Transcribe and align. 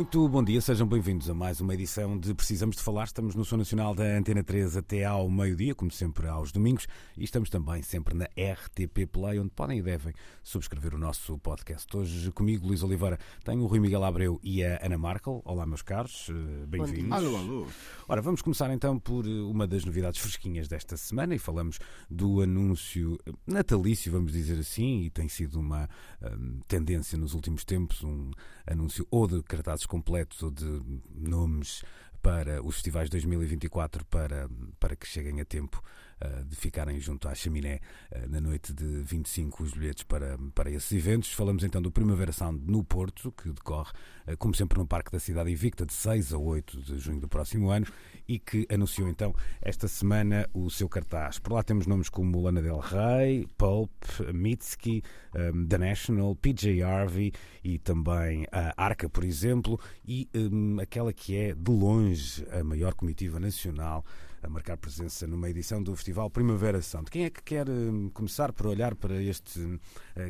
Muito 0.00 0.26
bom 0.30 0.42
dia, 0.42 0.62
sejam 0.62 0.86
bem-vindos 0.86 1.28
a 1.28 1.34
mais 1.34 1.60
uma 1.60 1.74
edição 1.74 2.18
de 2.18 2.32
Precisamos 2.32 2.74
de 2.74 2.82
Falar. 2.82 3.04
Estamos 3.04 3.34
no 3.34 3.44
Som 3.44 3.58
Nacional 3.58 3.94
da 3.94 4.02
Antena 4.16 4.42
3 4.42 4.78
até 4.78 5.04
ao 5.04 5.28
meio-dia, 5.28 5.74
como 5.74 5.90
sempre 5.90 6.26
aos 6.26 6.50
domingos, 6.50 6.86
e 7.18 7.22
estamos 7.22 7.50
também 7.50 7.82
sempre 7.82 8.14
na 8.14 8.24
RTP 8.24 9.06
Play, 9.12 9.38
onde 9.38 9.50
podem 9.50 9.78
e 9.78 9.82
devem 9.82 10.14
subscrever 10.42 10.94
o 10.94 10.98
nosso 10.98 11.38
podcast. 11.40 11.94
Hoje 11.94 12.32
comigo, 12.32 12.66
Luís 12.66 12.82
Oliveira, 12.82 13.18
tenho 13.44 13.62
o 13.62 13.66
Rui 13.66 13.78
Miguel 13.78 14.02
Abreu 14.02 14.40
e 14.42 14.64
a 14.64 14.80
Ana 14.82 14.96
Markel. 14.96 15.42
Olá, 15.44 15.66
meus 15.66 15.82
caros, 15.82 16.28
eh, 16.30 16.64
bem-vindos. 16.66 17.12
Alô, 17.12 17.36
alô. 17.36 17.66
Ora, 18.08 18.22
vamos 18.22 18.40
começar 18.40 18.72
então 18.72 18.98
por 18.98 19.26
eh, 19.26 19.28
uma 19.28 19.66
das 19.66 19.84
novidades 19.84 20.18
fresquinhas 20.18 20.66
desta 20.66 20.96
semana 20.96 21.34
e 21.34 21.38
falamos 21.38 21.78
do 22.08 22.40
anúncio 22.40 23.18
natalício, 23.46 24.10
vamos 24.10 24.32
dizer 24.32 24.60
assim, 24.60 25.02
e 25.02 25.10
tem 25.10 25.28
sido 25.28 25.60
uma 25.60 25.90
hum, 26.22 26.60
tendência 26.66 27.18
nos 27.18 27.34
últimos 27.34 27.66
tempos, 27.66 28.02
um 28.02 28.30
anúncio 28.66 29.06
ou 29.10 29.26
de 29.26 29.42
cartazes 29.42 29.89
completos 29.90 30.40
ou 30.44 30.52
de 30.52 30.80
nomes 31.12 31.82
para 32.22 32.62
os 32.62 32.74
festivais 32.76 33.10
2024 33.10 34.04
para, 34.06 34.48
para 34.78 34.94
que 34.94 35.06
cheguem 35.06 35.40
a 35.40 35.44
tempo 35.44 35.82
uh, 36.22 36.44
de 36.44 36.54
ficarem 36.54 37.00
junto 37.00 37.28
à 37.28 37.34
chaminé 37.34 37.80
uh, 38.12 38.28
na 38.28 38.40
noite 38.40 38.72
de 38.72 39.02
25 39.02 39.62
os 39.62 39.72
bilhetes 39.72 40.04
para, 40.04 40.38
para 40.54 40.70
esses 40.70 40.92
eventos. 40.92 41.32
Falamos 41.32 41.64
então 41.64 41.80
do 41.80 41.90
Primavera 41.90 42.30
Sound 42.30 42.62
no 42.70 42.84
Porto, 42.84 43.32
que 43.32 43.50
decorre, 43.50 43.92
uh, 44.28 44.36
como 44.36 44.54
sempre, 44.54 44.78
no 44.78 44.86
Parque 44.86 45.10
da 45.10 45.18
Cidade 45.18 45.50
Invicta, 45.50 45.86
de 45.86 45.94
6 45.94 46.34
a 46.34 46.38
8 46.38 46.82
de 46.82 46.98
junho 46.98 47.20
do 47.20 47.28
próximo 47.28 47.70
ano 47.70 47.86
e 48.30 48.38
que 48.38 48.64
anunciou 48.72 49.08
então 49.08 49.34
esta 49.60 49.88
semana 49.88 50.48
o 50.54 50.70
seu 50.70 50.88
cartaz. 50.88 51.40
Por 51.40 51.52
lá 51.52 51.64
temos 51.64 51.88
nomes 51.88 52.08
como 52.08 52.40
Lana 52.40 52.62
Del 52.62 52.78
Rey, 52.78 53.44
Pulp, 53.58 53.90
Mitski, 54.32 55.02
um, 55.34 55.66
The 55.66 55.78
National, 55.78 56.36
PJ 56.36 56.80
Harvey 56.80 57.32
e 57.64 57.76
também 57.80 58.46
a 58.52 58.72
Arca, 58.76 59.08
por 59.08 59.24
exemplo, 59.24 59.80
e 60.06 60.28
um, 60.32 60.78
aquela 60.78 61.12
que 61.12 61.36
é 61.36 61.54
de 61.54 61.72
longe 61.72 62.46
a 62.52 62.62
maior 62.62 62.94
comitiva 62.94 63.40
nacional 63.40 64.04
a 64.42 64.48
marcar 64.48 64.76
presença 64.76 65.26
numa 65.26 65.50
edição 65.50 65.82
do 65.82 65.94
Festival 65.94 66.30
Primavera 66.30 66.80
Sound. 66.80 67.10
Quem 67.10 67.24
é 67.24 67.30
que 67.30 67.42
quer 67.42 67.68
um, 67.68 68.08
começar 68.08 68.52
por 68.52 68.66
olhar 68.66 68.94
para 68.94 69.22
este 69.22 69.60
uh, 69.60 69.80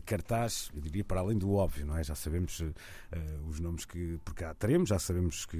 cartaz? 0.05 0.69
Eu 0.75 0.81
diria 0.81 1.05
para 1.05 1.21
além 1.21 1.39
do 1.39 1.53
óbvio, 1.53 1.87
não 1.87 1.97
é? 1.97 2.03
Já 2.03 2.15
sabemos 2.15 2.61
uh, 2.61 2.73
os 3.49 3.61
nomes 3.61 3.85
que 3.85 4.19
por 4.25 4.35
cá 4.35 4.53
teremos, 4.55 4.89
já 4.89 4.99
sabemos 4.99 5.47
que 5.47 5.57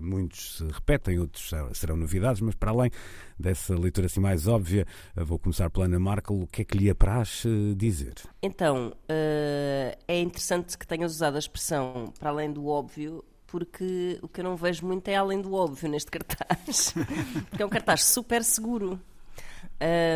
muitos 0.00 0.58
se 0.58 0.64
repetem, 0.64 1.18
outros 1.18 1.50
serão 1.72 1.96
novidades, 1.96 2.40
mas 2.40 2.54
para 2.54 2.70
além 2.70 2.90
dessa 3.38 3.74
leitura 3.74 4.06
assim 4.06 4.20
mais 4.20 4.46
óbvia, 4.46 4.86
vou 5.16 5.38
começar 5.38 5.70
pela 5.70 5.86
Ana 5.86 5.98
Markel. 5.98 6.40
O 6.40 6.46
que 6.46 6.62
é 6.62 6.64
que 6.64 6.76
lhe 6.76 6.90
apraz 6.90 7.44
dizer? 7.76 8.14
Então, 8.42 8.92
é 9.08 10.20
interessante 10.20 10.76
que 10.76 10.86
tenhas 10.86 11.12
usado 11.12 11.36
a 11.36 11.38
expressão 11.38 12.12
para 12.18 12.30
além 12.30 12.52
do 12.52 12.66
óbvio, 12.66 13.24
porque 13.46 14.18
o 14.22 14.28
que 14.28 14.40
eu 14.40 14.44
não 14.44 14.56
vejo 14.56 14.86
muito 14.86 15.08
é 15.08 15.16
além 15.16 15.40
do 15.40 15.54
óbvio 15.54 15.88
neste 15.88 16.10
cartaz. 16.10 16.94
porque 17.50 17.62
é 17.62 17.66
um 17.66 17.70
cartaz 17.70 18.04
super 18.04 18.42
seguro. 18.42 19.00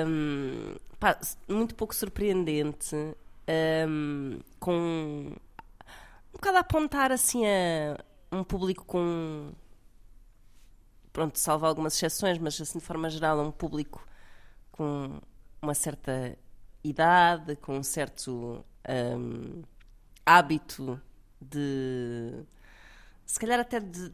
Um, 0.07 0.75
pá, 0.99 1.19
muito 1.49 1.75
pouco 1.75 1.95
surpreendente. 1.95 2.95
Um, 3.87 4.41
com 4.59 4.73
um 4.73 6.33
bocado 6.33 6.59
a 6.59 6.61
apontar 6.61 7.11
assim 7.13 7.47
a 7.47 7.99
um 8.31 8.45
público 8.45 8.85
com 8.85 9.53
pronto, 11.13 11.39
salva 11.39 11.67
algumas 11.67 11.95
exceções, 11.95 12.39
mas 12.39 12.61
assim 12.61 12.79
de 12.79 12.85
forma 12.85 13.11
geral, 13.11 13.41
um 13.41 13.51
público 13.51 14.07
com 14.71 15.19
uma 15.61 15.75
certa 15.75 16.37
idade, 16.85 17.57
com 17.57 17.79
um 17.79 17.83
certo 17.83 18.65
um, 18.89 19.63
hábito 20.25 21.01
de 21.41 22.45
se 23.29 23.39
calhar 23.39 23.61
até 23.61 23.79
de, 23.79 24.11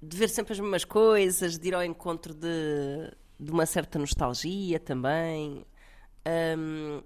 de, 0.00 0.16
ver 0.16 0.28
sempre 0.28 0.52
as 0.52 0.60
mesmas 0.60 0.84
coisas, 0.84 1.58
de 1.58 1.68
ir 1.68 1.74
ao 1.74 1.84
encontro 1.84 2.32
de, 2.32 3.12
de 3.38 3.50
uma 3.50 3.66
certa 3.66 3.98
nostalgia 3.98 4.78
também. 4.78 5.66
Um, 6.56 7.02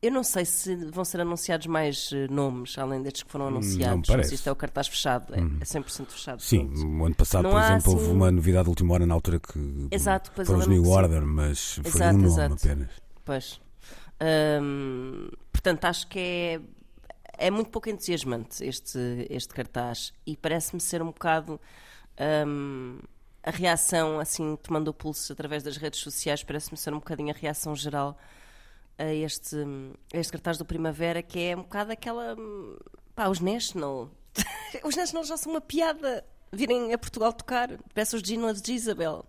eu 0.00 0.10
não 0.12 0.22
sei 0.22 0.44
se 0.46 0.74
vão 0.86 1.04
ser 1.04 1.20
anunciados 1.20 1.66
mais 1.66 2.10
eh, 2.14 2.26
nomes, 2.30 2.78
além 2.78 3.02
destes 3.02 3.22
que 3.24 3.30
foram 3.30 3.48
anunciados. 3.48 4.08
Não 4.08 4.14
parece. 4.14 4.34
isto 4.34 4.48
é 4.48 4.52
o 4.52 4.56
cartaz 4.56 4.88
fechado, 4.88 5.34
é, 5.34 5.40
uhum. 5.40 5.58
é 5.60 5.64
100% 5.64 6.06
fechado. 6.06 6.40
Sim, 6.40 6.62
no 6.68 7.04
ano 7.04 7.14
passado, 7.14 7.42
Não 7.42 7.50
por 7.50 7.60
exemplo, 7.60 7.92
houve 7.92 8.04
assim- 8.04 8.12
uma 8.12 8.30
novidade 8.30 8.64
de 8.64 8.70
última 8.70 8.94
hora 8.94 9.04
na 9.04 9.12
altura 9.12 9.40
que 9.40 9.88
Exato, 9.90 10.30
foram 10.32 10.60
os 10.60 10.66
New. 10.68 10.86
Order, 10.88 11.26
mas 11.26 11.74
foi 11.74 11.86
Exato, 11.90 12.14
um 12.16 12.18
nome 12.22 12.32
exato. 12.32 12.54
apenas. 12.54 12.90
Pois. 13.24 13.60
Hum, 14.62 15.28
portanto, 15.52 15.84
acho 15.84 16.06
que 16.08 16.18
é, 16.18 16.60
é 17.40 17.50
muito 17.50 17.70
pouco 17.70 17.88
entusiasmante 17.88 18.64
este, 18.64 19.26
este 19.30 19.54
cartaz 19.54 20.12
e 20.26 20.36
parece-me 20.36 20.80
ser 20.80 21.02
um 21.02 21.06
bocado 21.06 21.58
hum, 22.46 22.98
a 23.42 23.50
reação, 23.50 24.20
assim, 24.20 24.56
tomando 24.62 24.88
o 24.88 24.94
pulso 24.94 25.32
através 25.32 25.62
das 25.62 25.78
redes 25.78 26.00
sociais, 26.00 26.44
parece-me 26.44 26.76
ser 26.76 26.92
um 26.92 26.98
bocadinho 26.98 27.30
a 27.30 27.36
reação 27.36 27.74
geral 27.74 28.16
a 28.98 29.14
este, 29.14 29.56
a 30.12 30.18
este 30.18 30.32
cartaz 30.32 30.58
do 30.58 30.64
Primavera, 30.64 31.22
que 31.22 31.38
é 31.38 31.56
um 31.56 31.62
bocado 31.62 31.90
aquela. 31.90 32.36
hum, 32.38 32.76
pá, 33.14 33.28
os 33.28 33.40
National. 33.40 34.10
os 34.84 34.94
National 34.94 35.24
já 35.24 35.38
são 35.38 35.52
uma 35.52 35.60
piada. 35.60 36.22
Virem 36.52 36.92
a 36.92 36.98
Portugal 36.98 37.32
tocar. 37.32 37.70
Peço 37.94 38.16
os 38.16 38.22
Ginolas 38.22 38.60
de 38.60 38.74
Isabel. 38.74 39.24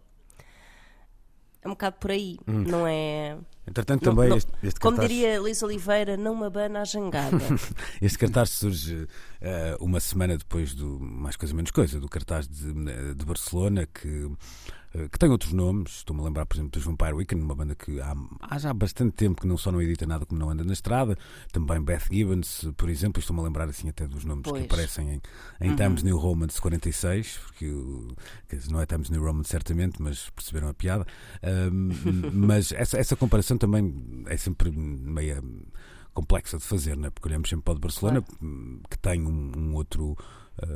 É 1.61 1.67
um 1.67 1.71
bocado 1.71 1.95
por 1.97 2.11
aí, 2.11 2.37
não 2.47 2.85
é? 2.87 3.37
Entretanto, 3.71 4.05
Não- 4.05 4.13
também 4.15 4.29
não- 4.29 4.37
este, 4.37 4.51
este 4.61 4.79
Como 4.81 4.97
cartaz... 4.97 5.09
diria 5.17 5.39
Luís 5.41 5.63
Oliveira, 5.63 6.17
não 6.17 6.35
me 6.35 6.45
abana 6.45 6.81
a 6.81 6.83
jangada. 6.85 7.37
Este 8.01 8.17
cartaz 8.19 8.49
surge 8.49 9.07
eh, 9.39 9.77
uma 9.79 9.99
semana 10.01 10.37
depois 10.37 10.73
do 10.73 10.99
Mais 10.99 11.37
Coisa 11.37 11.53
Menos 11.53 11.71
Coisa, 11.71 11.99
do 11.99 12.09
cartaz 12.09 12.47
de, 12.49 12.73
de 13.15 13.25
Barcelona, 13.25 13.87
que, 13.87 14.07
eh, 14.07 14.29
que 15.11 15.17
tem 15.17 15.29
outros 15.29 15.53
nomes. 15.53 15.97
Estou-me 15.97 16.21
a 16.21 16.25
lembrar, 16.25 16.45
por 16.45 16.55
exemplo, 16.55 16.71
dos 16.71 16.83
Vampire 16.83 17.13
Weekend, 17.13 17.41
uma 17.43 17.55
banda 17.55 17.75
que 17.75 17.99
há, 18.01 18.15
há 18.41 18.59
já 18.59 18.73
bastante 18.73 19.13
tempo 19.13 19.41
que 19.41 19.47
não 19.47 19.57
só 19.57 19.71
não 19.71 19.81
edita 19.81 20.05
nada 20.05 20.25
como 20.25 20.39
não 20.39 20.49
anda 20.49 20.63
na 20.63 20.73
estrada. 20.73 21.17
Também 21.51 21.81
Beth 21.81 22.07
Gibbons, 22.11 22.67
por 22.75 22.89
exemplo. 22.89 23.19
Estou-me 23.19 23.41
a 23.41 23.45
lembrar 23.45 23.69
assim 23.69 23.89
até 23.89 24.07
dos 24.07 24.25
nomes 24.25 24.43
Pois. 24.43 24.59
que 24.59 24.65
aparecem 24.65 25.13
em, 25.13 25.21
em 25.61 25.75
Times 25.75 26.03
New 26.03 26.17
Roman 26.17 26.47
46, 26.47 27.39
porque 27.45 27.73
dizer, 28.49 28.71
não 28.71 28.81
é 28.81 28.85
Times 28.85 29.09
New 29.09 29.23
Roman 29.23 29.43
certamente, 29.43 30.01
mas 30.01 30.29
perceberam 30.31 30.67
a 30.69 30.73
piada. 30.73 31.05
Ahm, 31.41 31.91
mas 32.33 32.71
essa, 32.71 32.97
essa 32.97 33.15
comparação 33.15 33.57
também 33.57 34.23
é 34.27 34.35
sempre 34.37 34.71
meia 34.71 35.41
complexa 36.13 36.57
de 36.57 36.63
fazer, 36.63 36.97
né? 36.97 37.09
porque 37.09 37.29
olhamos 37.29 37.49
sempre 37.49 37.63
para 37.63 37.71
o 37.71 37.75
de 37.75 37.81
Barcelona, 37.81 38.23
hum, 38.41 38.81
que 38.89 38.97
tem 38.97 39.25
um, 39.25 39.51
um 39.57 39.75
outro 39.75 40.17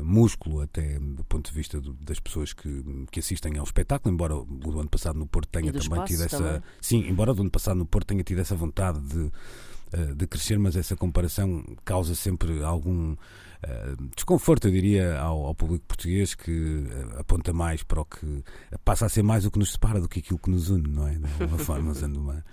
músculo, 0.01 0.62
até 0.62 0.97
do 1.00 1.23
ponto 1.25 1.50
de 1.50 1.56
vista 1.56 1.79
do- 1.79 1.94
das 1.94 2.19
pessoas 2.19 2.53
que, 2.53 2.84
que 3.12 3.19
assistem 3.19 3.57
ao 3.57 3.63
espetáculo, 3.63 4.13
embora 4.13 4.35
o 4.35 4.46
do 4.46 4.79
ano 4.79 4.90
passado 4.90 5.18
no 5.19 5.28
Porto 5.28 5.50
tenha 5.50 5.72
também 5.72 6.06
tido 6.06 6.23
essa. 6.23 6.38
também. 6.38 6.62
Sim, 6.81 7.07
embora 7.07 7.34
do 7.34 7.41
ano 7.41 7.51
passado 7.51 7.78
no 7.78 7.85
Porto 7.85 8.07
tenha 8.07 8.24
tido 8.24 8.40
essa 8.40 8.56
vontade 8.56 9.00
de, 9.01 9.19
uh, 9.19 10.16
de 10.16 10.28
crescer, 10.28 10.57
mas 10.59 10.75
essa 10.75 10.95
comparação 10.95 11.63
causa 11.83 12.15
sempre 12.15 12.63
algum. 12.63 13.15
Uh, 13.63 14.10
desconforto, 14.16 14.68
eu 14.68 14.72
diria, 14.72 15.19
ao, 15.19 15.46
ao 15.46 15.56
público 15.56 15.86
português 15.88 16.36
que 16.36 16.52
uh, 16.52 17.19
aponta 17.19 17.54
mais 17.54 17.84
para 17.84 18.02
o 18.02 18.06
que 18.06 18.44
passa 18.84 19.06
a 19.06 19.10
ser 19.10 19.24
mais 19.24 19.46
o 19.46 19.52
que 19.52 19.60
nos 19.60 19.74
separa 19.74 20.00
do 20.00 20.10
que 20.10 20.19
aquilo 20.19 20.40
que 20.40 20.50
nos 20.50 20.69
une, 20.69 20.88
não 20.90 21.07
é? 21.07 21.16
De 21.16 21.44
alguma 21.44 21.60
forma, 21.60 21.92
usando 21.96 22.18
uma, 22.18 22.44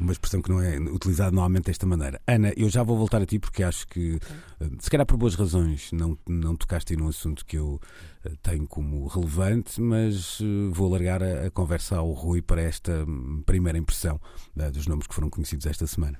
uma 0.00 0.12
expressão 0.12 0.42
que 0.42 0.50
não 0.50 0.60
é 0.60 0.78
utilizada 0.78 1.30
normalmente 1.30 1.66
desta 1.66 1.86
maneira. 1.86 2.20
Ana, 2.26 2.52
eu 2.56 2.68
já 2.68 2.82
vou 2.82 2.96
voltar 2.96 3.22
a 3.22 3.26
ti 3.26 3.38
porque 3.38 3.62
acho 3.62 3.86
que, 3.86 4.18
eh, 4.60 4.68
se 4.78 4.90
calhar 4.90 5.06
por 5.06 5.16
boas 5.16 5.34
razões, 5.34 5.90
não, 5.92 6.18
não 6.28 6.56
tocaste 6.56 6.92
aí 6.92 6.98
num 6.98 7.08
assunto 7.08 7.44
que 7.44 7.56
eu 7.56 7.80
eh, 8.24 8.32
tenho 8.42 8.66
como 8.66 9.06
relevante, 9.06 9.80
mas 9.80 10.38
eh, 10.40 10.70
vou 10.70 10.88
alargar 10.88 11.22
a, 11.22 11.46
a 11.46 11.50
conversa 11.50 11.96
ao 11.96 12.10
Rui 12.12 12.42
para 12.42 12.62
esta 12.62 13.04
hum, 13.04 13.42
primeira 13.44 13.78
impressão 13.78 14.20
eh, 14.56 14.70
dos 14.70 14.86
nomes 14.86 15.06
que 15.06 15.14
foram 15.14 15.30
conhecidos 15.30 15.66
esta 15.66 15.86
semana. 15.86 16.18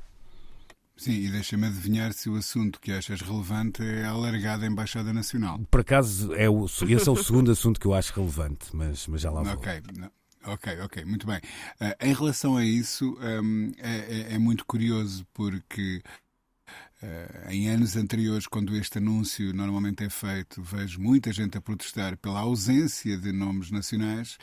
Sim, 0.96 1.12
e 1.12 1.28
deixa-me 1.28 1.66
adivinhar 1.66 2.12
se 2.12 2.30
o 2.30 2.36
assunto 2.36 2.80
que 2.80 2.92
achas 2.92 3.20
relevante 3.20 3.82
é 3.82 4.04
alargado 4.04 4.64
à 4.64 4.66
Embaixada 4.68 5.12
Nacional. 5.12 5.58
Por 5.70 5.80
acaso, 5.80 6.32
é 6.34 6.48
o, 6.48 6.66
esse 6.66 7.08
é 7.08 7.12
o 7.12 7.16
segundo 7.16 7.50
assunto 7.50 7.80
que 7.80 7.86
eu 7.86 7.94
acho 7.94 8.12
relevante, 8.14 8.66
mas, 8.72 9.06
mas 9.08 9.20
já 9.20 9.30
lá 9.30 9.42
vou. 9.42 9.54
Ok, 9.54 9.82
não. 9.96 10.10
ok, 10.52 10.80
ok, 10.82 11.04
muito 11.04 11.26
bem. 11.26 11.40
Ah, 11.80 11.96
em 12.00 12.14
relação 12.14 12.56
a 12.56 12.64
isso, 12.64 13.18
hum, 13.42 13.72
é, 13.78 13.96
é- 14.30 14.34
é 14.34 14.38
muito 14.38 14.64
curioso 14.64 15.26
porque 15.34 16.00
Uh, 16.04 16.23
em 17.50 17.68
anos 17.68 17.96
anteriores, 17.96 18.46
quando 18.46 18.76
este 18.76 18.98
anúncio 18.98 19.52
normalmente 19.52 20.04
é 20.04 20.10
feito, 20.10 20.62
vejo 20.62 21.00
muita 21.00 21.32
gente 21.32 21.56
a 21.58 21.60
protestar 21.60 22.16
pela 22.16 22.40
ausência 22.40 23.16
de 23.16 23.32
nomes 23.32 23.70
nacionais 23.70 24.38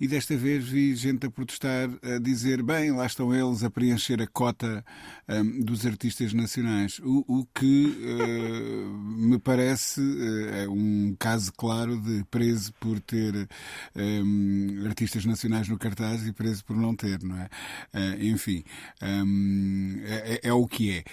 e 0.00 0.08
desta 0.08 0.36
vez 0.36 0.66
vi 0.68 0.94
gente 0.94 1.26
a 1.26 1.30
protestar 1.30 1.88
a 2.02 2.18
dizer: 2.18 2.62
bem, 2.62 2.92
lá 2.92 3.06
estão 3.06 3.34
eles 3.34 3.62
a 3.62 3.70
preencher 3.70 4.20
a 4.22 4.26
cota 4.26 4.84
um, 5.28 5.60
dos 5.60 5.86
artistas 5.86 6.32
nacionais. 6.32 6.98
O, 7.00 7.40
o 7.40 7.46
que 7.46 7.86
uh, 7.86 8.98
me 9.18 9.38
parece 9.38 10.00
uh, 10.00 10.70
um 10.70 11.14
caso 11.18 11.52
claro 11.52 12.00
de 12.00 12.24
preso 12.30 12.72
por 12.74 13.00
ter 13.00 13.48
um, 13.94 14.84
artistas 14.86 15.24
nacionais 15.24 15.68
no 15.68 15.78
cartaz 15.78 16.26
e 16.26 16.32
preso 16.32 16.64
por 16.64 16.76
não 16.76 16.94
ter, 16.94 17.22
não 17.22 17.36
é? 17.36 17.48
enfim, 18.20 18.64
um, 19.02 20.00
é, 20.04 20.40
é, 20.44 20.52
o 20.52 20.66
que 20.66 20.90
é. 20.90 21.04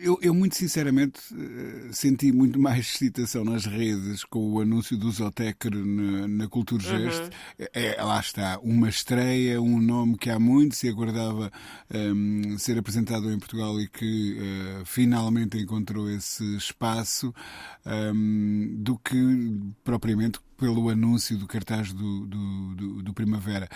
eu 0.00 0.13
eu, 0.14 0.18
eu, 0.22 0.34
muito 0.34 0.56
sinceramente, 0.56 1.20
eh, 1.32 1.88
senti 1.92 2.30
muito 2.32 2.58
mais 2.58 2.80
excitação 2.80 3.44
nas 3.44 3.64
redes 3.64 4.24
com 4.24 4.52
o 4.52 4.60
anúncio 4.60 4.96
do 4.96 5.10
Zotecre 5.10 5.76
na, 5.76 6.28
na 6.28 6.48
Cultura 6.48 6.82
Geste. 6.82 7.22
Uhum. 7.58 7.66
É, 7.72 8.02
lá 8.02 8.20
está, 8.20 8.58
uma 8.62 8.88
estreia, 8.88 9.60
um 9.60 9.80
nome 9.80 10.16
que 10.16 10.30
há 10.30 10.38
muito 10.38 10.76
se 10.76 10.88
aguardava 10.88 11.50
um, 11.92 12.52
ehm, 12.52 12.58
ser 12.58 12.78
apresentado 12.78 13.30
em 13.30 13.38
Portugal 13.38 13.80
e 13.80 13.88
que 13.88 14.38
uh, 14.38 14.84
finalmente 14.84 15.58
encontrou 15.58 16.08
esse 16.10 16.56
espaço, 16.56 17.34
um, 17.84 17.90
ehm, 17.90 18.82
do 18.82 18.98
que 18.98 19.16
propriamente 19.82 20.38
pelo 20.56 20.88
anúncio 20.88 21.36
do 21.36 21.46
cartaz 21.46 21.92
do, 21.92 22.26
do, 22.26 22.74
do, 22.74 23.02
do, 23.02 23.14
Primavera. 23.14 23.68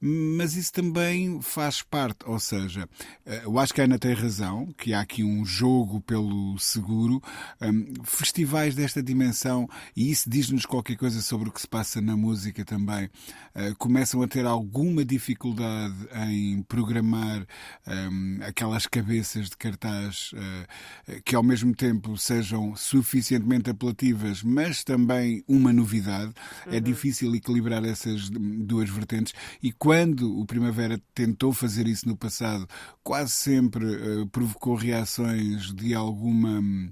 Mas 0.00 0.56
isso 0.56 0.72
também 0.72 1.40
faz 1.40 1.82
parte, 1.82 2.18
ou 2.26 2.38
seja, 2.38 2.88
eh, 3.24 3.42
eu 3.44 3.58
acho 3.58 3.72
que 3.72 3.80
a 3.80 3.84
Ana 3.84 3.98
tem 3.98 4.12
razão, 4.12 4.72
que 4.76 4.92
há 4.92 5.00
aqui 5.00 5.24
um 5.24 5.44
jogo 5.44 6.00
pelo 6.00 6.58
seguro, 6.58 7.22
um, 7.60 8.04
festivais 8.04 8.74
desta 8.74 9.02
dimensão, 9.02 9.68
e 9.96 10.10
isso 10.10 10.28
diz-nos 10.28 10.66
qualquer 10.66 10.96
coisa 10.96 11.20
sobre 11.22 11.48
o 11.48 11.52
que 11.52 11.60
se 11.60 11.68
passa 11.68 12.00
na 12.00 12.16
música 12.16 12.64
também, 12.64 13.06
uh, 13.06 13.74
começam 13.78 14.22
a 14.22 14.28
ter 14.28 14.44
alguma 14.44 15.04
dificuldade 15.04 15.94
em 16.28 16.62
programar 16.62 17.46
um, 17.86 18.38
aquelas 18.42 18.86
cabeças 18.86 19.48
de 19.48 19.56
cartaz 19.56 20.32
uh, 20.32 21.22
que 21.24 21.34
ao 21.34 21.42
mesmo 21.42 21.74
tempo 21.74 22.16
sejam 22.18 22.76
suficientemente 22.76 23.70
apelativas, 23.70 24.42
mas 24.42 24.84
também 24.84 25.42
uma 25.48 25.72
novidade 25.72 26.15
é 26.22 26.26
uhum. 26.26 26.76
É 26.76 26.80
difícil 26.80 27.34
equilibrar 27.34 27.84
essas 27.84 28.28
duas 28.30 28.88
vertentes 28.88 29.32
e 29.62 29.72
quando 29.72 30.38
o 30.38 30.46
Primavera 30.46 31.00
tentou 31.14 31.52
fazer 31.52 31.86
isso 31.86 32.08
no 32.08 32.16
passado, 32.16 32.66
quase 33.02 33.32
sempre 33.32 33.84
uh, 33.84 34.26
provocou 34.28 34.74
reações 34.74 35.72
de 35.74 35.94
alguma 35.94 36.60
hum, 36.60 36.90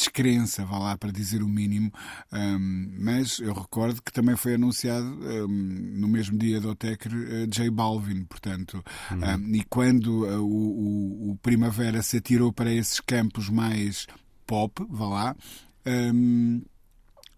descrença, 0.00 0.64
vá 0.64 0.78
lá 0.78 0.96
para 0.96 1.12
dizer 1.12 1.42
o 1.42 1.48
mínimo, 1.48 1.92
um, 2.32 2.90
mas 2.98 3.38
eu 3.38 3.52
recordo 3.52 4.00
que 4.02 4.12
também 4.12 4.34
foi 4.34 4.54
anunciado 4.54 5.06
um, 5.06 5.46
no 5.46 6.08
mesmo 6.08 6.38
dia 6.38 6.60
do 6.60 6.74
Tecre 6.74 7.14
uh, 7.14 7.46
J 7.46 7.70
Balvin, 7.70 8.24
portanto, 8.24 8.82
uhum. 9.10 9.18
um, 9.18 9.54
e 9.54 9.62
quando 9.64 10.24
uh, 10.24 10.40
o, 10.40 11.28
o, 11.28 11.30
o, 11.32 11.36
Primavera 11.42 12.02
se 12.02 12.16
atirou 12.16 12.52
para 12.52 12.72
esses 12.72 12.98
campos 13.00 13.50
mais 13.50 14.06
pop, 14.46 14.84
vá 14.88 15.06
lá, 15.06 15.36
um, 15.86 16.62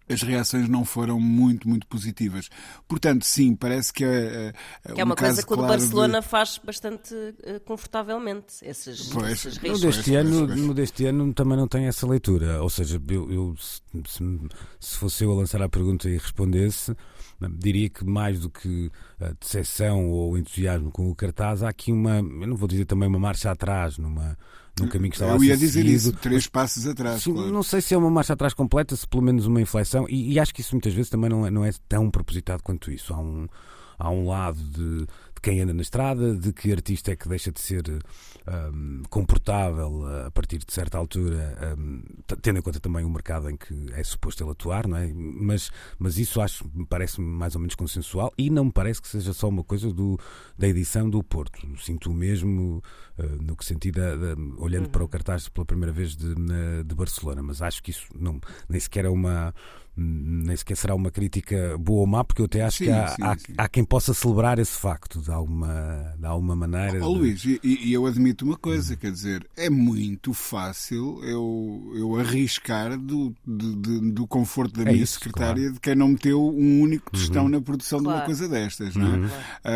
as 0.09 0.21
reações 0.21 0.67
não 0.67 0.83
foram 0.83 1.19
muito, 1.19 1.67
muito 1.67 1.87
positivas. 1.87 2.49
Portanto, 2.87 3.25
sim, 3.25 3.55
parece 3.55 3.91
que 3.93 4.03
é, 4.03 4.53
que 4.93 4.99
é 4.99 5.03
uma 5.03 5.15
coisa 5.15 5.41
que 5.41 5.53
o 5.53 5.55
claro 5.55 5.73
Barcelona 5.73 6.21
de... 6.21 6.27
faz 6.27 6.59
bastante 6.63 7.13
uh, 7.13 7.59
confortavelmente, 7.65 8.55
esses, 8.61 9.09
pois, 9.09 9.31
esses 9.31 9.57
riscos. 9.57 9.81
No 9.81 9.91
deste, 9.91 10.15
ano, 10.15 10.47
no 10.47 10.73
deste 10.73 11.05
ano 11.05 11.33
também 11.33 11.57
não 11.57 11.67
tem 11.67 11.85
essa 11.85 12.07
leitura, 12.07 12.61
ou 12.61 12.69
seja, 12.69 13.01
eu, 13.09 13.31
eu 13.31 13.55
se, 13.57 13.81
se, 14.79 14.97
fosse 14.97 15.23
eu 15.23 15.31
a 15.31 15.35
lançar 15.35 15.61
a 15.61 15.69
pergunta 15.69 16.09
e 16.09 16.17
respondesse, 16.17 16.95
diria 17.57 17.89
que 17.89 18.05
mais 18.05 18.39
do 18.39 18.49
que 18.49 18.91
a 19.19 19.31
decepção 19.39 20.09
ou 20.09 20.37
entusiasmo 20.37 20.91
com 20.91 21.09
o 21.09 21.15
cartaz, 21.15 21.63
há 21.63 21.69
aqui 21.69 21.91
uma, 21.91 22.17
eu 22.17 22.47
não 22.47 22.55
vou 22.55 22.67
dizer 22.67 22.85
também 22.85 23.07
uma 23.07 23.19
marcha 23.19 23.51
atrás, 23.51 23.97
numa 23.97 24.37
num 24.79 24.87
caminho 24.87 25.11
que 25.11 25.17
estava 25.17 25.35
Eu 25.35 25.43
ia 25.43 25.55
dizer 25.55 25.81
seguido. 25.81 25.95
isso, 25.95 26.13
três 26.13 26.47
passos 26.47 26.87
atrás. 26.87 27.21
Sim, 27.21 27.33
claro. 27.33 27.51
Não 27.51 27.63
sei 27.63 27.81
se 27.81 27.93
é 27.93 27.97
uma 27.97 28.09
marcha 28.09 28.33
atrás 28.33 28.53
completa, 28.53 28.95
se 28.95 29.07
pelo 29.07 29.21
menos 29.23 29.45
uma 29.45 29.61
inflexão, 29.61 30.07
e, 30.09 30.33
e, 30.33 30.39
acho 30.39 30.53
que 30.53 30.61
isso 30.61 30.73
muitas 30.73 30.93
vezes 30.93 31.09
também 31.09 31.29
não 31.29 31.45
é, 31.45 31.51
não 31.51 31.63
é 31.63 31.71
tão 31.87 32.09
propositado 32.09 32.63
quanto 32.63 32.91
isso. 32.91 33.13
Há 33.13 33.19
um, 33.19 33.47
há 33.99 34.09
um 34.09 34.27
lado 34.27 34.57
de, 34.57 35.01
de 35.01 35.41
quem 35.41 35.61
anda 35.61 35.73
na 35.73 35.81
estrada, 35.81 36.35
de 36.35 36.51
que 36.51 36.71
artista 36.71 37.11
é 37.11 37.15
que 37.15 37.29
deixa 37.29 37.51
de 37.51 37.61
ser 37.61 37.83
um, 38.47 39.03
comportável 39.09 40.05
a 40.25 40.31
partir 40.31 40.59
de 40.59 40.73
certa 40.73 40.97
altura, 40.97 41.75
um, 41.77 42.03
tendo 42.41 42.59
em 42.59 42.61
conta 42.61 42.79
também 42.79 43.05
o 43.05 43.09
mercado 43.09 43.49
em 43.49 43.55
que 43.55 43.73
é 43.93 44.03
suposto 44.03 44.43
ele 44.43 44.51
atuar, 44.51 44.87
não 44.87 44.97
é? 44.97 45.11
Mas, 45.13 45.71
mas 45.97 46.17
isso 46.17 46.41
acho, 46.41 46.65
parece 46.89 47.21
mais 47.21 47.55
ou 47.55 47.61
menos 47.61 47.75
consensual 47.75 48.33
e 48.37 48.49
não 48.49 48.65
me 48.65 48.71
parece 48.71 49.01
que 49.01 49.07
seja 49.07 49.33
só 49.33 49.47
uma 49.47 49.63
coisa 49.63 49.91
do, 49.93 50.19
da 50.57 50.67
edição 50.67 51.09
do 51.09 51.23
Porto. 51.23 51.59
Sinto 51.77 52.11
o 52.11 52.13
mesmo 52.13 52.83
uh, 53.17 53.43
no 53.43 53.55
que 53.55 53.65
sentido, 53.65 54.01
olhando 54.57 54.85
uhum. 54.85 54.91
para 54.91 55.03
o 55.03 55.07
cartaz 55.07 55.47
pela 55.49 55.65
primeira 55.65 55.91
vez 55.91 56.15
de, 56.15 56.33
de 56.85 56.95
Barcelona, 56.95 57.41
mas 57.41 57.61
acho 57.61 57.81
que 57.81 57.91
isso 57.91 58.07
não, 58.13 58.39
nem 58.67 58.79
sequer 58.79 59.05
é 59.05 59.09
uma 59.09 59.53
nem 59.95 60.55
sequer 60.55 60.75
será 60.75 60.95
uma 60.95 61.11
crítica 61.11 61.77
boa 61.77 62.01
ou 62.01 62.07
má, 62.07 62.23
porque 62.23 62.41
eu 62.41 62.45
até 62.45 62.63
acho 62.63 62.79
sim, 62.79 62.85
que 62.85 62.91
há, 62.91 63.07
sim, 63.09 63.23
há, 63.23 63.37
sim. 63.37 63.53
há, 63.57 63.69
quem 63.69 63.83
possa 63.83 64.13
celebrar 64.13 64.57
esse 64.57 64.77
facto 64.77 65.21
de 65.21 65.31
alguma, 65.31 66.15
de 66.17 66.25
alguma 66.25 66.55
maneira. 66.55 67.05
Oh, 67.05 67.13
de... 67.13 67.19
Luís, 67.19 67.45
e, 67.45 67.59
e, 67.63 67.93
eu 67.93 68.07
admito 68.33 68.45
uma 68.45 68.57
coisa, 68.57 68.95
quer 68.95 69.11
dizer, 69.11 69.45
é 69.55 69.69
muito 69.69 70.33
fácil 70.33 71.23
eu, 71.23 71.93
eu 71.95 72.19
arriscar 72.19 72.97
do, 72.97 73.33
de, 73.45 73.75
de, 73.75 74.11
do 74.11 74.27
conforto 74.27 74.75
da 74.75 74.83
é 74.83 74.91
minha 74.93 75.03
isso, 75.03 75.13
secretária 75.13 75.61
claro. 75.61 75.73
de 75.73 75.79
quem 75.79 75.95
não 75.95 76.09
meteu 76.09 76.43
um 76.43 76.81
único 76.81 77.11
tostão 77.11 77.43
uhum. 77.43 77.49
na 77.49 77.61
produção 77.61 77.99
claro. 77.99 78.17
de 78.17 78.21
uma 78.21 78.25
coisa 78.25 78.49
destas, 78.49 78.95
não 78.95 79.07
é? 79.07 79.17
Uhum. 79.17 79.29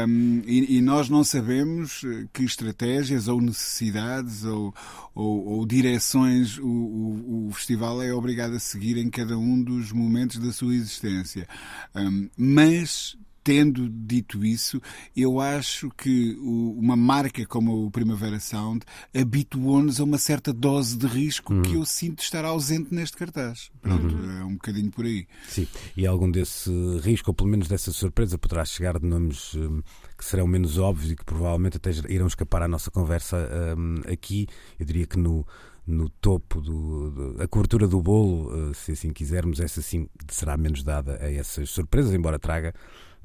Um, 0.09 0.41
e, 0.45 0.77
e, 0.77 0.81
nós 0.81 1.09
não 1.09 1.23
sabemos 1.23 2.01
que 2.33 2.43
estratégias 2.43 3.27
ou 3.27 3.39
necessidades 3.39 4.43
ou, 4.43 4.73
ou, 5.13 5.45
ou 5.45 5.65
direções 5.65 6.57
o, 6.57 6.67
o, 6.67 7.47
o 7.47 7.51
festival 7.53 8.01
é 8.01 8.13
obrigado 8.13 8.55
a 8.55 8.59
seguir 8.59 8.97
em 8.97 9.09
cada 9.09 9.37
um 9.37 9.61
dos 9.61 9.91
momentos 9.91 10.17
momentos 10.17 10.39
da 10.39 10.51
sua 10.51 10.73
existência. 10.73 11.47
Um, 11.95 12.29
mas 12.37 13.17
tendo 13.47 13.87
dito 13.89 14.43
isso, 14.43 14.81
eu 15.15 15.39
acho 15.39 15.89
que 15.91 16.35
uma 16.41 16.97
marca 16.97 17.45
como 17.45 17.85
o 17.85 17.89
Primavera 17.89 18.41
Sound 18.41 18.85
habituou-nos 19.17 20.01
a 20.01 20.03
uma 20.03 20.17
certa 20.17 20.51
dose 20.51 20.97
de 20.97 21.07
risco 21.07 21.53
uhum. 21.53 21.61
que 21.61 21.75
eu 21.75 21.85
sinto 21.85 22.21
estar 22.21 22.43
ausente 22.43 22.93
neste 22.93 23.15
cartaz. 23.15 23.71
Pronto, 23.81 24.13
uhum. 24.13 24.39
é 24.39 24.43
um 24.43 24.53
bocadinho 24.55 24.91
por 24.91 25.05
aí. 25.05 25.25
Sim, 25.47 25.65
e 25.95 26.05
algum 26.05 26.29
desse 26.29 26.69
risco, 27.01 27.29
ou 27.29 27.33
pelo 27.33 27.49
menos 27.49 27.69
dessa 27.69 27.93
surpresa, 27.93 28.37
poderá 28.37 28.65
chegar 28.65 28.99
de 28.99 29.07
nomes 29.07 29.55
hum, 29.55 29.81
que 30.17 30.25
serão 30.25 30.45
menos 30.45 30.77
óbvios 30.77 31.11
e 31.11 31.15
que 31.15 31.23
provavelmente 31.23 31.77
até 31.77 31.91
irão 32.09 32.27
escapar 32.27 32.63
à 32.63 32.67
nossa 32.67 32.91
conversa 32.91 33.37
um, 33.77 34.11
aqui. 34.11 34.45
Eu 34.77 34.85
diria 34.85 35.07
que 35.07 35.17
no 35.17 35.47
no 35.87 36.09
topo 36.09 36.59
do, 36.59 37.11
do, 37.11 37.41
a 37.41 37.47
cobertura 37.47 37.87
do 37.87 38.01
bolo, 38.01 38.71
eh, 38.71 38.73
se 38.73 38.91
assim 38.91 39.09
quisermos, 39.11 39.61
essa 39.61 39.81
sim 39.81 40.09
será 40.27 40.57
menos 40.57 40.83
dada 40.83 41.17
a 41.21 41.31
essas 41.31 41.69
surpresas, 41.69 42.13
embora 42.13 42.37
traga 42.37 42.73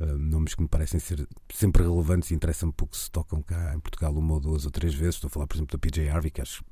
uh, 0.02 0.18
nomes 0.18 0.54
que 0.54 0.62
me 0.62 0.68
parecem 0.68 1.00
ser 1.00 1.26
sempre 1.52 1.82
relevantes 1.82 2.30
e 2.30 2.34
interessam-me 2.34 2.72
pouco 2.72 2.96
se 2.96 3.10
tocam 3.10 3.42
cá 3.42 3.74
em 3.74 3.80
Portugal 3.80 4.12
uma 4.12 4.34
ou 4.34 4.40
duas 4.40 4.64
ou 4.64 4.70
três 4.70 4.94
vezes. 4.94 5.16
Estou 5.16 5.28
a 5.28 5.30
falar, 5.30 5.46
por 5.46 5.56
exemplo, 5.56 5.72
da 5.72 5.78
PJ 5.78 6.08
Harvey, 6.08 6.30
que 6.30 6.40
acho 6.40 6.64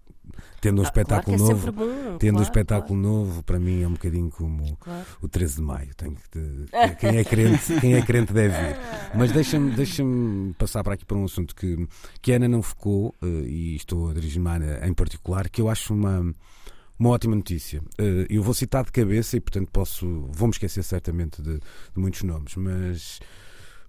tendo 0.61 0.81
um 0.81 0.85
ah, 0.85 0.87
espetáculo 0.87 1.37
claro 1.37 1.53
é 1.53 1.55
novo, 1.55 1.73
bom, 1.73 2.19
tendo 2.19 2.19
claro, 2.19 2.39
um 2.39 2.43
espetáculo 2.43 3.01
claro. 3.01 3.17
novo, 3.17 3.43
para 3.43 3.59
mim 3.59 3.83
é 3.83 3.89
um 3.89 3.93
bocadinho 3.93 4.31
como 4.31 4.79
o 5.21 5.29
13 5.29 5.57
de 5.57 5.63
maio. 5.63 5.95
Tenho 5.97 6.17
que, 6.31 6.67
quem 6.99 7.17
é 7.17 7.25
crente, 7.25 7.81
quem 7.81 7.95
é 7.95 8.03
crente 8.03 8.33
deve 8.33 8.55
ir. 8.55 8.77
Mas 9.15 9.33
deixa-me 9.33 9.71
deixa 9.73 10.03
passar 10.59 10.85
para 10.85 10.95
aqui 10.95 11.05
para 11.05 11.17
um 11.17 11.25
assunto 11.25 11.55
que, 11.55 11.89
que 12.21 12.33
a 12.33 12.37
Ana 12.37 12.49
não 12.49 12.63
focou, 12.63 13.15
uh, 13.23 13.27
e 13.27 13.77
estou 13.77 14.11
a 14.11 14.15
dirigir-me 14.15 14.49
à 14.49 14.55
Ana 14.55 14.87
em 14.87 14.95
particular, 14.95 15.49
que 15.49 15.61
eu 15.61 15.69
acho 15.69 15.95
uma 15.95 16.35
uma 17.01 17.11
ótima 17.11 17.35
notícia. 17.35 17.81
Uh, 17.99 18.27
eu 18.29 18.43
vou 18.43 18.53
citar 18.53 18.85
de 18.85 18.93
cabeça 18.93 19.37
e, 19.37 19.41
portanto, 19.41 19.71
posso. 19.73 20.29
Vou-me 20.31 20.53
esquecer 20.53 20.85
certamente 20.85 21.41
de, 21.41 21.55
de, 21.55 21.61
muitos 21.97 22.23
nomes, 22.23 22.55
mas 22.57 23.19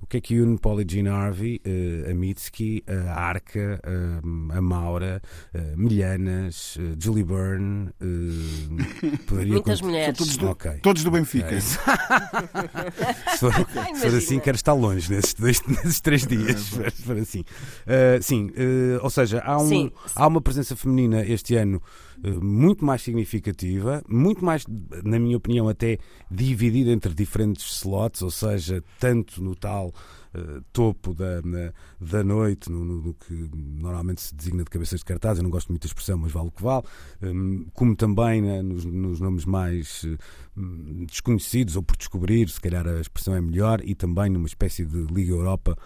o 0.02 0.08
que 0.08 0.18
é 0.18 0.22
que 0.22 0.40
une 0.40 0.58
e 0.58 0.86
Jean 0.88 1.14
Harvey, 1.14 1.62
uh, 1.66 2.10
a 2.10 2.14
Mitski, 2.14 2.84
a 2.88 3.14
Arca, 3.14 3.80
uh, 3.86 4.58
a 4.58 4.62
Maura, 4.62 5.22
uh, 5.54 5.78
Milhanas, 5.78 6.76
uh, 6.78 6.96
Julie 6.98 7.24
Byrne. 7.24 7.92
Muitas 9.48 9.82
mulheres. 9.82 10.18
Todos 10.18 10.38
do, 10.38 10.50
okay. 10.50 10.80
todos 10.82 11.04
do 11.04 11.12
Benfica. 11.12 11.48
Okay. 11.48 11.62
se, 11.62 11.78
for, 13.38 13.54
se 13.94 14.10
for 14.10 14.18
assim, 14.18 14.40
quero 14.40 14.56
estar 14.56 14.74
longe 14.74 15.14
nesses, 15.14 15.36
nesses 15.40 16.02
três 16.02 16.26
dias. 16.26 16.60
se 16.62 17.02
for 17.04 17.18
assim. 17.18 17.46
sim, 18.22 18.52
ou 19.02 19.10
seja, 19.10 19.42
há, 19.46 19.62
um, 19.62 19.68
sim. 19.68 19.92
há 20.16 20.28
uma 20.28 20.42
presença 20.42 20.76
feminina 20.76 21.24
este 21.24 21.56
ano 21.56 21.82
muito 22.42 22.86
mais 22.86 23.02
significativa, 23.02 24.04
muito 24.08 24.44
mais, 24.44 24.66
na 25.04 25.20
minha 25.20 25.38
opinião, 25.38 25.68
até 25.68 25.98
dividida 26.30 26.92
entre 26.92 27.14
diferentes 27.14 27.66
slots, 27.78 28.22
ou 28.22 28.32
seja, 28.32 28.84
tanto 29.00 29.42
no 29.44 29.56
tal 29.56 29.88
uh, 29.88 30.62
topo 30.72 31.14
da, 31.14 31.42
na, 31.42 31.74
da 32.00 32.24
noite, 32.24 32.72
no, 32.72 32.84
no, 32.86 33.02
no, 33.02 33.14
que 33.14 33.50
normalmente 33.54 34.22
se 34.22 34.36
designa 34.36 34.64
de 34.64 34.70
cabeças 34.70 35.00
de 35.00 35.06
cartaz. 35.06 35.38
Eu 35.38 35.44
não 35.44 35.50
gosto 35.50 35.70
muito 35.70 35.82
da 35.82 35.88
expressão, 35.88 36.18
mas 36.18 36.32
vale 36.32 36.48
o 36.48 36.52
que 36.52 36.64
vale. 36.64 36.84
Um, 37.22 37.66
como 37.74 37.96
também 37.96 38.42
né, 38.42 38.62
nos, 38.62 38.86
nos, 38.86 39.20
nomes 39.20 39.46
mais 39.46 40.04
uh, 40.04 40.18
desconhecidos 41.06 41.76
ou 41.76 41.84
por 41.84 41.98
descobrir, 41.98 42.50
se 42.50 42.62
calhar 42.62 42.88
a 42.88 43.00
expressão 43.00 43.36
é 43.36 43.42
melhor, 43.42 43.82
e 43.84 43.96
também 43.96 44.30
numa 44.30 44.48
espécie 44.48 44.86
de 44.86 45.02
Liga 45.12 45.32
Europa 45.32 45.78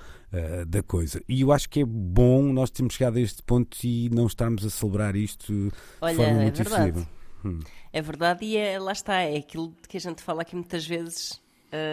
uh, 0.62 0.65
da 0.65 0.84
coisa. 0.84 1.22
E 1.27 1.42
eu 1.42 1.51
acho 1.51 1.70
que 1.70 1.82
é 1.82 1.86
bom 1.86 2.44
nós 2.54 2.70
termos 2.70 2.94
chegado 2.96 3.18
a 3.18 3.22
este 3.22 3.42
ponto 3.44 3.77
e 3.84 4.10
não 4.10 4.27
estarmos 4.27 4.65
a 4.65 4.70
celebrar 4.70 5.15
isto 5.15 5.72
Olha, 6.01 6.12
de 6.13 6.18
forma 6.24 6.39
é 6.39 6.42
muito 6.44 6.58
verdade. 6.58 6.89
efusiva. 6.89 7.10
Hum. 7.46 7.60
É 7.94 8.01
verdade, 8.01 8.46
e 8.46 8.58
é, 8.58 8.80
lá 8.80 8.92
está, 8.92 9.22
é 9.22 9.38
aquilo 9.38 9.74
que 9.88 9.98
a 9.98 10.00
gente 10.00 10.22
fala 10.22 10.42
aqui 10.42 10.56
muitas 10.56 10.86
vezes. 10.86 11.42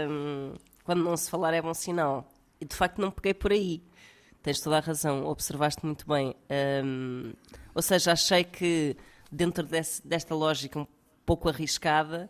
hum, 0.09 0.55
quando 0.85 1.05
não 1.05 1.17
se 1.17 1.31
falar 1.31 1.55
é 1.55 1.63
bom 1.63 1.73
sinal. 1.75 2.29
E 2.61 2.65
de 2.65 2.75
facto 2.75 3.01
não 3.01 3.11
peguei 3.11 3.35
por 3.35 3.53
aí. 3.53 3.83
Tens 4.43 4.61
toda 4.61 4.79
a 4.79 4.81
razão, 4.81 5.25
observaste 5.27 5.85
muito 5.87 6.07
bem. 6.09 6.35
Hum, 6.85 7.33
ou 7.75 7.83
seja, 7.83 8.13
achei 8.13 8.43
que 8.45 8.97
dentro 9.31 9.65
desse- 9.65 10.07
desta 10.07 10.35
lógica 10.35 10.79
um 10.81 10.87
pouco 11.25 11.49
arriscada, 11.49 12.29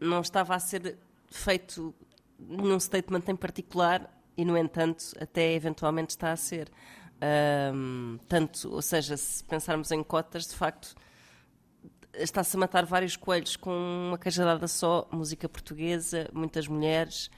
não 0.00 0.20
estava 0.20 0.54
a 0.54 0.58
ser 0.58 0.98
feito 1.30 1.94
nenhum 2.38 2.78
statement 2.80 3.22
em 3.28 3.36
particular 3.36 4.10
e, 4.36 4.44
no 4.44 4.56
entanto, 4.56 5.04
até 5.20 5.54
eventualmente 5.54 6.10
está 6.10 6.32
a 6.32 6.36
ser. 6.36 6.70
Hum, 7.74 8.18
tanto, 8.28 8.70
ou 8.72 8.82
seja, 8.82 9.16
se 9.16 9.42
pensarmos 9.44 9.90
em 9.90 10.02
cotas, 10.02 10.46
de 10.46 10.54
facto, 10.54 10.94
está-se 12.14 12.56
a 12.56 12.60
matar 12.60 12.84
vários 12.84 13.16
coelhos 13.16 13.56
com 13.56 13.70
uma 14.08 14.18
cajadada 14.18 14.68
só, 14.68 15.08
música 15.10 15.48
portuguesa, 15.48 16.28
muitas 16.32 16.68
mulheres. 16.68 17.30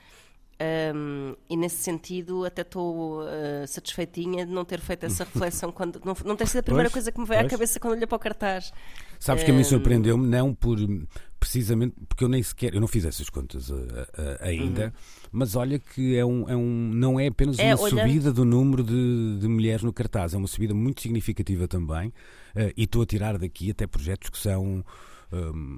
hum, 0.94 1.36
e 1.48 1.56
nesse 1.56 1.76
sentido, 1.76 2.44
até 2.44 2.62
estou 2.62 3.20
uh, 3.22 3.66
satisfeitinha 3.68 4.44
de 4.44 4.52
não 4.52 4.64
ter 4.64 4.80
feito 4.80 5.06
essa 5.06 5.22
reflexão, 5.24 5.70
quando, 5.70 6.00
não, 6.04 6.16
não 6.24 6.34
ter 6.36 6.48
sido 6.48 6.58
a 6.60 6.62
primeira 6.64 6.90
Pois, 6.90 6.94
coisa 6.94 7.12
que 7.12 7.20
me 7.20 7.26
veio 7.26 7.40
à 7.40 7.44
pois. 7.44 7.52
cabeça 7.52 7.78
quando 7.78 7.92
olhei 7.94 8.06
para 8.06 8.16
o 8.16 8.18
cartaz. 8.18 8.72
Sabes 9.20 9.44
que 9.44 9.50
a 9.52 9.54
mim 9.54 9.62
surpreendeu-me, 9.64 10.26
não 10.26 10.52
por 10.54 10.78
precisamente 11.38 11.94
porque 12.08 12.24
eu 12.24 12.28
nem 12.28 12.42
sequer, 12.42 12.74
eu 12.74 12.80
não 12.80 12.88
fiz 12.88 13.04
essas 13.04 13.30
contas 13.30 13.70
uh, 13.70 13.74
uh, 13.74 13.86
ainda, 14.40 14.92
mas 15.30 15.54
olha 15.54 15.78
que 15.78 16.16
é 16.16 16.24
um, 16.24 16.48
é 16.48 16.56
um 16.56 16.90
não 16.92 17.18
é 17.18 17.28
apenas 17.28 17.58
Uhum. 17.58 17.64
É, 17.64 17.74
uma 17.74 17.82
olhando- 17.84 18.00
subida 18.00 18.32
do 18.32 18.44
número 18.44 18.82
de, 18.82 19.38
de 19.40 19.48
mulheres 19.48 19.82
no 19.82 19.92
cartaz, 19.92 20.34
é 20.34 20.36
uma 20.36 20.48
subida 20.48 20.74
muito 20.74 21.00
significativa 21.00 21.68
também, 21.68 22.08
uh, 22.08 22.72
e 22.76 22.84
estou 22.84 23.02
a 23.02 23.06
tirar 23.06 23.38
daqui 23.38 23.70
até 23.70 23.86
projetos 23.86 24.30
que 24.30 24.38
são 24.38 24.84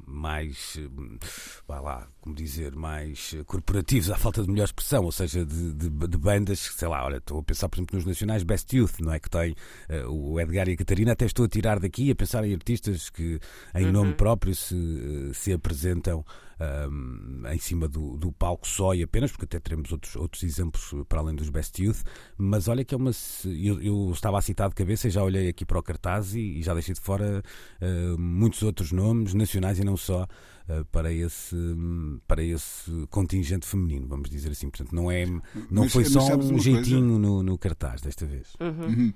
mais, 0.06 0.78
um, 0.78 1.18
vá 1.66 1.80
lá, 1.80 2.08
como 2.20 2.34
dizer, 2.34 2.74
mais 2.74 3.34
corporativos, 3.46 4.10
à 4.10 4.16
falta 4.16 4.42
de 4.42 4.50
melhor 4.50 4.64
expressão, 4.64 5.04
ou 5.04 5.12
seja, 5.12 5.44
de, 5.44 5.72
de, 5.72 5.88
de 5.88 6.18
bandas, 6.18 6.58
sei 6.58 6.88
lá, 6.88 7.04
olha, 7.04 7.16
estou 7.16 7.40
a 7.40 7.42
pensar, 7.42 7.68
por 7.68 7.76
exemplo, 7.76 7.96
nos 7.96 8.06
nacionais 8.06 8.42
Best 8.42 8.76
Youth, 8.76 9.00
não 9.00 9.12
é? 9.12 9.18
Que 9.18 9.28
tem 9.28 9.52
uh, 9.52 10.08
o 10.08 10.40
Edgar 10.40 10.68
e 10.68 10.72
a 10.72 10.76
Catarina, 10.76 11.12
até 11.12 11.26
estou 11.26 11.44
a 11.44 11.48
tirar 11.48 11.80
daqui 11.80 12.10
a 12.10 12.14
pensar 12.14 12.44
em 12.44 12.54
artistas 12.54 13.10
que, 13.10 13.40
em 13.74 13.90
nome 13.90 14.14
próprio, 14.14 14.54
se, 14.54 14.74
uh, 14.74 15.34
se 15.34 15.52
apresentam 15.52 16.24
um, 16.60 17.42
em 17.50 17.58
cima 17.58 17.88
do, 17.88 18.16
do 18.16 18.30
palco 18.32 18.66
só 18.68 18.94
e 18.94 19.02
apenas, 19.02 19.30
porque 19.30 19.44
até 19.46 19.58
teremos 19.58 19.90
outros, 19.92 20.14
outros 20.16 20.42
exemplos 20.42 20.92
para 21.08 21.20
além 21.20 21.34
dos 21.34 21.48
Best 21.48 21.82
Youth, 21.82 22.02
mas 22.36 22.68
olha 22.68 22.84
que 22.84 22.94
é 22.94 22.98
uma. 22.98 23.10
Eu, 23.44 23.80
eu 23.80 24.10
estava 24.12 24.38
a 24.38 24.42
citar 24.42 24.68
de 24.68 24.74
cabeça 24.74 25.08
e 25.08 25.10
já 25.10 25.22
olhei 25.22 25.48
aqui 25.48 25.64
para 25.64 25.78
o 25.78 25.82
cartaz 25.82 26.34
e, 26.34 26.58
e 26.58 26.62
já 26.62 26.74
deixei 26.74 26.94
de 26.94 27.00
fora 27.00 27.42
uh, 27.80 28.18
muitos 28.18 28.62
outros 28.62 28.92
nomes, 28.92 29.32
nacionais 29.34 29.78
e 29.78 29.84
não 29.84 29.96
só, 29.96 30.24
uh, 30.24 30.84
para, 30.92 31.12
esse, 31.12 31.56
para 32.26 32.42
esse 32.42 33.06
contingente 33.10 33.66
feminino, 33.66 34.06
vamos 34.06 34.28
dizer 34.28 34.50
assim. 34.50 34.68
Portanto, 34.68 34.94
não, 34.94 35.10
é, 35.10 35.24
não 35.70 35.84
Mas- 35.84 35.92
foi 35.92 36.02
mas 36.04 36.12
só 36.12 36.36
um 36.36 36.58
jeitinho 36.58 37.18
no, 37.18 37.42
no 37.42 37.58
cartaz 37.58 38.00
desta 38.02 38.26
vez. 38.26 38.54
Uhum. 38.60 39.12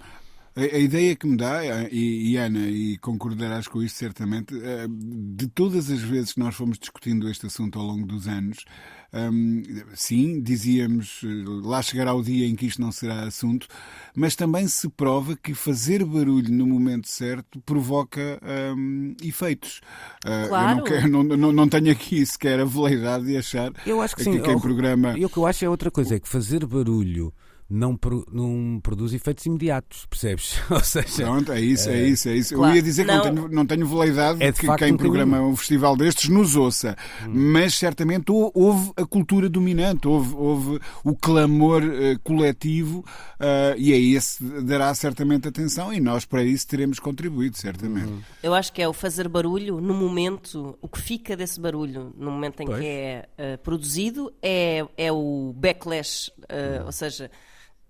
A, 0.57 0.61
a 0.61 0.79
ideia 0.79 1.17
que 1.17 1.27
me 1.27 1.37
dá, 1.37 1.61
e, 1.91 2.31
e 2.33 2.37
Ana, 2.37 2.69
e 2.69 2.97
concordarás 2.99 3.67
com 3.67 3.83
isto 3.83 3.97
certamente, 3.99 4.55
eh, 4.63 4.87
de 4.89 5.49
todas 5.49 5.91
as 5.91 6.01
vezes 6.01 6.33
que 6.35 6.39
nós 6.41 6.55
fomos 6.55 6.79
discutindo 6.79 7.29
este 7.29 7.47
assunto 7.47 7.77
ao 7.79 7.85
longo 7.85 8.07
dos 8.07 8.29
anos, 8.29 8.65
hum, 9.13 9.63
sim, 9.95 10.41
dizíamos, 10.41 11.23
eh, 11.25 11.29
lá 11.65 11.83
chegará 11.83 12.15
o 12.15 12.23
dia 12.23 12.47
em 12.47 12.55
que 12.55 12.67
isto 12.67 12.81
não 12.81 12.93
será 12.93 13.25
assunto, 13.25 13.67
mas 14.15 14.37
também 14.37 14.69
se 14.69 14.89
prova 14.89 15.37
que 15.37 15.55
fazer 15.55 16.05
barulho 16.05 16.53
no 16.53 16.67
momento 16.67 17.09
certo 17.09 17.61
provoca 17.63 18.41
hum, 18.77 19.17
efeitos. 19.23 19.81
Eh, 20.25 20.45
Claro. 20.49 20.71
Eu 20.71 20.77
não, 20.77 20.85
quero- 20.85 21.09
não, 21.09 21.23
não, 21.25 21.53
não 21.53 21.69
tenho 21.69 21.91
aqui 21.91 22.25
sequer 22.25 22.61
a 22.61 22.65
veleidade 22.65 23.25
de 23.25 23.37
achar 23.37 23.73
Eu 23.85 24.01
acho 24.01 24.15
que 24.15 24.23
sim. 24.23 24.41
quem 24.41 24.55
Oh, 24.55 24.61
programa. 24.61 25.19
E 25.19 25.25
o 25.25 25.29
que 25.29 25.37
eu 25.37 25.47
acho 25.47 25.65
é 25.65 25.69
outra 25.69 25.91
coisa, 25.91 26.15
é 26.15 26.21
que 26.21 26.29
fazer 26.29 26.65
barulho 26.65 27.33
não, 27.69 27.97
pro- 27.97 28.27
não 28.31 28.79
produz 28.83 29.13
efeitos 29.15 29.47
imediatos, 29.47 30.07
percebes? 30.07 30.57
Ou 30.71 30.81
seja, 30.81 31.25
Pronto, 31.25 31.51
é 31.53 31.61
isso, 31.61 31.89
é 31.89 32.03
isso, 32.03 32.29
é 32.29 32.37
isso. 32.37 32.55
Claro. 32.55 32.73
Eu 32.73 32.77
ia 32.77 32.83
dizer 32.83 33.05
que 33.05 33.11
não, 33.13 33.17
Não. 33.25 33.35
tenho, 33.35 33.49
não 33.49 33.67
tenho 33.67 33.87
veleidade 33.87 34.43
É 34.43 34.53
de 34.53 34.61
que 34.61 34.67
facto 34.67 34.81
quem 34.85 34.93
um 34.93 34.97
programa 34.97 35.37
caminho. 35.39 35.53
um 35.53 35.57
festival 35.57 35.97
destes 35.97 36.29
nos 36.29 36.57
ouça, 36.57 36.97
mas 37.29 37.75
certamente 37.75 38.31
hou- 38.31 38.53
houve 38.55 38.93
a 38.97 39.05
cultura 39.07 39.49
dominante, 39.49 40.07
houve, 40.07 40.35
houve 40.35 40.81
o 41.03 41.15
clamor 41.17 41.83
eh, 41.83 42.17
coletivo 42.23 43.05
eh, 43.41 43.75
e 43.79 43.93
a 43.93 43.97
esse 44.19 44.45
dará 44.63 44.95
certamente 44.95 45.49
atenção 45.49 45.93
e 45.93 46.01
nós 46.01 46.25
para 46.25 46.43
isso 46.45 46.67
teremos 46.67 46.99
contribuído, 46.99 47.57
certamente. 47.57 48.13
Eu 48.43 48.55
acho 48.55 48.73
que 48.73 48.83
é 48.83 48.89
o 48.89 48.93
fazer 48.93 49.29
barulho 49.29 49.81
no 49.81 49.95
momento, 49.95 50.77
o 50.83 50.89
que 50.89 51.01
fica 51.01 51.37
desse 51.37 51.59
barulho 51.59 52.13
no 52.17 52.31
momento 52.31 52.61
em 52.63 52.67
Pois. 52.67 52.79
que 52.81 52.87
é 52.87 53.29
eh, 53.39 53.57
produzido 53.57 54.33
é, 54.43 54.85
é 54.97 55.11
o 55.11 55.55
backlash, 55.57 56.31
eh, 56.49 56.83
ou 56.85 56.93
seja, 56.93 57.31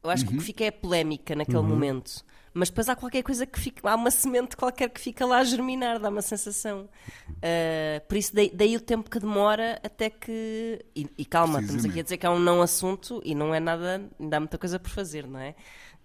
eu 0.04 0.10
acho 0.10 0.26
que 0.26 0.34
o 0.34 0.38
que 0.38 0.44
fica 0.44 0.64
é 0.64 0.68
a 0.68 0.72
polémica 0.72 1.34
naquele 1.34 1.62
momento. 1.62 2.24
Mas 2.52 2.68
depois 2.68 2.88
há 2.88 2.94
qualquer 2.94 3.24
coisa 3.24 3.44
que 3.44 3.58
fica, 3.58 3.90
há 3.90 3.96
uma 3.96 4.12
semente 4.12 4.56
qualquer 4.56 4.88
que 4.88 5.00
fica 5.00 5.26
lá 5.26 5.38
a 5.38 5.44
germinar, 5.44 5.98
dá 5.98 6.08
uma 6.08 6.22
sensação. 6.22 6.88
Eh, 7.42 8.00
por 8.08 8.16
isso, 8.16 8.32
daí, 8.32 8.48
daí 8.54 8.76
o 8.76 8.80
tempo 8.80 9.10
que 9.10 9.18
demora 9.18 9.80
até 9.82 10.08
que. 10.08 10.84
E, 10.94 11.10
e 11.18 11.24
calma, 11.24 11.60
estamos 11.60 11.84
aqui 11.84 11.98
a 11.98 12.02
dizer 12.04 12.16
que 12.16 12.24
é 12.24 12.30
um 12.30 12.38
não 12.38 12.62
assunto 12.62 13.20
e 13.24 13.34
não 13.34 13.52
é 13.52 13.58
nada, 13.58 14.08
ainda 14.20 14.36
há 14.36 14.40
muita 14.40 14.56
coisa 14.56 14.78
por 14.78 14.88
fazer, 14.88 15.26
não 15.26 15.40
é? 15.40 15.56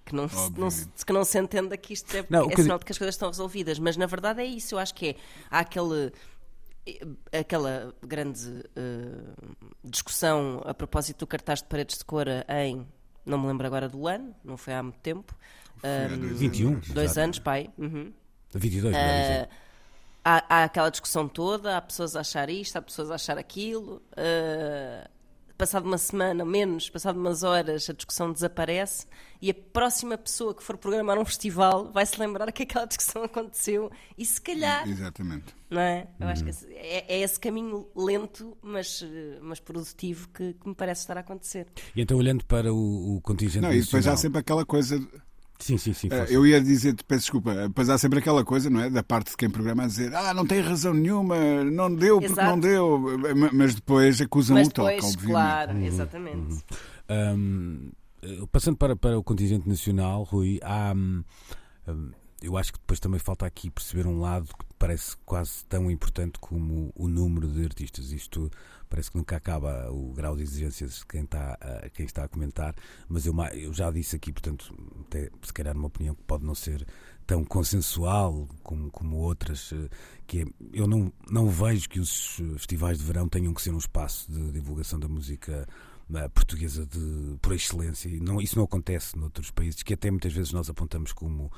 Que 0.03 0.15
não, 0.15 0.27
se, 0.27 0.51
não 0.57 0.71
se, 0.71 0.87
que 1.05 1.13
não 1.13 1.23
se 1.23 1.37
entenda 1.37 1.77
que 1.77 1.93
isto 1.93 2.11
é, 2.17 2.25
Não, 2.27 2.49
é 2.49 2.55
que 2.55 2.63
sinal 2.63 2.79
de 2.79 2.85
que 2.85 2.91
as 2.91 2.97
coisas 2.97 3.13
estão 3.13 3.29
resolvidas, 3.29 3.77
mas 3.77 3.95
na 3.95 4.07
verdade 4.07 4.41
é 4.41 4.45
isso. 4.45 4.73
Eu 4.73 4.79
acho 4.79 4.95
que 4.95 5.09
é. 5.09 5.15
Há 5.51 5.59
aquele. 5.59 6.11
Aquela 7.31 7.93
grande 8.01 8.63
eh, 8.75 9.33
discussão 9.83 10.63
a 10.65 10.73
propósito 10.73 11.19
do 11.19 11.27
cartaz 11.27 11.61
de 11.61 11.67
paredes 11.67 11.99
de 11.99 12.05
cora 12.05 12.43
em. 12.49 12.87
Não 13.25 13.37
me 13.37 13.47
lembro 13.47 13.65
agora 13.67 13.87
do 13.87 14.07
ano, 14.07 14.35
não 14.43 14.57
foi 14.57 14.73
há 14.73 14.81
muito 14.83 14.99
tempo. 14.99 15.35
dois 15.81 16.39
21. 16.39 16.79
dois 16.93 17.11
exato. 17.11 17.19
anos, 17.21 17.39
pai. 17.39 17.69
Uhum. 17.77 18.11
22, 18.53 18.93
melhor 18.95 19.21
dizer. 19.21 19.49
Há, 20.25 20.43
há 20.49 20.63
aquela 20.65 20.89
discussão 20.89 21.27
toda, 21.27 21.77
há 21.77 21.81
pessoas 21.81 22.15
a 22.15 22.19
achar 22.21 22.49
isto, 22.49 22.75
há 22.77 22.81
pessoas 22.81 23.09
a 23.11 23.15
achar 23.15 23.37
aquilo. 23.37 24.01
ah, 24.17 25.09
passado 25.59 25.85
uma 25.85 25.97
semana, 25.97 26.45
menos, 26.45 26.89
passado 26.89 27.19
umas 27.19 27.43
horas, 27.43 27.89
a 27.89 27.93
discussão 27.93 28.31
desaparece 28.31 29.05
e 29.41 29.51
a 29.51 29.53
próxima 29.53 30.17
pessoa 30.17 30.55
que 30.55 30.63
for 30.63 30.77
programar 30.77 31.19
um 31.19 31.25
festival 31.25 31.91
vai 31.91 32.05
se 32.05 32.17
lembrar 32.17 32.49
que 32.53 32.63
aquela 32.63 32.85
discussão 32.87 33.23
aconteceu 33.23 33.91
e 34.17 34.25
se 34.25 34.39
calhar, 34.39 34.87
Exatamente. 34.87 35.53
não 35.69 35.81
é? 35.81 36.07
Eu 36.17 36.27
acho 36.29 36.45
que 36.45 36.51
é, 36.71 37.13
é 37.13 37.19
esse 37.19 37.37
caminho 37.37 37.89
lento, 37.93 38.57
mas, 38.61 39.03
eh, 39.03 39.37
mas 39.41 39.59
produtivo 39.59 40.29
que, 40.29 40.53
que 40.53 40.67
me 40.67 40.73
parece 40.73 41.01
estar 41.01 41.17
a 41.17 41.19
acontecer. 41.19 41.67
E 41.93 42.01
então, 42.01 42.17
olhando 42.17 42.45
para 42.45 42.73
o, 42.73 43.17
o 43.17 43.21
contingente 43.21 43.59
Não, 43.59 43.73
e 43.73 43.81
depois 43.81 44.07
há 44.07 44.15
sempre 44.15 44.39
aquela 44.39 44.65
coisa. 44.65 44.97
Sim, 45.59 45.77
sim, 45.77 45.91
sim. 45.93 46.07
Eh. 46.09 46.25
Eu 46.29 46.47
ia 46.47 46.61
dizer, 46.61 46.95
peço 47.05 47.21
desculpa, 47.23 47.53
depois 47.67 47.89
há 47.89 47.97
sempre 47.97 48.19
aquela 48.19 48.45
coisa, 48.45 48.69
não 48.69 48.79
é? 48.79 48.89
Da 48.89 49.03
parte 49.03 49.31
de 49.31 49.37
quem 49.37 49.49
programa 49.49 49.83
a 49.83 49.87
dizer, 49.87 50.15
ah, 50.15 50.33
não 50.33 50.45
tem 50.45 50.61
razão 50.61 50.93
nenhuma, 50.93 51.35
não 51.65 51.93
deu 51.93 52.19
porque 52.19 52.31
Exato. 52.31 52.49
não 52.49 52.59
deu, 52.59 52.97
Ma- 53.35 53.49
mas 53.51 53.75
depois 53.75 54.21
acusam 54.21 54.55
mas 54.55 54.67
o 54.67 54.71
toque, 54.71 54.95
obviamente. 55.03 55.25
claro, 55.25 55.77
exatamente. 55.79 56.63
Hum, 57.09 57.91
eh, 58.21 58.39
passando 58.51 58.77
para, 58.77 58.95
para 58.95 59.19
o 59.19 59.23
contingente 59.23 59.67
nacional, 59.67 60.23
Rui, 60.23 60.59
há, 60.63 60.93
hum, 60.95 61.23
hum, 61.87 62.11
eu 62.41 62.57
acho 62.57 62.73
que 62.73 62.79
depois 62.79 62.99
também 62.99 63.19
falta 63.19 63.45
aqui 63.45 63.69
perceber 63.69 64.07
um 64.07 64.19
lado 64.19 64.47
que 64.47 64.65
parece 64.77 65.15
quase 65.25 65.65
tão 65.65 65.89
importante 65.91 66.39
como 66.39 66.91
o 66.95 67.07
número 67.07 67.47
de 67.47 67.63
artistas. 67.63 68.11
Isto 68.11 68.49
parece 68.89 69.11
que 69.11 69.17
nunca 69.17 69.35
acaba 69.35 69.91
o 69.91 70.13
grau 70.13 70.35
de 70.35 70.43
exigências 70.43 70.99
de 70.99 71.05
quem 71.05 71.23
está, 71.23 71.57
a, 71.61 71.89
quem 71.89 72.05
está 72.05 72.23
a 72.23 72.27
comentar, 72.27 72.73
mas 73.07 73.25
eu, 73.25 73.35
eu 73.53 73.73
já 73.73 73.91
disse 73.91 74.15
aqui, 74.15 74.31
portanto, 74.31 74.73
até 75.01 75.29
se 75.43 75.53
calhar 75.53 75.75
uma 75.75 75.87
opinião 75.87 76.15
que 76.15 76.23
pode 76.23 76.43
não 76.43 76.55
ser 76.55 76.85
tão 77.29 77.43
consensual 77.43 78.47
como, 78.63 78.89
como 78.89 79.17
outras, 79.17 79.71
eh, 79.71 79.89
que 80.25 80.41
é, 80.41 80.45
eu 80.73 80.87
não, 80.87 81.13
não 81.29 81.47
vejo 81.47 81.87
que 81.87 81.99
os 81.99 82.39
eh, 82.39 82.57
festivais 82.57 82.97
de 82.97 83.03
verão 83.03 83.29
tenham 83.29 83.53
que 83.53 83.61
ser 83.61 83.71
um 83.71 83.77
espaço 83.77 84.31
de 84.31 84.51
divulgação 84.51 84.99
da 84.99 85.07
música 85.07 85.67
eh, 86.11 86.29
portuguesa 86.29 86.87
de, 86.87 87.37
por 87.39 87.53
excelência. 87.53 88.09
Não, 88.19 88.41
isso 88.41 88.57
não 88.57 88.63
acontece 88.63 89.15
noutros 89.15 89.51
países, 89.51 89.83
que 89.83 89.93
até 89.93 90.09
muitas 90.09 90.33
vezes 90.33 90.51
nós 90.51 90.71
apontamos 90.71 91.13
como 91.13 91.51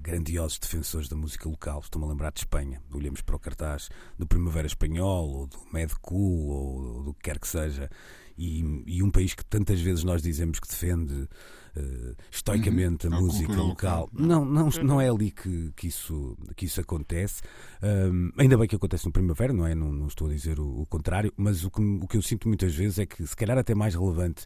grandiosos 0.00 0.58
defensores 0.58 1.08
da 1.08 1.16
música 1.16 1.48
local. 1.48 1.80
Estou-me 1.80 2.06
a 2.06 2.10
lembrar 2.10 2.32
de 2.32 2.40
Espanha. 2.40 2.82
Olhamos 2.92 3.20
para 3.20 3.36
o 3.36 3.38
cartaz 3.38 3.88
do 4.18 4.26
Primavera 4.26 4.66
Espanhol, 4.66 5.28
ou 5.28 5.46
do 5.46 5.58
Mad 5.72 5.90
Cool, 6.00 6.48
ou 6.48 7.02
do 7.02 7.14
que 7.14 7.22
quer 7.22 7.38
que 7.38 7.48
seja. 7.48 7.90
e, 8.36 8.82
e 8.86 9.02
um 9.02 9.10
país 9.10 9.34
que 9.34 9.44
tantas 9.44 9.80
vezes 9.80 10.04
nós 10.04 10.22
dizemos 10.22 10.60
que 10.60 10.68
defende 10.68 11.28
uh, 11.76 12.16
estoicamente 12.30 13.06
uhum. 13.06 13.14
a, 13.14 13.16
a 13.16 13.20
música 13.20 13.52
local. 13.52 13.66
local. 13.66 14.10
Não, 14.12 14.44
não, 14.44 14.68
não 14.82 15.00
é 15.00 15.08
ali 15.08 15.30
que, 15.30 15.72
que, 15.76 15.88
isso, 15.88 16.36
que 16.56 16.66
isso 16.66 16.80
acontece. 16.80 17.42
Um, 17.82 18.30
ainda 18.38 18.56
bem 18.56 18.66
que 18.66 18.76
acontece 18.76 19.06
no 19.06 19.12
Primavera, 19.12 19.52
não 19.52 19.66
é? 19.66 19.74
Não, 19.74 19.92
não 19.92 20.06
estou 20.06 20.28
a 20.28 20.30
dizer 20.30 20.58
o, 20.58 20.80
o, 20.80 20.86
contrário, 20.86 21.32
mas 21.36 21.64
o 21.64 21.70
que, 21.70 21.80
o 21.80 22.06
que 22.06 22.16
eu 22.16 22.22
sinto 22.22 22.48
muitas 22.48 22.74
vezes 22.74 22.98
é 22.98 23.06
que, 23.06 23.26
se 23.26 23.36
calhar, 23.36 23.58
até 23.58 23.74
mais 23.74 23.94
relevante 23.94 24.44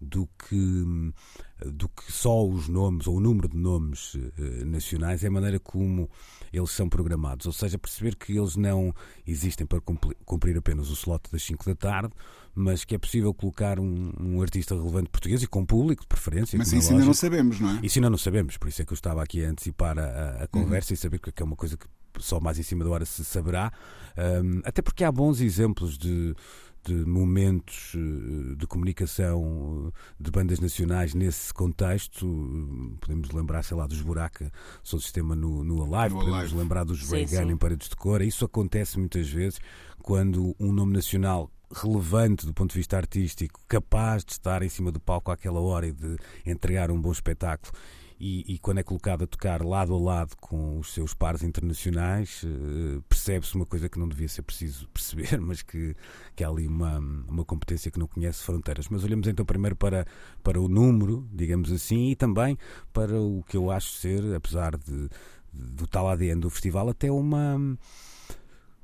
do 0.00 0.28
que, 0.38 1.12
do 1.66 1.88
que 1.88 2.12
só 2.12 2.46
os 2.46 2.68
nomes 2.68 3.06
ou 3.06 3.16
o 3.16 3.20
número 3.20 3.48
de 3.48 3.56
nomes 3.56 4.14
uh, 4.14 4.64
nacionais 4.64 5.24
é 5.24 5.28
a 5.28 5.30
maneira 5.30 5.58
como 5.58 6.08
eles 6.52 6.70
são 6.70 6.88
programados. 6.88 7.46
Ou 7.46 7.52
seja, 7.52 7.78
perceber 7.78 8.16
que 8.16 8.36
eles 8.36 8.56
não 8.56 8.94
existem 9.26 9.66
para 9.66 9.80
cumprir, 9.80 10.16
cumprir 10.24 10.56
apenas 10.56 10.90
o 10.90 10.94
slot 10.94 11.30
das 11.30 11.42
5 11.42 11.64
da 11.64 11.74
tarde, 11.74 12.14
mas 12.58 12.84
que 12.84 12.94
é 12.94 12.98
possível 12.98 13.32
colocar 13.32 13.78
um, 13.78 14.12
um, 14.20 14.42
artista 14.42 14.74
relevante 14.74 15.08
português 15.10 15.42
e 15.42 15.46
com 15.46 15.64
público 15.64 16.02
de 16.02 16.08
preferência. 16.08 16.58
Mas 16.58 16.72
isso 16.72 16.88
é 16.88 16.92
ainda 16.92 17.06
não 17.06 17.14
sabemos, 17.14 17.60
não 17.60 17.70
é? 17.70 17.80
Isso 17.82 17.98
ainda 17.98 18.10
não 18.10 18.18
sabemos, 18.18 18.56
por 18.56 18.68
isso 18.68 18.82
é 18.82 18.84
que 18.84 18.92
eu 18.92 18.96
estava 18.96 19.22
aqui 19.22 19.44
a 19.44 19.48
antecipar 19.48 19.98
a, 19.98 20.42
a, 20.42 20.46
conversa 20.48 20.92
uhum. 20.92 20.94
e 20.94 20.96
saber 20.96 21.18
que 21.20 21.42
é 21.42 21.44
uma 21.44 21.56
coisa 21.56 21.76
que 21.76 21.86
só 22.18 22.40
mais 22.40 22.58
em 22.58 22.62
cima 22.62 22.84
da 22.84 22.90
hora 22.90 23.04
se 23.04 23.24
saberá. 23.24 23.72
Um, 24.42 24.60
até 24.64 24.82
porque 24.82 25.04
há 25.04 25.12
bons 25.12 25.40
exemplos 25.40 25.96
de 25.96 26.34
de 26.84 26.94
momentos 27.04 27.92
eh, 27.94 28.54
de 28.56 28.66
comunicação 28.66 29.92
eh, 29.92 29.98
de 30.18 30.30
bandas 30.30 30.58
nacionais 30.58 31.12
nesse 31.12 31.52
contexto. 31.52 32.26
Podemos 33.00 33.30
lembrar, 33.30 33.62
sei 33.62 33.76
lá, 33.76 33.86
dos 33.86 34.00
Buraca, 34.00 34.50
Sou 34.82 34.98
Sistema 34.98 35.34
no, 35.34 35.62
no 35.64 35.82
Alive, 35.82 36.14
no 36.14 36.20
podemos 36.20 36.40
Alive. 36.40 36.56
lembrar 36.56 36.84
dos 36.84 37.10
Reagan 37.10 37.50
em 37.50 37.56
Paredes 37.56 37.88
de 37.88 37.96
Cora. 37.96 38.24
Isso 38.24 38.44
acontece 38.44 38.98
muitas 38.98 39.28
vezes 39.28 39.60
quando 40.02 40.56
um 40.58 40.72
nome 40.72 40.94
nacional 40.94 41.50
relevante 41.72 42.46
do 42.46 42.54
ponto 42.54 42.70
de 42.72 42.78
vista 42.78 42.96
artístico, 42.96 43.60
capaz 43.68 44.24
de 44.24 44.32
estar 44.32 44.62
em 44.62 44.68
cima 44.68 44.90
do 44.90 45.00
palco 45.00 45.30
àquela 45.30 45.60
hora 45.60 45.86
e 45.86 45.92
de 45.92 46.16
entregar 46.46 46.90
um 46.90 47.00
bom 47.00 47.12
espetáculo 47.12 47.72
e, 48.20 48.54
e, 48.54 48.58
quando 48.58 48.78
é 48.78 48.82
colocado 48.82 49.22
a 49.22 49.26
tocar 49.26 49.64
lado 49.64 49.94
a 49.94 49.98
lado 49.98 50.36
com 50.40 50.78
os 50.78 50.92
seus 50.92 51.14
pares 51.14 51.44
internacionais, 51.44 52.42
uh, 52.42 53.00
percebe-se 53.08 53.54
uma 53.54 53.64
coisa 53.64 53.88
que 53.88 53.98
não 53.98 54.08
devia 54.08 54.28
ser 54.28 54.42
preciso 54.42 54.88
perceber, 54.92 55.40
mas 55.40 55.62
que, 55.62 55.94
que 56.34 56.42
há 56.42 56.48
ali 56.48 56.66
uma, 56.66 56.98
uma 56.98 57.44
competência 57.44 57.90
que 57.92 57.98
não 57.98 58.08
conhece 58.08 58.42
fronteiras. 58.42 58.88
Mas 58.88 59.04
olhamos 59.04 59.28
então 59.28 59.46
primeiro 59.46 59.76
para, 59.76 60.04
para 60.42 60.60
o 60.60 60.68
número, 60.68 61.28
digamos 61.32 61.70
assim, 61.70 62.10
e 62.10 62.16
também 62.16 62.58
para 62.92 63.20
o 63.20 63.44
que 63.44 63.56
eu 63.56 63.70
acho 63.70 63.92
ser, 63.92 64.34
apesar 64.34 64.76
de, 64.76 65.08
do 65.52 65.86
tal 65.86 66.08
ADN 66.08 66.40
do 66.40 66.50
festival, 66.50 66.88
até 66.88 67.12
uma 67.12 67.78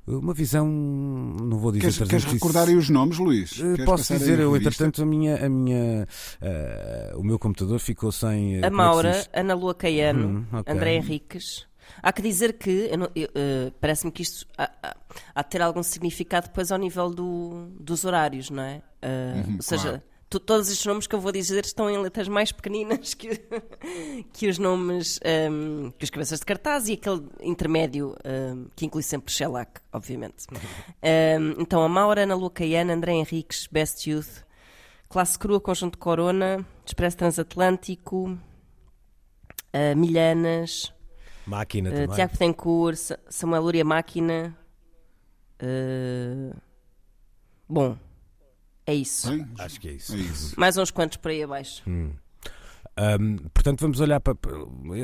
uma 0.06 0.34
visão, 0.34 0.66
não 0.68 1.58
vou 1.58 1.72
dizer... 1.72 1.92
Queres, 1.92 2.08
queres 2.08 2.24
recordar 2.24 2.68
aí 2.68 2.76
os 2.76 2.90
nomes, 2.90 3.18
Luís? 3.18 3.52
Eh, 3.52 3.72
queres 3.72 3.84
Posso 3.84 4.12
dizer, 4.12 4.38
eu, 4.38 4.56
entretanto, 4.56 5.02
a 5.02 5.06
minha, 5.06 5.44
a 5.44 5.48
minha, 5.48 6.06
uh, 6.42 7.18
o 7.18 7.24
meu 7.24 7.38
computador 7.38 7.78
ficou 7.78 8.12
sem... 8.12 8.60
Uh, 8.60 8.66
a 8.66 8.70
Maura, 8.70 9.26
Ana 9.32 9.54
Lua 9.54 9.74
Caiano, 9.74 10.46
hum, 10.52 10.58
okay. 10.58 10.74
André 10.74 10.94
Henriques... 10.96 11.66
Há 12.02 12.14
que 12.14 12.22
dizer 12.22 12.54
que, 12.54 12.90
uh, 12.94 13.70
parece-me 13.78 14.10
que 14.10 14.22
isto 14.22 14.46
há, 14.56 14.70
há, 14.82 14.96
há, 15.34 15.42
de 15.42 15.50
ter 15.50 15.60
algum 15.60 15.82
significado 15.82 16.46
depois 16.46 16.72
ao 16.72 16.78
nível 16.78 17.10
do, 17.10 17.68
dos 17.78 18.06
horários, 18.06 18.48
não 18.48 18.62
é? 18.62 18.82
Uhum, 19.02 19.56
ou 19.56 19.62
seja, 19.62 19.82
claro 19.82 20.02
todos 20.40 20.68
estes 20.68 20.84
nomes 20.86 21.06
que 21.06 21.14
eu 21.14 21.20
vou 21.20 21.32
dizer 21.32 21.64
estão 21.64 21.90
em 21.90 21.98
letras 21.98 22.28
mais 22.28 22.52
pequeninas 22.52 23.14
que, 23.14 23.40
que 24.32 24.48
os 24.48 24.58
nomes, 24.58 25.18
um, 25.50 25.90
que 25.92 26.04
os 26.04 26.10
cabeças 26.10 26.40
de 26.40 26.46
cartaz 26.46 26.88
e 26.88 26.94
aquele 26.94 27.22
intermédio 27.40 28.14
um, 28.24 28.66
que 28.74 28.86
inclui 28.86 29.02
sempre 29.02 29.32
Shellac, 29.32 29.80
obviamente. 29.92 30.46
Um, 31.04 31.60
então, 31.60 31.82
a 31.82 31.88
Maura, 31.88 32.22
Ana 32.22 32.34
Lucaiana, 32.34 32.94
André 32.94 33.12
Henriques, 33.12 33.68
Best 33.70 34.08
Youth, 34.08 34.42
Classe 35.06 35.38
Crua, 35.38 35.60
Conjunto 35.60 35.98
Corona, 35.98 36.64
Expresso 36.84 37.18
Transatlântico, 37.18 38.30
uh, 38.30 39.96
Milhanas, 39.96 40.94
Máquina 41.46 41.90
uh, 41.90 42.14
Tiago 42.14 42.32
Betancourt, 42.32 42.98
Samuel 43.28 43.62
Lúria 43.62 43.84
Máquina. 43.84 44.56
Uh, 45.62 46.56
bom, 47.68 47.98
é 48.86 48.94
isso. 48.94 49.28
Acho 49.58 49.80
que 49.80 49.88
é 49.88 49.92
isso. 49.92 50.14
É 50.14 50.18
isso. 50.18 50.54
Mais 50.58 50.76
uns 50.76 50.90
quantos 50.90 51.16
por 51.16 51.30
aí 51.30 51.42
abaixo. 51.42 51.82
Hum. 51.86 52.12
Um, 52.96 53.36
portanto, 53.52 53.80
vamos 53.80 53.98
olhar 53.98 54.20
para, 54.20 54.36
para, 54.36 54.52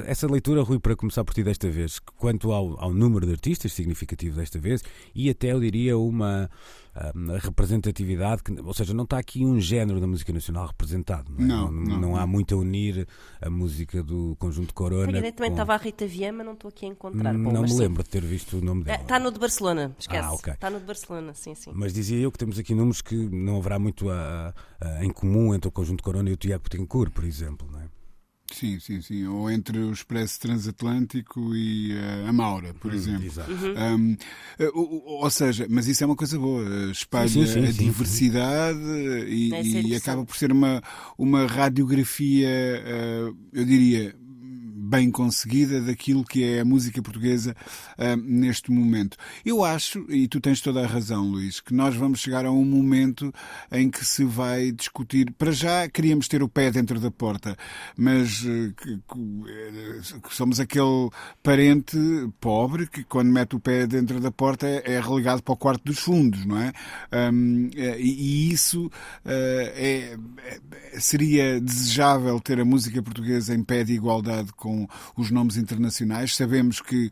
essa 0.06 0.30
leitura, 0.30 0.62
Rui, 0.62 0.78
para 0.78 0.94
começar 0.94 1.24
por 1.24 1.34
ti 1.34 1.42
desta 1.42 1.68
vez, 1.68 1.98
quanto 1.98 2.52
ao, 2.52 2.80
ao 2.80 2.92
número 2.92 3.26
de 3.26 3.32
artistas 3.32 3.72
significativo 3.72 4.36
desta 4.36 4.60
vez 4.60 4.82
e 5.12 5.28
até 5.28 5.50
eu 5.52 5.60
diria 5.60 5.98
uma, 5.98 6.48
a 6.94 7.12
representatividade, 7.38 8.42
que, 8.42 8.60
ou 8.60 8.74
seja, 8.74 8.92
não 8.92 9.04
está 9.04 9.18
aqui 9.18 9.44
um 9.44 9.60
género 9.60 10.00
da 10.00 10.06
música 10.06 10.32
nacional 10.32 10.66
representado. 10.66 11.30
Não, 11.30 11.44
é? 11.44 11.46
não, 11.46 11.70
não, 11.70 11.82
não, 11.82 12.00
não, 12.00 12.16
há 12.16 12.26
muito 12.26 12.54
a 12.54 12.58
unir 12.58 13.06
a 13.40 13.48
música 13.48 14.02
do 14.02 14.36
conjunto 14.38 14.74
Corona. 14.74 15.12
Tenho 15.12 15.32
também 15.32 15.50
com... 15.50 15.54
estava 15.54 15.74
a 15.74 15.76
Rita 15.76 16.06
Viana, 16.06 16.38
mas 16.38 16.46
não 16.46 16.54
estou 16.54 16.68
aqui 16.68 16.86
a 16.86 16.88
encontrar. 16.88 17.32
Bom, 17.32 17.52
não 17.52 17.62
me 17.62 17.72
lembro 17.74 18.02
de 18.02 18.08
ter 18.08 18.22
visto 18.22 18.58
o 18.58 18.60
nome 18.60 18.84
dela. 18.84 19.00
Está 19.00 19.18
no 19.18 19.30
de 19.30 19.38
Barcelona, 19.38 19.94
esquece. 19.98 20.26
Ah, 20.26 20.32
okay. 20.32 20.52
Está 20.54 20.70
no 20.70 20.80
de 20.80 20.86
Barcelona, 20.86 21.32
sim, 21.34 21.54
sim. 21.54 21.70
Mas 21.74 21.92
dizia 21.92 22.18
eu 22.18 22.32
que 22.32 22.38
temos 22.38 22.58
aqui 22.58 22.74
números 22.74 23.00
que 23.00 23.14
não 23.14 23.58
haverá 23.58 23.78
muito 23.78 24.10
a, 24.10 24.52
a, 24.80 25.04
em 25.04 25.10
comum 25.10 25.54
entre 25.54 25.68
o 25.68 25.72
conjunto 25.72 26.02
Corona 26.02 26.28
e 26.28 26.32
o 26.32 26.36
Tiago 26.36 26.64
Petencourt, 26.64 27.12
por 27.12 27.24
exemplo, 27.24 27.68
não 27.70 27.80
é? 27.80 27.99
Sim, 28.50 28.80
sim, 28.80 29.00
sim. 29.00 29.26
Ou 29.26 29.50
entre 29.50 29.78
o 29.78 29.92
Expresso 29.92 30.40
Transatlântico 30.40 31.54
e 31.54 31.92
uh, 31.94 32.28
a 32.28 32.32
Maura, 32.32 32.74
por 32.74 32.90
hum, 32.90 32.94
exemplo. 32.94 33.26
Exato. 33.26 33.50
Uhum. 33.50 33.74
Um, 33.76 34.16
uh, 34.66 35.02
ou 35.22 35.30
seja, 35.30 35.66
mas 35.70 35.86
isso 35.86 36.02
é 36.02 36.06
uma 36.06 36.16
coisa 36.16 36.38
boa. 36.38 36.90
Espalha 36.90 37.28
sim, 37.28 37.46
sim, 37.46 37.52
sim, 37.52 37.68
a 37.68 37.72
diversidade 37.72 38.80
e, 39.28 39.88
e 39.88 39.94
acaba 39.94 40.24
por 40.24 40.36
ser 40.36 40.50
uma, 40.50 40.82
uma 41.16 41.46
radiografia, 41.46 42.48
uh, 42.48 43.36
eu 43.52 43.64
diria, 43.64 44.14
bem 44.90 45.08
conseguida 45.08 45.80
daquilo 45.80 46.24
que 46.24 46.42
é 46.42 46.60
a 46.60 46.64
música 46.64 47.00
portuguesa 47.00 47.54
uh, 47.96 48.16
neste 48.16 48.72
momento. 48.72 49.16
Eu 49.46 49.64
acho, 49.64 50.04
e 50.10 50.26
tu 50.26 50.40
tens 50.40 50.60
toda 50.60 50.82
a 50.82 50.86
razão, 50.86 51.30
Luís, 51.30 51.60
que 51.60 51.72
nós 51.72 51.94
vamos 51.94 52.18
chegar 52.18 52.44
a 52.44 52.50
um 52.50 52.64
momento 52.64 53.32
em 53.70 53.88
que 53.88 54.04
se 54.04 54.24
vai 54.24 54.72
discutir. 54.72 55.32
Para 55.38 55.52
já 55.52 55.88
queríamos 55.88 56.26
ter 56.26 56.42
o 56.42 56.48
pé 56.48 56.72
dentro 56.72 56.98
da 56.98 57.08
porta, 57.08 57.56
mas 57.96 58.42
uh, 58.42 58.74
que, 58.76 58.98
que 60.28 60.34
somos 60.34 60.58
aquele 60.58 61.08
parente 61.40 61.96
pobre 62.40 62.88
que, 62.88 63.04
quando 63.04 63.30
mete 63.30 63.54
o 63.54 63.60
pé 63.60 63.86
dentro 63.86 64.18
da 64.18 64.32
porta, 64.32 64.66
é, 64.66 65.00
relegado 65.00 65.40
para 65.40 65.54
o 65.54 65.56
quarto 65.56 65.84
dos 65.84 66.00
fundos, 66.00 66.44
não 66.44 66.58
é? 66.58 66.72
Um, 67.32 67.70
e, 67.76 68.48
e, 68.48 68.52
isso 68.52 68.86
uh, 68.86 68.90
é, 69.26 70.18
seria 70.98 71.60
desejável 71.60 72.40
ter 72.40 72.58
a 72.58 72.64
música 72.64 73.00
portuguesa 73.00 73.54
em 73.54 73.62
pé 73.62 73.84
de 73.84 73.92
igualdade 73.92 74.52
com 74.54 74.79
os 75.16 75.30
nomes 75.30 75.56
internacionais. 75.56 76.36
Sabemos 76.36 76.80
que 76.80 77.10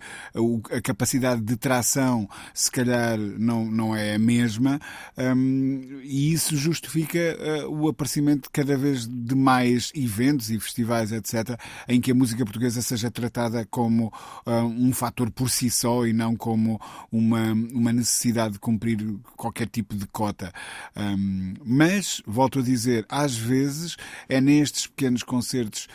a 0.70 0.80
capacidade 0.80 1.40
de 1.40 1.56
tração, 1.56 2.28
se 2.54 2.70
calhar, 2.70 3.18
não, 3.18 3.64
não 3.64 3.94
é 3.94 4.14
a 4.14 4.18
mesma, 4.18 4.80
um, 5.16 6.00
e 6.02 6.32
isso 6.32 6.56
justifica 6.56 7.18
uh, 7.18 7.68
o 7.68 7.88
aparecimento 7.88 8.48
cada 8.52 8.76
vez 8.76 9.06
de 9.06 9.34
mais 9.34 9.90
eventos 9.94 10.50
e 10.50 10.58
festivais, 10.58 11.12
etc., 11.12 11.58
em 11.88 12.00
que 12.00 12.10
a 12.10 12.14
música 12.14 12.44
portuguesa 12.44 12.82
seja 12.82 13.10
tratada 13.10 13.66
como 13.66 14.12
uh, 14.46 14.52
um 14.64 14.92
fator 14.92 15.30
por 15.30 15.50
si 15.50 15.70
só 15.70 16.06
e 16.06 16.12
não 16.12 16.36
como 16.36 16.80
uma, 17.10 17.52
uma 17.52 17.92
necessidade 17.92 18.54
de 18.54 18.58
cumprir 18.58 18.98
qualquer 19.36 19.68
tipo 19.68 19.94
de 19.94 20.06
cota. 20.06 20.52
Um, 20.96 21.54
mas, 21.64 22.22
volto 22.26 22.60
a 22.60 22.62
dizer, 22.62 23.06
às 23.08 23.36
vezes 23.36 23.96
é 24.28 24.40
nestes 24.40 24.86
pequenos 24.86 25.22
concertos 25.22 25.88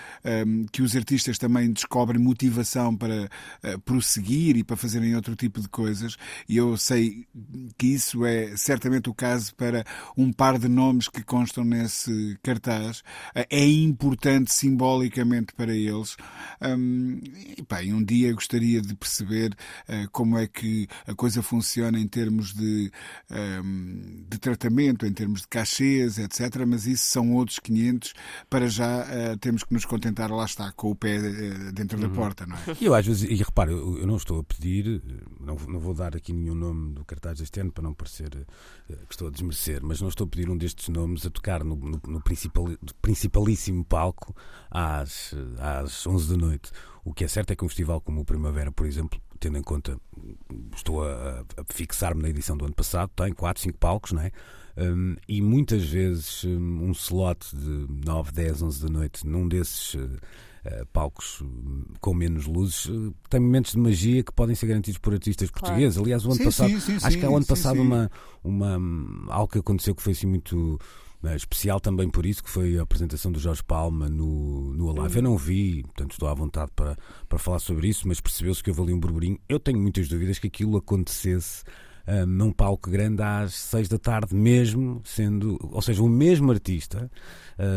um, 0.45 0.65
que 0.71 0.81
os 0.81 0.95
artistas 0.95 1.37
também 1.37 1.62
também 1.63 1.71
descobrem 1.71 2.21
motivação 2.21 2.95
para 2.95 3.29
uh, 3.63 3.79
prosseguir 3.81 4.57
e 4.57 4.63
para 4.63 4.75
fazerem 4.75 5.15
outro 5.15 5.35
tipo 5.35 5.61
de 5.61 5.69
coisas. 5.69 6.17
E 6.47 6.57
eu 6.57 6.75
sei 6.75 7.25
que 7.77 7.87
isso 7.87 8.25
é 8.25 8.55
certamente 8.57 9.09
o 9.09 9.13
caso 9.13 9.55
para 9.55 9.85
um 10.17 10.31
par 10.31 10.59
de 10.59 10.67
nomes 10.67 11.07
que 11.07 11.23
constam 11.23 11.63
nesse 11.63 12.37
cartaz. 12.43 12.99
Uh, 13.35 13.45
é 13.49 13.65
importante 13.65 14.51
simbolicamente 14.51 15.53
para 15.53 15.73
eles. 15.73 16.17
Um, 16.61 17.21
e, 17.57 17.63
pá, 17.63 17.81
um 17.83 18.03
dia 18.03 18.33
gostaria 18.33 18.81
de 18.81 18.95
perceber 18.95 19.55
uh, 19.87 20.09
como 20.11 20.37
é 20.37 20.47
que 20.47 20.87
a 21.07 21.15
coisa 21.15 21.41
funciona 21.41 21.99
em 21.99 22.07
termos 22.07 22.53
de, 22.53 22.91
um, 23.63 24.25
de 24.27 24.37
tratamento, 24.37 25.05
em 25.05 25.13
termos 25.13 25.41
de 25.41 25.47
cachês, 25.47 26.17
etc. 26.17 26.65
Mas 26.67 26.85
isso 26.85 27.05
são 27.05 27.33
outros 27.33 27.59
500. 27.59 28.13
Para 28.49 28.67
já 28.67 29.05
temos 29.39 29.63
que 29.63 29.73
nos 29.73 29.85
contentar, 29.85 30.31
lá 30.31 30.45
está, 30.45 30.71
com 30.71 30.91
o 30.91 30.95
pé 30.95 31.13
dentro 31.73 31.97
uhum. 31.97 32.07
da 32.07 32.09
porta, 32.09 32.45
não 32.45 32.55
é? 32.55 32.59
E 32.79 32.85
eu 32.85 32.93
às 32.93 33.05
vezes, 33.05 33.29
e 33.29 33.35
repare, 33.35 33.71
eu, 33.71 33.99
eu, 33.99 34.07
não 34.07 34.17
estou 34.17 34.39
a 34.39 34.43
pedir, 34.43 35.01
não, 35.39 35.55
não 35.55 35.79
vou 35.79 35.93
dar 35.93 36.15
aqui 36.15 36.33
nenhum 36.33 36.55
nome 36.55 36.93
do 36.93 37.05
cartaz 37.05 37.39
deste 37.39 37.59
ano 37.59 37.71
para 37.71 37.83
não 37.83 37.93
parecer 37.93 38.29
uh, 38.89 38.95
que 39.07 39.13
estou 39.13 39.27
a 39.27 39.31
desmerecer, 39.31 39.81
mas 39.83 40.01
não 40.01 40.09
estou 40.09 40.25
a 40.25 40.27
pedir 40.27 40.49
um 40.49 40.57
destes 40.57 40.89
nomes 40.89 41.25
a 41.25 41.29
tocar 41.29 41.63
no, 41.63 41.75
no, 41.75 41.99
no 42.07 42.21
principal, 42.21 42.65
principalíssimo 43.01 43.83
palco 43.85 44.35
às, 44.69 45.33
às 45.59 46.05
11 46.05 46.29
da 46.29 46.37
noite. 46.37 46.71
O 47.05 47.13
que 47.13 47.25
é 47.25 47.27
certo 47.27 47.51
é 47.51 47.55
que 47.55 47.65
um 47.65 47.67
festival 47.67 47.99
como 47.99 48.21
o 48.21 48.25
Primavera, 48.25 48.71
por 48.71 48.85
exemplo, 48.85 49.19
tendo 49.39 49.57
em 49.57 49.63
conta, 49.63 49.99
estou 50.73 51.03
a, 51.03 51.41
a 51.57 51.73
fixar-me 51.73 52.21
na 52.21 52.29
edição 52.29 52.55
do 52.55 52.65
ano 52.65 52.73
passado, 52.73 53.11
tem 53.13 53.33
4, 53.33 53.61
5 53.61 53.77
palcos, 53.77 54.13
não 54.13 54.21
é? 54.21 54.31
Um, 54.75 55.15
e 55.27 55.41
muitas 55.41 55.83
vezes 55.83 56.43
um, 56.45 56.85
um 56.87 56.91
slot 56.91 57.55
de 57.55 57.85
9, 58.05 58.31
10, 58.31 58.61
11 58.63 58.81
da 58.81 58.89
noite 58.89 59.27
num 59.27 59.47
desses 59.47 59.93
uh, 59.93 60.17
palcos 60.91 61.41
hum, 61.41 61.83
com 61.99 62.13
menos 62.13 62.45
luzes 62.45 62.85
uh, 62.85 63.13
tem 63.29 63.39
momentos 63.39 63.73
de 63.73 63.79
magia 63.79 64.23
que 64.23 64.31
podem 64.31 64.55
ser 64.55 64.67
garantidos 64.67 64.97
por 64.97 65.13
artistas 65.13 65.49
Claro. 65.49 65.65
portugueses. 65.67 65.97
Aliás, 65.97 66.25
o 66.25 66.29
ano 66.29 66.37
Sim, 66.37 66.43
passado, 66.45 66.69
sim, 66.69 66.99
sim, 66.99 67.05
acho 67.05 67.17
que 67.17 67.25
há 67.25 67.29
o 67.29 67.35
ano 67.35 67.43
sim, 67.45 67.49
passado 67.49 67.75
sim. 67.75 67.81
uma, 67.81 68.11
uma 68.43 68.77
hum, 68.77 69.25
algo 69.29 69.51
que 69.51 69.59
aconteceu 69.59 69.93
que 69.93 70.01
foi 70.01 70.13
assim 70.13 70.27
muito 70.27 70.79
eh, 71.23 71.35
especial 71.35 71.79
também 71.79 72.09
por 72.09 72.25
isso, 72.25 72.43
que 72.43 72.49
foi 72.49 72.77
a 72.77 72.81
apresentação 72.81 73.31
do 73.31 73.39
Jorge 73.39 73.63
Palma 73.63 74.09
no, 74.09 74.73
no 74.73 74.89
Alive. 74.89 75.17
Eu 75.17 75.23
não 75.23 75.37
vi, 75.37 75.83
portanto 75.83 76.11
estou 76.11 76.27
à 76.27 76.33
vontade 76.33 76.71
para, 76.75 76.97
para 77.29 77.39
falar 77.39 77.59
sobre 77.59 77.87
isso, 77.87 78.07
mas 78.07 78.19
percebeu-se 78.19 78.61
que 78.61 78.69
houve 78.69 78.81
ali 78.81 78.93
um 78.93 78.99
burburinho. 78.99 79.39
Eu 79.47 79.59
tenho 79.59 79.79
muitas 79.79 80.07
dúvidas 80.09 80.37
que 80.37 80.47
aquilo 80.47 80.75
acontecesse 80.77 81.63
ah, 82.05 82.25
num 82.25 82.51
palco 82.51 82.89
grande 82.89 83.21
às 83.21 83.53
seis 83.53 83.87
da 83.87 83.97
tarde, 83.97 84.35
mesmo 84.35 85.01
sendo, 85.05 85.57
ou 85.61 85.81
seja, 85.81 86.03
o 86.03 86.09
mesmo 86.09 86.51
artista 86.51 87.09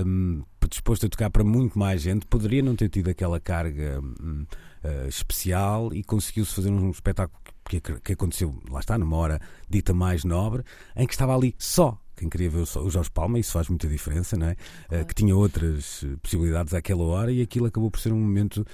hum, 0.06 0.42
predisposto 0.58 1.06
a 1.06 1.08
tocar 1.08 1.30
para 1.30 1.44
muito 1.44 1.78
mais 1.78 2.02
gente, 2.02 2.26
poderia 2.26 2.62
não 2.62 2.74
ter 2.74 2.88
tido 2.88 3.08
aquela 3.08 3.40
carga 3.40 4.00
hum, 4.02 4.46
ah, 4.82 5.06
especial 5.08 5.92
e 5.94 6.02
conseguiu-se 6.02 6.54
fazer 6.54 6.70
um 6.70 6.90
espetáculo 6.90 7.38
que, 7.68 7.80
que, 7.80 8.12
aconteceu, 8.12 8.60
lá 8.70 8.80
está, 8.80 8.96
numa 8.96 9.16
hora 9.16 9.40
dita 9.68 9.92
mais 9.92 10.24
nobre, 10.24 10.62
em 10.94 11.06
que 11.06 11.12
estava 11.12 11.34
ali 11.34 11.54
só 11.58 11.98
quem 12.16 12.30
queria 12.30 12.48
ver 12.48 12.62
o 12.62 12.90
Jorge 12.90 13.10
Palma, 13.10 13.38
isso 13.38 13.52
faz 13.52 13.68
muita 13.68 13.86
diferença, 13.86 14.36
não 14.36 14.48
é? 14.48 14.56
Eh, 14.90 15.04
que 15.04 15.14
tinha 15.14 15.36
outras 15.36 16.02
eh, 16.02 16.16
possibilidades 16.22 16.72
àquela 16.72 17.04
hora 17.04 17.30
e 17.30 17.42
aquilo 17.42 17.66
acabou 17.66 17.90
por 17.90 18.00
ser 18.00 18.10
um 18.10 18.18
momento. 18.18 18.66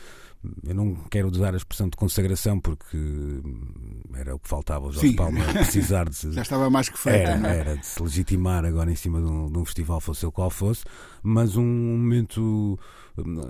Eu 0.67 0.75
não 0.75 0.95
quero 1.11 1.29
usar 1.31 1.55
a 1.55 1.57
expressão 1.57 1.89
de 1.89 1.97
consagração 1.97 2.59
porque 2.59 2.97
hum, 2.97 4.01
era 4.15 4.35
o 4.35 4.39
que 4.39 4.49
faltava 4.49 4.87
ao 4.87 4.93
Jorge. 4.93 5.15
Palma 5.15 5.45
precisar 5.55 6.09
de 6.09 6.17
se, 6.17 6.33
Já 6.33 6.43
estava 6.43 6.69
mais 6.69 6.89
que 6.89 6.99
feito. 6.99 7.29
era, 7.29 7.49
é? 7.49 7.59
era 7.59 7.77
de 7.77 7.87
se 7.87 8.03
legitimar 8.03 8.65
agora 8.65 8.91
em 8.91 8.97
cima 8.97 9.21
de 9.21 9.27
um, 9.27 9.51
de 9.51 9.59
um 9.59 9.65
festival, 9.65 10.01
fosse 10.01 10.25
ele 10.25 10.33
qual 10.33 10.51
fosse, 10.51 10.85
mas 11.23 11.57
um 11.57 11.65
momento 11.65 12.79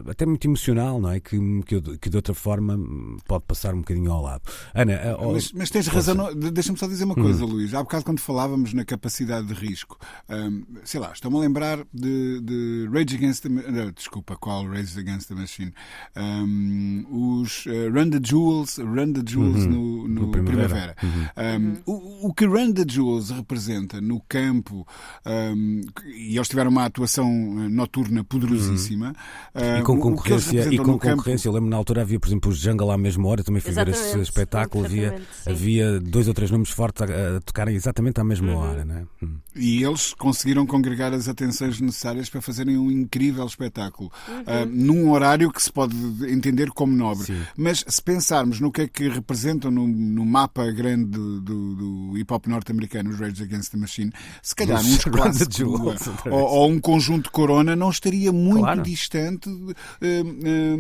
até 0.08 0.26
muito 0.26 0.44
emocional, 0.46 1.00
não 1.00 1.10
é? 1.10 1.20
Que, 1.20 1.38
que, 1.62 1.98
que 1.98 2.10
de 2.10 2.16
outra 2.16 2.34
forma 2.34 2.74
hum, 2.76 3.16
pode 3.26 3.44
passar 3.46 3.74
um 3.74 3.78
bocadinho 3.78 4.10
ao 4.12 4.22
lado. 4.22 4.42
Ana, 4.74 5.16
oh, 5.18 5.32
Mas, 5.32 5.52
mas 5.52 5.70
tens 5.70 5.86
razão, 5.86 6.16
deixa-me 6.34 6.78
só 6.78 6.86
dizer 6.86 7.04
uma 7.04 7.14
coisa, 7.14 7.44
Luís. 7.44 7.72
Há 7.74 7.82
bocado, 7.82 8.04
quando 8.04 8.20
falávamos 8.20 8.72
na 8.72 8.84
capacidade 8.84 9.46
de 9.46 9.54
risco, 9.54 9.98
hum, 10.28 10.64
sei 10.84 11.00
lá, 11.00 11.12
estou-me 11.12 11.36
a 11.36 11.40
lembrar 11.40 11.78
de, 11.92 12.40
de 12.40 12.88
Rage 12.92 13.16
Against 13.16 13.42
the 13.42 13.48
Ma- 13.48 13.62
não, 13.62 13.90
Desculpa, 13.92 14.36
qual 14.36 14.66
Rage 14.66 14.98
Against 14.98 15.28
the 15.28 15.34
Machine? 15.34 15.72
Hum, 16.16 17.06
os 17.40 17.66
eh, 17.66 17.88
Run 17.88 18.10
the 18.10 18.20
Jewels, 18.22 18.78
Run 18.78 19.12
the 19.12 19.22
Jewels 19.26 19.66
no, 19.66 20.08
no 20.08 20.22
No 20.26 20.30
Primavera. 20.30 20.94
Primavera. 20.94 21.58
Hum, 21.60 21.76
o, 21.86 22.28
o 22.28 22.34
que 22.34 22.46
Run 22.46 22.72
the 22.72 22.84
Jewels 22.88 23.30
representa 23.30 24.00
no 24.00 24.20
campo, 24.28 24.86
hum, 25.26 25.80
e 26.06 26.36
eles 26.36 26.48
tiveram 26.48 26.70
uma 26.70 26.84
atuação 26.84 27.28
eh, 27.28 27.68
noturna 27.68 28.24
poderosíssima. 28.24 29.14
E 29.54 29.80
hum, 29.80 29.84
com 29.84 29.92
o- 29.92 29.96
o 29.96 30.00
concorrência, 30.00 30.68
e 30.72 30.78
com 30.78 30.98
concorrência, 30.98 31.46
eu 31.48 31.52
lembro 31.52 31.68
na 31.68 31.76
altura 31.76 32.00
havia, 32.00 32.18
por 32.18 32.26
exemplo, 32.28 32.50
os 32.50 32.58
Jungle 32.58 32.90
à 32.90 32.96
mesma 32.96 33.28
hora, 33.28 33.44
também 33.44 33.60
fui 33.60 33.70
ver 33.72 33.88
esse 33.88 34.00
Exatamente, 34.00 34.28
espetáculo, 34.28 34.84
havia, 34.86 35.22
sim. 35.44 35.50
havia 35.50 36.00
dois 36.00 36.26
ou 36.26 36.32
três 36.32 36.50
nomes 36.50 36.70
fortes 36.70 37.02
a, 37.02 37.36
a 37.36 37.40
tocarem 37.42 37.74
exatamente 37.74 38.18
à 38.18 38.24
mesma 38.24 38.54
hora, 38.56 38.84
né? 38.84 39.04
Hum. 39.22 39.36
E 39.54 39.84
eles 39.84 40.14
conseguiram 40.14 40.64
congregar 40.64 41.12
as 41.12 41.28
atenções 41.28 41.78
necessárias 41.82 42.30
para 42.30 42.40
fazerem 42.40 42.78
um 42.78 42.90
incrível 42.90 43.44
espetáculo. 43.44 44.10
Ah, 44.46 44.64
num 44.64 45.10
horário 45.10 45.52
que 45.52 45.62
se 45.62 45.70
pode 45.70 45.94
entender 46.32 46.70
como 46.70 46.96
nobre. 46.96 47.26
Sim. 47.26 47.42
Mas 47.54 47.84
se 47.86 48.02
pensarmos 48.02 48.58
no 48.58 48.72
que 48.72 48.80
é 48.80 48.88
que 48.88 49.06
representam 49.10 49.70
no, 49.70 49.86
no 49.86 50.24
mapa 50.24 50.70
grande 50.70 51.04
do, 51.10 51.40
do, 51.42 51.74
do 52.10 52.16
hip 52.18 52.32
hop 52.32 52.46
norte-americano, 52.46 53.10
os 53.10 53.18
Rage 53.20 53.42
Against 53.42 53.70
the 53.72 53.76
Machine, 53.76 54.10
se 54.42 54.54
calhar 54.54 54.80
uns 54.82 55.04
clássicos 55.04 55.60
ou, 55.60 56.32
ou 56.32 56.70
um 56.70 56.80
conjunto 56.80 57.30
Corona 57.30 57.76
não 57.76 57.90
estaria 57.90 58.32
muito 58.32 58.62
Claro. 58.62 58.82
distante 58.82 59.41
eh, 59.48 60.20
eh, 60.20 60.76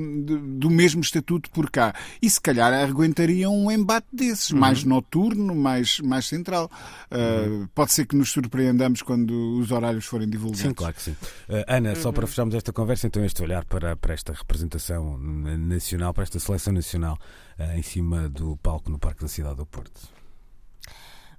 do 0.56 0.70
mesmo 0.70 1.00
estatuto 1.00 1.50
por 1.50 1.70
cá. 1.70 1.94
E 2.20 2.28
se 2.28 2.40
calhar 2.40 2.72
aguentaria 2.72 3.48
um 3.50 3.70
embate 3.70 4.06
desses, 4.12 4.50
Uhum. 4.50 4.58
mais 4.58 4.84
noturno, 4.84 5.54
mais, 5.54 6.00
mais 6.00 6.26
central. 6.26 6.70
Uh, 7.10 7.68
Pode 7.74 7.92
ser 7.92 8.06
que 8.06 8.16
nos 8.16 8.30
surpreendamos 8.30 9.02
quando 9.02 9.58
os 9.58 9.70
horários 9.70 10.04
forem 10.04 10.28
divulgados. 10.28 10.62
Sim, 10.62 10.74
claro 10.74 10.94
que 10.94 11.02
sim. 11.02 11.12
Uh, 11.12 11.64
Ana, 11.66 11.94
só 11.94 12.12
para 12.12 12.26
fecharmos 12.26 12.54
esta 12.54 12.72
conversa, 12.72 13.06
então 13.06 13.24
este 13.24 13.42
olhar 13.42 13.64
para, 13.64 13.96
para 13.96 14.14
esta 14.14 14.32
representação 14.32 15.18
nacional, 15.18 16.12
para 16.12 16.22
esta 16.24 16.38
seleção 16.38 16.72
nacional 16.72 17.18
uh, 17.58 17.76
em 17.76 17.82
cima 17.82 18.28
do 18.28 18.56
palco 18.58 18.90
no 18.90 18.98
Parque 18.98 19.22
da 19.22 19.28
Cidade 19.28 19.56
do 19.56 19.66
Porto. 19.66 20.00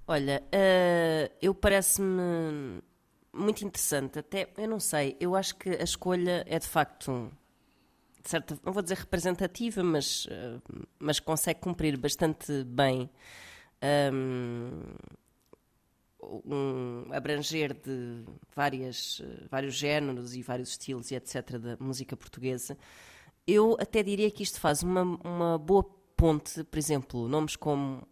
Olha, 0.06 0.44
eh, 0.52 1.32
eu 1.42 1.54
parece-me 1.56 2.82
muito 3.34 3.66
interessante. 3.66 4.20
Até, 4.20 4.50
eu 4.58 4.68
não 4.68 4.80
sei, 4.80 5.18
eu 5.20 5.36
acho 5.36 5.56
que 5.56 5.70
a 5.70 5.84
escolha 5.84 6.44
é 6.48 6.60
de 6.60 6.68
facto, 6.68 7.32
de 8.24 8.30
certa, 8.30 8.60
não 8.64 8.72
vou 8.72 8.84
dizer 8.84 8.98
representativa, 8.98 9.84
mas, 9.84 10.28
eh, 10.30 10.60
mas 11.00 11.20
consegue 11.20 11.60
cumprir 11.60 11.98
bastante 11.98 12.64
bem 12.64 13.10
ehm, 13.82 14.96
um 16.46 17.06
abranger 17.12 17.74
de 17.74 18.24
várias, 18.56 19.22
eh, 19.24 19.48
vários 19.50 19.76
géneros 19.76 20.36
e 20.36 20.42
vários 20.42 20.70
estilos 20.70 21.12
e 21.12 21.16
etc. 21.16 21.58
da 21.58 21.78
música 21.80 22.16
portuguesa. 22.16 22.78
Eu 23.46 23.76
até 23.80 24.02
diria 24.04 24.32
que 24.32 24.44
isto 24.44 24.60
faz 24.60 24.84
uma, 24.84 25.02
uma 25.24 25.58
boa 25.58 25.84
ponte, 26.16 26.64
por 26.64 26.78
exemplo, 26.78 27.28
nomes 27.28 27.56
como 27.56 28.08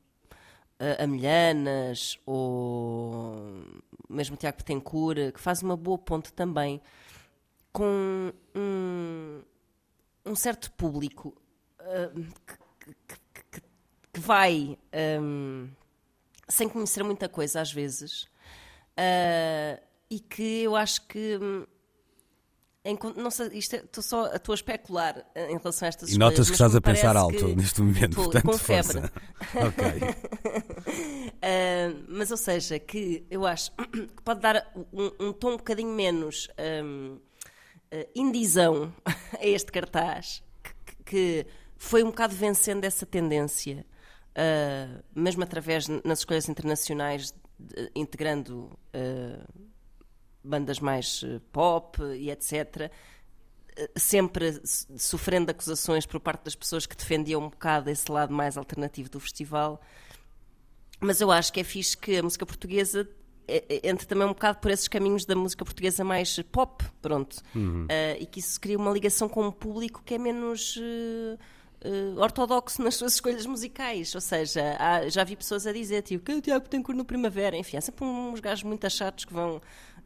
uh, 0.82 1.04
Amilhanas 1.04 2.18
ou 2.26 3.64
mesmo 4.10 4.36
Tiago 4.36 4.58
Betancourt, 4.58 5.32
que 5.34 5.40
faz 5.40 5.62
uma 5.62 5.78
boa 5.78 5.98
ponte 5.98 6.34
também 6.34 6.82
com 7.72 8.34
um, 8.56 9.42
um 10.26 10.36
certo 10.36 10.72
público 10.72 11.34
uh, 11.80 12.22
que, 12.46 12.86
que- 13.08 13.16
que- 13.52 13.62
que 14.14 14.20
vai 14.20 14.78
um, 15.22 15.70
sem 16.50 16.68
conhecer 16.68 17.02
muita 17.04 17.30
coisa 17.30 17.62
às 17.62 17.72
vezes 17.72 18.24
uh, 18.98 19.82
e 20.10 20.20
que 20.20 20.64
eu 20.64 20.76
acho 20.76 21.08
que 21.08 21.38
hum, 21.42 21.66
em 22.84 22.98
não 23.16 23.30
sei, 23.30 23.48
isto 23.54 23.76
é- 23.76 23.80
estou 23.84 24.04
só 24.04 24.34
estou 24.34 24.54
a 24.54 24.56
especular 24.56 25.18
uh, 25.18 25.40
em 25.52 25.58
relação 25.58 25.86
a 25.86 25.90
estas 25.90 26.10
E 26.12 26.18
notas 26.18 26.48
que 26.48 26.54
estás 26.54 26.76
a 26.76 26.82
pensar 26.82 27.16
alto 27.16 27.48
neste 27.56 27.80
momento, 27.82 28.10
estou 28.20 28.24
portanto, 28.26 28.44
com 28.46 28.58
febre. 28.58 29.00
ok. 29.56 30.02
Uh, 30.92 32.04
mas, 32.10 32.32
ou 32.32 32.38
seja, 32.38 32.80
que 32.80 33.26
eu 33.30 33.46
acho 33.46 33.72
que 33.92 34.22
pode 34.24 34.40
dar 34.42 34.72
um, 34.92 35.12
um 35.28 35.34
tom 35.34 35.52
um 35.54 35.58
bocadinho 35.58 35.94
menos 35.94 36.48
um, 36.84 37.18
uh, 37.94 38.10
indizão 38.16 38.94
a 39.40 39.46
este 39.46 39.72
cartaz, 39.72 40.44
que, 40.64 41.04
que 41.06 41.48
foi 41.78 42.04
um 42.04 42.08
bocado 42.08 42.34
vencendo 42.36 42.84
essa 42.84 43.06
tendência, 43.06 43.86
uh, 44.32 45.04
mesmo 45.14 45.44
através 45.44 45.88
nas 46.04 46.20
escolhas 46.20 46.50
internacionais, 46.50 47.32
de- 47.60 47.92
integrando 47.96 48.72
bandas 50.44 50.80
mais 50.80 51.22
uh, 51.24 51.40
pop 51.52 52.02
e 52.04 52.30
etc 52.32 52.92
sempre 53.98 54.48
s- 54.64 54.86
sofrendo 54.98 55.50
acusações 55.50 56.06
por 56.06 56.20
parte 56.20 56.44
das 56.44 56.56
pessoas 56.56 56.86
que 56.86 56.96
defendiam 56.96 57.42
um 57.42 57.50
bocado 57.50 57.90
esse 57.90 58.12
lado 58.12 58.34
mais 58.34 58.58
alternativo 58.58 59.10
do 59.10 59.20
festival. 59.20 59.82
Mas 61.00 61.22
eu 61.22 61.32
acho 61.32 61.52
que 61.54 61.60
é 61.60 61.64
fixe 61.64 61.98
que 61.98 62.18
a 62.18 62.22
música 62.24 62.46
portuguesa 62.46 63.08
eh, 63.48 63.64
eh, 63.70 63.82
entre 63.90 64.06
também 64.06 64.26
um 64.28 64.34
bocado 64.34 64.60
por 64.60 64.70
esses 64.72 64.88
caminhos 64.88 65.26
da 65.26 65.36
música 65.36 65.64
portuguesa 65.66 66.04
mais 66.04 66.38
pop, 66.52 66.84
pronto. 67.02 67.38
Eh, 67.90 68.18
e 68.20 68.26
que 68.26 68.40
isso 68.40 68.60
cria 68.60 68.78
uma 68.78 68.92
ligação 68.92 69.28
com 69.28 69.48
um 69.48 69.52
público 69.52 70.04
que 70.06 70.14
é 70.16 70.18
menos 70.20 70.78
eh, 70.80 71.38
eh, 71.82 72.14
ortodoxo 72.20 72.84
nas 72.84 72.96
suas 72.96 73.14
escolhas 73.14 73.46
musicais. 73.46 74.14
Ou 74.14 74.22
seja, 74.22 74.76
há- 74.78 75.10
já 75.10 75.24
vi 75.24 75.36
pessoas 75.36 75.66
a 75.66 75.72
dizer 75.74 76.04
tipo, 76.04 76.24
que 76.24 76.34
o 76.34 76.42
Tiago 76.42 76.64
Betancourt 76.66 76.98
no 76.98 77.06
Primavera. 77.06 77.58
Enfim, 77.58 77.78
há 77.78 77.82
sempre 77.82 78.06
uns 78.06 78.40
gajos 78.42 78.64
muito 78.64 78.86
achados 78.86 79.26
que 79.26 79.34
vão 79.34 79.60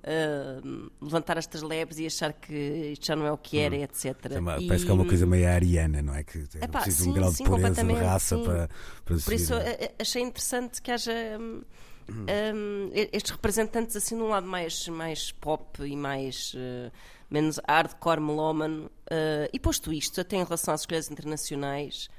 eh, 0.08 0.62
levantar 1.02 1.38
estas 1.38 1.62
lebres 1.63 1.98
e 2.00 2.06
achar 2.06 2.32
que 2.32 2.54
isto 2.94 3.08
já 3.08 3.15
não 3.15 3.26
é 3.26 3.32
o 3.32 3.38
que 3.38 3.58
era, 3.58 3.76
etc. 3.76 4.15
É 4.32 4.39
uma- 4.39 4.58
E- 4.62 4.68
Parece 4.68 4.86
que 4.86 4.91
é 4.91 4.94
uma 4.94 5.06
coisa 5.06 5.26
meio 5.26 5.48
ariana, 5.50 6.02
não 6.02 6.13
é? 6.13 6.24
Que 6.24 6.38
é 6.62 6.65
Epá, 6.65 6.82
preciso 6.82 7.04
um 7.10 7.13
sim, 7.13 7.13
grau 7.13 7.30
de 7.32 7.38
sim, 7.38 7.44
pureza 7.44 7.84
de 7.84 7.94
raça 7.94 8.38
sim. 8.38 8.44
para, 8.44 8.70
para 9.04 9.18
Por 9.18 9.34
isso 9.34 9.54
é? 9.56 9.91
achei 10.00 10.22
interessante 10.22 10.82
que 10.82 10.91
haja 10.91 11.12
hum, 11.39 11.63
hum, 12.10 12.91
estes 12.94 13.32
representantes 13.32 13.96
assim 13.96 14.15
num 14.15 14.28
lado 14.28 14.46
mais, 14.48 14.88
mais 14.88 15.32
pop 15.32 15.82
e 15.84 15.96
mais 15.96 16.54
eh, 16.56 16.91
menos 17.30 17.60
hardcore 17.68 18.22
melómano. 18.22 18.91
eh, 19.10 19.50
e 19.52 19.60
posto 19.60 19.91
isto, 19.91 20.22
até 20.22 20.38
em 20.38 20.44
relação 20.44 20.74
às 20.74 20.82
escolhas 20.82 21.10
internacionais, 21.10 22.10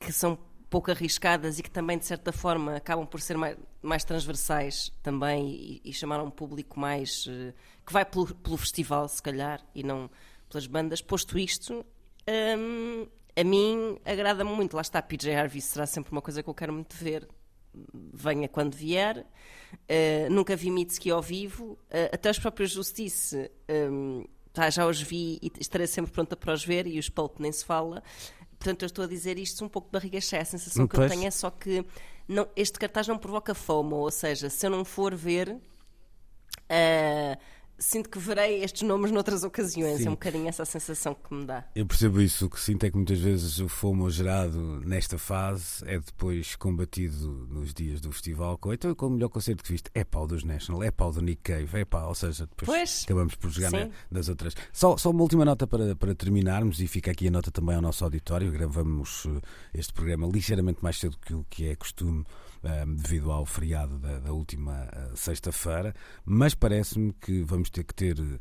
que 0.00 0.12
são 0.12 0.38
pouco 0.72 0.90
arriscadas 0.90 1.58
e 1.58 1.62
que 1.62 1.70
também, 1.70 1.98
de 1.98 2.06
certa 2.06 2.32
forma, 2.32 2.76
acabam 2.76 3.06
por 3.06 3.20
ser 3.20 3.36
mais, 3.36 3.58
mais 3.82 4.04
transversais 4.04 4.90
também 5.02 5.50
e, 5.50 5.82
e 5.84 5.92
chamar 5.92 6.22
um 6.22 6.30
público 6.30 6.80
mais. 6.80 7.26
eh, 7.28 7.52
que 7.84 7.92
vai 7.92 8.06
pelo, 8.06 8.34
pelo 8.34 8.56
festival, 8.56 9.06
se 9.06 9.22
calhar, 9.22 9.60
e 9.74 9.82
não 9.82 10.10
pelas 10.48 10.66
bandas. 10.66 11.02
Posto 11.02 11.38
isto, 11.38 11.84
hum, 12.26 13.06
a 13.36 13.44
mim 13.44 13.98
agrada-me 14.02 14.50
muito. 14.50 14.74
Lá 14.74 14.80
está, 14.80 15.02
PJ 15.02 15.34
Harvey 15.34 15.60
será 15.60 15.84
sempre 15.84 16.10
uma 16.10 16.22
coisa 16.22 16.42
que 16.42 16.48
eu 16.48 16.54
quero 16.54 16.72
muito 16.72 16.96
ver. 16.96 17.28
Venha 17.94 18.48
quando 18.48 18.74
vier. 18.74 19.26
Uh, 19.74 20.30
nunca 20.30 20.56
vi 20.56 20.70
Mitski 20.70 21.10
ao 21.10 21.20
vivo. 21.20 21.72
Uh, 21.90 22.14
até 22.14 22.30
os 22.30 22.38
próprios 22.38 22.70
Justice, 22.70 23.50
um, 23.90 24.24
já 24.70 24.86
os 24.86 25.00
vi 25.00 25.38
e 25.42 25.50
estarei 25.58 25.86
sempre 25.86 26.12
pronta 26.12 26.34
para 26.36 26.52
os 26.54 26.64
ver. 26.64 26.86
E 26.86 26.98
os 26.98 27.10
Pulp 27.10 27.40
nem 27.40 27.52
se 27.52 27.64
fala. 27.64 28.02
Portanto, 28.62 28.82
eu 28.82 28.86
estou 28.86 29.04
a 29.04 29.08
dizer 29.08 29.40
isto 29.40 29.64
um 29.64 29.68
pouco 29.68 29.88
de 29.88 29.92
barriga 29.92 30.20
cheia. 30.20 30.42
A 30.42 30.44
sensação 30.44 30.86
que 30.86 30.96
eu 30.96 31.08
tenho 31.08 31.26
é 31.26 31.30
só 31.32 31.50
que 31.50 31.84
não, 32.28 32.46
este 32.54 32.78
cartaz 32.78 33.08
não 33.08 33.18
provoca 33.18 33.56
fome. 33.56 33.92
Ou 33.92 34.10
seja, 34.10 34.48
se 34.48 34.64
eu 34.64 34.70
não 34.70 34.84
for 34.84 35.14
ver. 35.16 35.48
Uh, 36.70 37.36
sinto 37.82 38.08
que 38.08 38.18
verei 38.18 38.62
estes 38.62 38.82
nomes 38.82 39.10
noutras 39.10 39.42
ocasiões. 39.44 39.98
Sim. 39.98 40.06
É 40.06 40.08
um 40.08 40.12
bocadinho 40.12 40.48
essa 40.48 40.64
sensação 40.64 41.14
que 41.14 41.34
me 41.34 41.44
dá. 41.44 41.64
Eu 41.74 41.84
percebo 41.84 42.20
isso. 42.20 42.46
O 42.46 42.50
que 42.50 42.60
sinto 42.60 42.84
é 42.84 42.90
que 42.90 42.96
muitas 42.96 43.18
vezes 43.18 43.58
o 43.58 43.68
fomo 43.68 44.08
gerado 44.08 44.80
nesta 44.86 45.18
fase 45.18 45.84
é 45.86 45.98
depois 45.98 46.56
combatido 46.56 47.46
nos 47.50 47.74
dias 47.74 48.00
do 48.00 48.12
festival. 48.12 48.56
Com, 48.56 48.72
então, 48.72 48.94
com 48.94 49.06
o 49.06 49.10
melhor 49.10 49.28
concerto 49.28 49.62
que 49.62 49.72
viste 49.72 49.90
é 49.94 50.04
pau 50.04 50.26
dos 50.26 50.44
National, 50.44 50.82
é 50.82 50.90
pau 50.90 51.12
do 51.12 51.20
Nick 51.20 51.42
Cave, 51.42 51.80
é 51.80 51.84
pau. 51.84 52.08
Ou 52.08 52.14
seja, 52.14 52.46
depois 52.46 52.66
pois. 52.66 53.02
acabamos 53.04 53.34
por 53.34 53.50
jogar 53.50 53.70
na, 53.70 53.90
nas 54.10 54.28
outras. 54.28 54.54
Só, 54.72 54.96
só 54.96 55.10
uma 55.10 55.22
última 55.22 55.44
nota 55.44 55.66
para, 55.66 55.96
para 55.96 56.14
terminarmos 56.14 56.80
e 56.80 56.86
fica 56.86 57.10
aqui 57.10 57.28
a 57.28 57.30
nota 57.30 57.50
também 57.50 57.74
ao 57.74 57.82
nosso 57.82 58.04
auditório. 58.04 58.50
Gravamos 58.52 59.26
eh, 59.26 59.40
este 59.74 59.92
programa 59.92 60.26
ligeiramente 60.26 60.82
mais 60.82 60.98
cedo 60.98 61.16
que 61.18 61.34
o 61.34 61.44
que 61.50 61.66
é 61.66 61.74
costume 61.74 62.12
um, 62.12 62.24
devido 62.96 63.30
ao 63.30 63.44
feriado 63.44 63.98
da, 63.98 64.20
da 64.20 64.32
última 64.32 64.84
uh, 64.84 65.16
sexta-feira, 65.16 65.92
mas 66.24 66.54
parece-me 66.54 67.12
que 67.14 67.42
vamos 67.42 67.68
ter 67.70 67.82
que 67.82 67.94
ter 67.94 68.20
uh, 68.20 68.38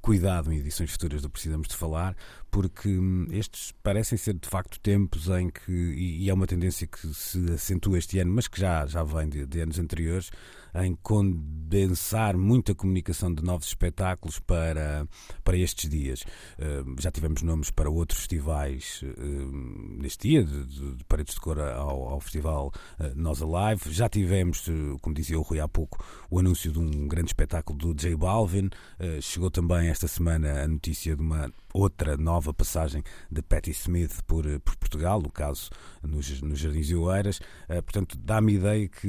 cuidado 0.00 0.52
em 0.52 0.58
edições 0.58 0.90
futuras 0.90 1.22
do 1.22 1.30
Precisamos 1.30 1.68
de 1.68 1.76
Falar, 1.76 2.16
porque 2.50 2.88
um, 2.88 3.26
estes 3.30 3.72
parecem 3.82 4.18
ser 4.18 4.34
de 4.34 4.48
facto 4.48 4.80
tempos 4.80 5.28
em 5.28 5.50
que, 5.50 5.72
e, 5.72 6.28
é 6.28 6.34
uma 6.34 6.46
tendência 6.46 6.86
que 6.86 7.06
se 7.14 7.52
acentua 7.52 7.98
este 7.98 8.18
ano, 8.18 8.32
mas 8.32 8.48
que 8.48 8.58
já, 8.58 8.86
já 8.86 9.04
vem 9.04 9.28
de, 9.28 9.46
de 9.46 9.60
anos 9.60 9.78
anteriores, 9.78 10.30
em 10.74 10.96
condensar 10.96 12.36
muita 12.36 12.74
comunicação 12.74 13.32
de 13.32 13.42
novos 13.44 13.68
espetáculos 13.68 14.40
para, 14.40 15.06
para 15.44 15.56
estes 15.56 15.88
dias. 15.88 16.22
Uh, 16.58 17.00
já 17.00 17.10
tivemos 17.10 17.42
nomes 17.42 17.70
para 17.70 17.88
outros 17.88 18.20
festivais 18.20 19.02
uh, 19.02 20.00
neste 20.00 20.28
dia, 20.28 20.44
de, 20.44 20.64
de, 20.66 20.96
de, 20.96 21.04
Paredes 21.04 21.34
de 21.34 21.40
Cor 21.40 21.60
ao, 21.60 22.08
ao 22.08 22.20
Festival 22.20 22.72
uh, 22.98 23.12
Nós 23.14 23.40
Alive. 23.40 23.92
Já 23.92 24.08
tivemos, 24.08 24.66
como 25.00 25.14
dizia 25.14 25.38
o 25.38 25.42
Rui 25.42 25.60
há 25.60 25.68
pouco, 25.68 26.04
o 26.28 26.40
anúncio 26.40 26.72
de 26.72 26.78
um 26.78 27.06
grande 27.06 27.28
espetáculo 27.28 27.78
do 27.78 27.94
J 27.94 28.16
Balvin. 28.16 28.70
chegou 29.20 29.50
também 29.50 29.88
esta 29.88 30.08
semana 30.08 30.64
a 30.64 30.68
notícia 30.68 31.14
de 31.14 31.22
uma 31.22 31.52
outra 31.72 32.16
nova 32.16 32.52
passagem 32.52 33.02
de 33.30 33.42
Patti 33.42 33.70
Smith 33.70 34.22
por, 34.26 34.44
por 34.60 34.76
Portugal, 34.76 35.20
no 35.20 35.30
caso 35.30 35.70
nos, 36.02 36.40
nos 36.40 36.58
Jardins 36.58 36.86
de 36.86 36.94
Oeiras. 36.94 37.40
portanto, 37.68 38.16
dá-me 38.18 38.54
ideia 38.54 38.88
que, 38.88 39.08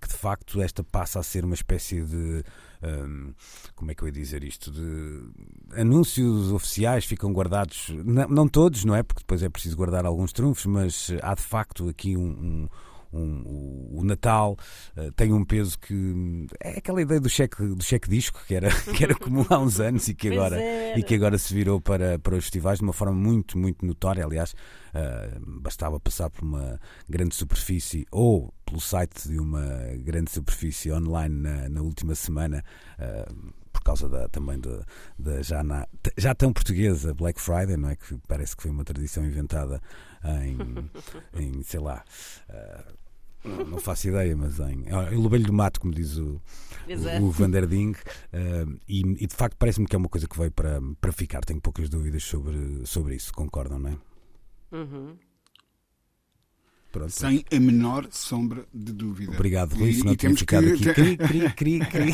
que 0.00 0.08
de 0.08 0.14
facto 0.14 0.62
esta 0.62 0.82
passa 0.82 1.03
a 1.04 1.22
ser 1.22 1.44
uma 1.44 1.54
espécie 1.54 2.02
de. 2.02 2.44
Um, 2.82 3.32
como 3.74 3.90
é 3.90 3.94
que 3.94 4.02
eu 4.02 4.08
ia 4.08 4.12
dizer 4.12 4.44
isto? 4.44 4.70
De 4.70 5.80
anúncios 5.80 6.52
oficiais 6.52 7.04
ficam 7.04 7.32
guardados, 7.32 7.88
não, 8.04 8.28
não, 8.28 8.48
todos, 8.48 8.84
não 8.84 8.94
é? 8.94 9.02
Porque 9.02 9.20
depois 9.22 9.42
é 9.42 9.48
preciso 9.48 9.76
guardar 9.76 10.04
alguns 10.04 10.32
trunfos, 10.32 10.66
mas 10.66 11.10
há 11.22 11.34
de 11.34 11.42
facto 11.42 11.88
aqui 11.88 12.16
um, 12.16 12.22
um 12.28 12.68
um, 13.14 13.88
o, 13.92 14.04
Natal 14.04 14.56
uh, 14.96 15.12
tem 15.12 15.32
um 15.32 15.44
peso 15.44 15.78
que 15.78 16.46
é 16.60 16.78
aquela 16.78 17.00
ideia 17.00 17.20
do 17.20 17.28
cheque, 17.28 17.64
do 17.64 17.82
cheque 17.82 18.08
disco 18.08 18.42
que 18.46 18.54
era, 18.54 18.68
que 18.94 19.04
era 19.04 19.14
comum 19.14 19.46
há 19.48 19.58
uns 19.58 19.80
anos 19.80 20.08
e 20.08 20.14
que, 20.14 20.28
agora, 20.28 20.60
e 20.96 21.02
que 21.02 21.14
agora 21.14 21.38
se 21.38 21.54
virou 21.54 21.80
para, 21.80 22.18
para 22.18 22.34
os 22.34 22.44
festivais 22.44 22.78
de 22.78 22.84
uma 22.84 22.92
forma 22.92 23.14
muito, 23.14 23.56
muito 23.56 23.84
notória. 23.86 24.24
Aliás, 24.24 24.52
uh, 24.52 25.60
bastava 25.60 25.98
passar 26.00 26.28
por 26.28 26.42
uma 26.42 26.78
grande 27.08 27.34
superfície 27.34 28.06
ou 28.10 28.52
pelo 28.66 28.80
site 28.80 29.28
de 29.28 29.38
uma 29.38 29.64
grande 29.98 30.30
superfície 30.30 30.92
online 30.92 31.34
na, 31.34 31.68
na 31.68 31.82
última 31.82 32.14
semana. 32.14 32.64
Uh, 32.98 33.64
por 33.72 33.82
causa 33.82 34.08
da, 34.08 34.28
também 34.28 34.58
da, 35.18 35.42
já, 35.42 35.62
na, 35.62 35.86
já 36.16 36.34
tão 36.34 36.52
portuguesa 36.52 37.12
Black 37.12 37.40
Friday, 37.40 37.76
não 37.76 37.90
é? 37.90 37.96
Que 37.96 38.16
parece 38.28 38.56
que 38.56 38.62
foi 38.62 38.70
uma 38.70 38.84
tradição 38.84 39.24
inventada 39.24 39.82
em, 40.42 40.56
em 41.38 41.62
sei 41.62 41.80
lá, 41.80 42.02
uh, 42.48 43.03
não, 43.44 43.64
não, 43.64 43.78
faço 43.78 44.08
ideia, 44.08 44.36
mas 44.36 44.58
em, 44.60 44.84
em 45.12 45.16
Lobelho 45.16 45.44
do 45.44 45.52
Mato, 45.52 45.80
como 45.80 45.94
diz 45.94 46.16
o, 46.16 46.40
o, 47.20 47.24
o 47.24 47.30
Vanderding, 47.30 47.92
uh, 47.92 48.80
e, 48.88 49.00
e, 49.00 49.26
de 49.26 49.34
facto 49.34 49.56
parece-me 49.58 49.86
que 49.86 49.94
é 49.94 49.98
uma 49.98 50.08
coisa 50.08 50.26
que 50.26 50.38
veio 50.38 50.50
para, 50.50 50.80
para 51.00 51.12
ficar. 51.12 51.44
Tenho 51.44 51.60
poucas 51.60 51.88
dúvidas 51.88 52.22
sobre, 52.24 52.86
sobre 52.86 53.14
isso, 53.16 53.32
concordam, 53.32 53.78
não 53.78 53.90
é? 53.90 53.98
Uhum. 54.72 55.16
Pronto. 56.94 57.10
Sem 57.10 57.44
a 57.52 57.58
menor 57.58 58.06
sombra 58.12 58.64
de 58.72 58.92
dúvida. 58.92 59.32
Obrigado, 59.32 59.74
Rui. 59.74 59.94
Se 59.94 60.04
não 60.04 60.14
temos 60.14 60.38
ficado 60.38 60.64
que... 60.76 60.90
aqui. 60.90 61.16
Cri, 61.16 61.50
cri, 61.50 61.80
cri, 61.80 62.12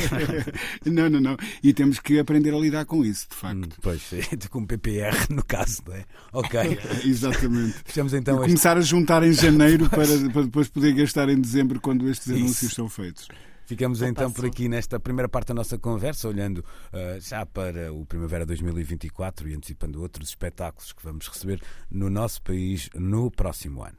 não, 0.91 1.11
não, 1.11 1.21
não. 1.21 1.37
E 1.63 1.75
temos 1.75 2.01
que 2.01 2.19
aprender 2.19 2.55
a 2.55 2.59
lidar 2.59 2.87
com 2.87 3.05
isso, 3.05 3.29
de 3.29 3.37
facto. 3.37 3.67
Hum, 3.67 3.79
pois, 3.83 4.03
com 4.49 4.65
PPR, 4.65 5.27
no 5.29 5.45
caso, 5.45 5.83
não 5.87 5.95
é? 5.95 6.07
Ok. 6.33 6.79
Exatamente. 7.05 7.75
Fechamos 7.85 8.15
então. 8.15 8.37
Este... 8.37 8.47
Começar 8.47 8.79
a 8.79 8.81
juntar 8.81 9.23
em 9.23 9.35
janeiro 9.35 9.87
para, 9.91 10.31
para 10.33 10.43
depois 10.45 10.71
poder 10.71 10.95
gastar 10.95 11.29
em 11.29 11.39
dezembro 11.39 11.79
quando 11.79 12.09
estes 12.09 12.29
isso. 12.29 12.37
anúncios 12.39 12.73
são 12.73 12.89
feitos. 12.89 13.29
Ficamos 13.67 14.01
então 14.01 14.33
por 14.33 14.47
aqui 14.47 14.67
nesta 14.67 14.99
primeira 14.99 15.29
parte 15.29 15.49
da 15.49 15.55
nossa 15.55 15.77
conversa, 15.77 16.27
olhando 16.27 16.59
uh, 16.59 17.21
já 17.21 17.45
para 17.45 17.93
o 17.93 18.07
Primavera 18.07 18.47
2024 18.47 19.47
e 19.47 19.55
antecipando 19.55 20.01
outros 20.01 20.31
espetáculos 20.31 20.91
que 20.95 21.05
vamos 21.05 21.29
receber 21.29 21.61
no 21.91 22.09
nosso 22.09 22.41
país 22.41 22.89
no 22.95 23.31
próximo 23.31 23.85
ano. 23.85 23.99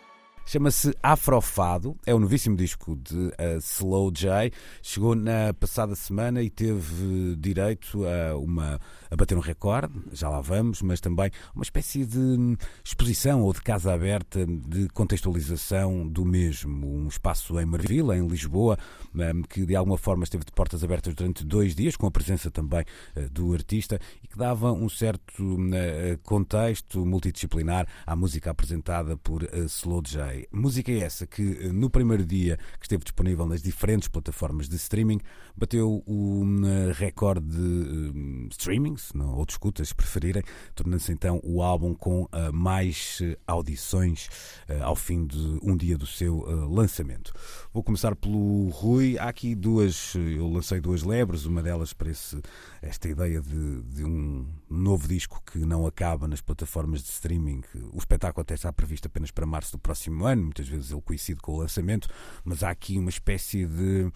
Chama-se 0.45 0.93
Afrofado, 1.01 1.95
é 2.05 2.13
o 2.13 2.19
novíssimo 2.19 2.57
disco 2.57 2.95
de 2.95 3.15
uh, 3.15 3.57
Slow 3.59 4.11
J. 4.11 4.51
Chegou 4.81 5.15
na 5.15 5.53
passada 5.53 5.95
semana 5.95 6.41
e 6.41 6.49
teve 6.49 7.35
direito 7.37 8.03
a 8.05 8.35
uma 8.35 8.79
a 9.09 9.15
bater 9.15 9.37
um 9.37 9.41
recorde, 9.41 9.93
já 10.13 10.29
lá 10.29 10.39
vamos, 10.39 10.81
mas 10.81 11.01
também 11.01 11.29
uma 11.53 11.63
espécie 11.63 12.05
de 12.05 12.57
exposição 12.83 13.41
ou 13.41 13.51
de 13.51 13.61
casa 13.61 13.93
aberta 13.93 14.45
de 14.45 14.87
contextualização 14.89 16.07
do 16.07 16.23
mesmo. 16.23 16.87
Um 16.87 17.07
espaço 17.09 17.59
em 17.59 17.65
Marvila, 17.65 18.17
em 18.17 18.25
Lisboa, 18.25 18.77
hum, 19.13 19.41
que 19.43 19.65
de 19.65 19.75
alguma 19.75 19.97
forma 19.97 20.23
esteve 20.23 20.45
de 20.45 20.51
portas 20.53 20.81
abertas 20.81 21.13
durante 21.13 21.45
dois 21.45 21.75
dias, 21.75 21.97
com 21.97 22.07
a 22.07 22.11
presença 22.11 22.49
também 22.49 22.85
eh, 23.15 23.27
do 23.29 23.53
artista 23.53 23.99
e 24.23 24.27
que 24.27 24.37
dava 24.37 24.71
um 24.71 24.87
certo 24.87 25.43
hum, 25.43 25.71
eh, 25.73 26.17
contexto 26.23 27.05
multidisciplinar 27.05 27.85
à 28.05 28.15
música 28.15 28.51
apresentada 28.51 29.17
por 29.17 29.43
Slow 29.67 30.01
J. 30.01 30.30
Música 30.51 30.91
essa 30.91 31.25
que 31.25 31.43
no 31.71 31.89
primeiro 31.89 32.25
dia 32.25 32.57
que 32.79 32.85
esteve 32.85 33.03
disponível 33.03 33.45
nas 33.45 33.61
diferentes 33.61 34.07
plataformas 34.07 34.67
de 34.67 34.75
streaming 34.75 35.19
bateu 35.55 36.03
o 36.05 36.43
hum, 36.43 36.61
recorde 36.93 37.47
de 37.47 38.47
streaming 38.51 38.95
não, 39.13 39.35
ou 39.35 39.45
de 39.45 39.53
escutas, 39.53 39.89
se 39.89 39.95
preferirem, 39.95 40.43
tornando-se 40.75 41.11
então 41.11 41.39
o 41.43 41.61
álbum 41.61 41.93
com 41.93 42.23
uh, 42.23 42.53
mais 42.53 43.19
uh, 43.21 43.37
audições 43.47 44.27
uh, 44.69 44.83
ao 44.83 44.95
fim 44.95 45.25
de 45.25 45.59
um 45.61 45.75
dia 45.75 45.97
do 45.97 46.05
seu 46.05 46.41
lançamento. 46.69 47.33
Vou 47.73 47.83
começar 47.83 48.15
pelo 48.15 48.69
Rui. 48.69 49.17
Há 49.17 49.29
aqui 49.29 49.55
duas, 49.55 50.15
eu 50.15 50.47
lancei 50.47 50.79
duas 50.79 51.03
lebres, 51.03 51.45
uma 51.45 51.61
delas 51.61 51.93
para 51.93 52.09
esse, 52.09 52.41
esta 52.81 53.07
ideia 53.07 53.41
de, 53.41 53.81
de 53.83 54.03
um 54.03 54.45
novo 54.69 55.07
disco 55.07 55.41
que 55.45 55.59
não 55.59 55.85
acaba 55.85 56.27
nas 56.27 56.41
plataformas 56.41 57.01
de 57.03 57.09
streaming. 57.09 57.61
O 57.91 57.97
espetáculo 57.97 58.41
até 58.41 58.55
está 58.55 58.71
previsto 58.71 59.07
apenas 59.07 59.31
para 59.31 59.45
março 59.45 59.73
do 59.73 59.79
próximo 59.79 60.20
ano, 60.25 60.43
muitas 60.43 60.67
vezes 60.67 60.91
ele 60.91 61.01
coincide 61.01 61.39
com 61.39 61.53
o 61.53 61.57
lançamento, 61.57 62.07
mas 62.43 62.63
há 62.63 62.69
aqui 62.69 62.97
uma 62.97 63.09
espécie 63.09 63.65
de 63.65 64.11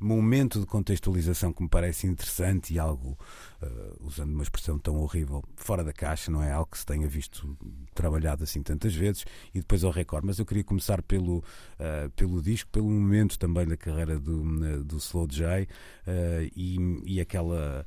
momento 0.00 0.58
de 0.58 0.66
contextualização 0.66 1.52
que 1.52 1.62
me 1.62 1.68
parece 1.68 2.06
interessante 2.06 2.72
e 2.72 2.78
algo, 2.78 3.18
uh, 3.62 3.96
usando 4.06 4.32
uma 4.32 4.42
expressão 4.42 4.78
tão 4.78 4.96
horrível, 4.96 5.44
fora 5.56 5.84
da 5.84 5.92
caixa, 5.92 6.30
não 6.30 6.42
é 6.42 6.50
algo 6.50 6.70
que 6.70 6.78
se 6.78 6.86
tenha 6.86 7.06
visto 7.06 7.56
trabalhado 7.94 8.42
assim 8.42 8.62
tantas 8.62 8.94
vezes, 8.94 9.26
e 9.54 9.60
depois 9.60 9.84
ao 9.84 9.90
recorde. 9.90 10.26
Mas 10.26 10.38
eu 10.38 10.46
queria 10.46 10.64
começar 10.64 11.02
pelo, 11.02 11.38
uh, 11.38 12.10
pelo 12.16 12.42
disco, 12.42 12.70
pelo 12.70 12.88
momento 12.88 13.38
também 13.38 13.66
da 13.66 13.76
carreira 13.76 14.18
do, 14.18 14.40
uh, 14.40 14.82
do 14.82 14.96
Slow 14.96 15.26
J 15.26 15.68
e, 16.56 16.78
e 17.04 17.20
aquela 17.20 17.84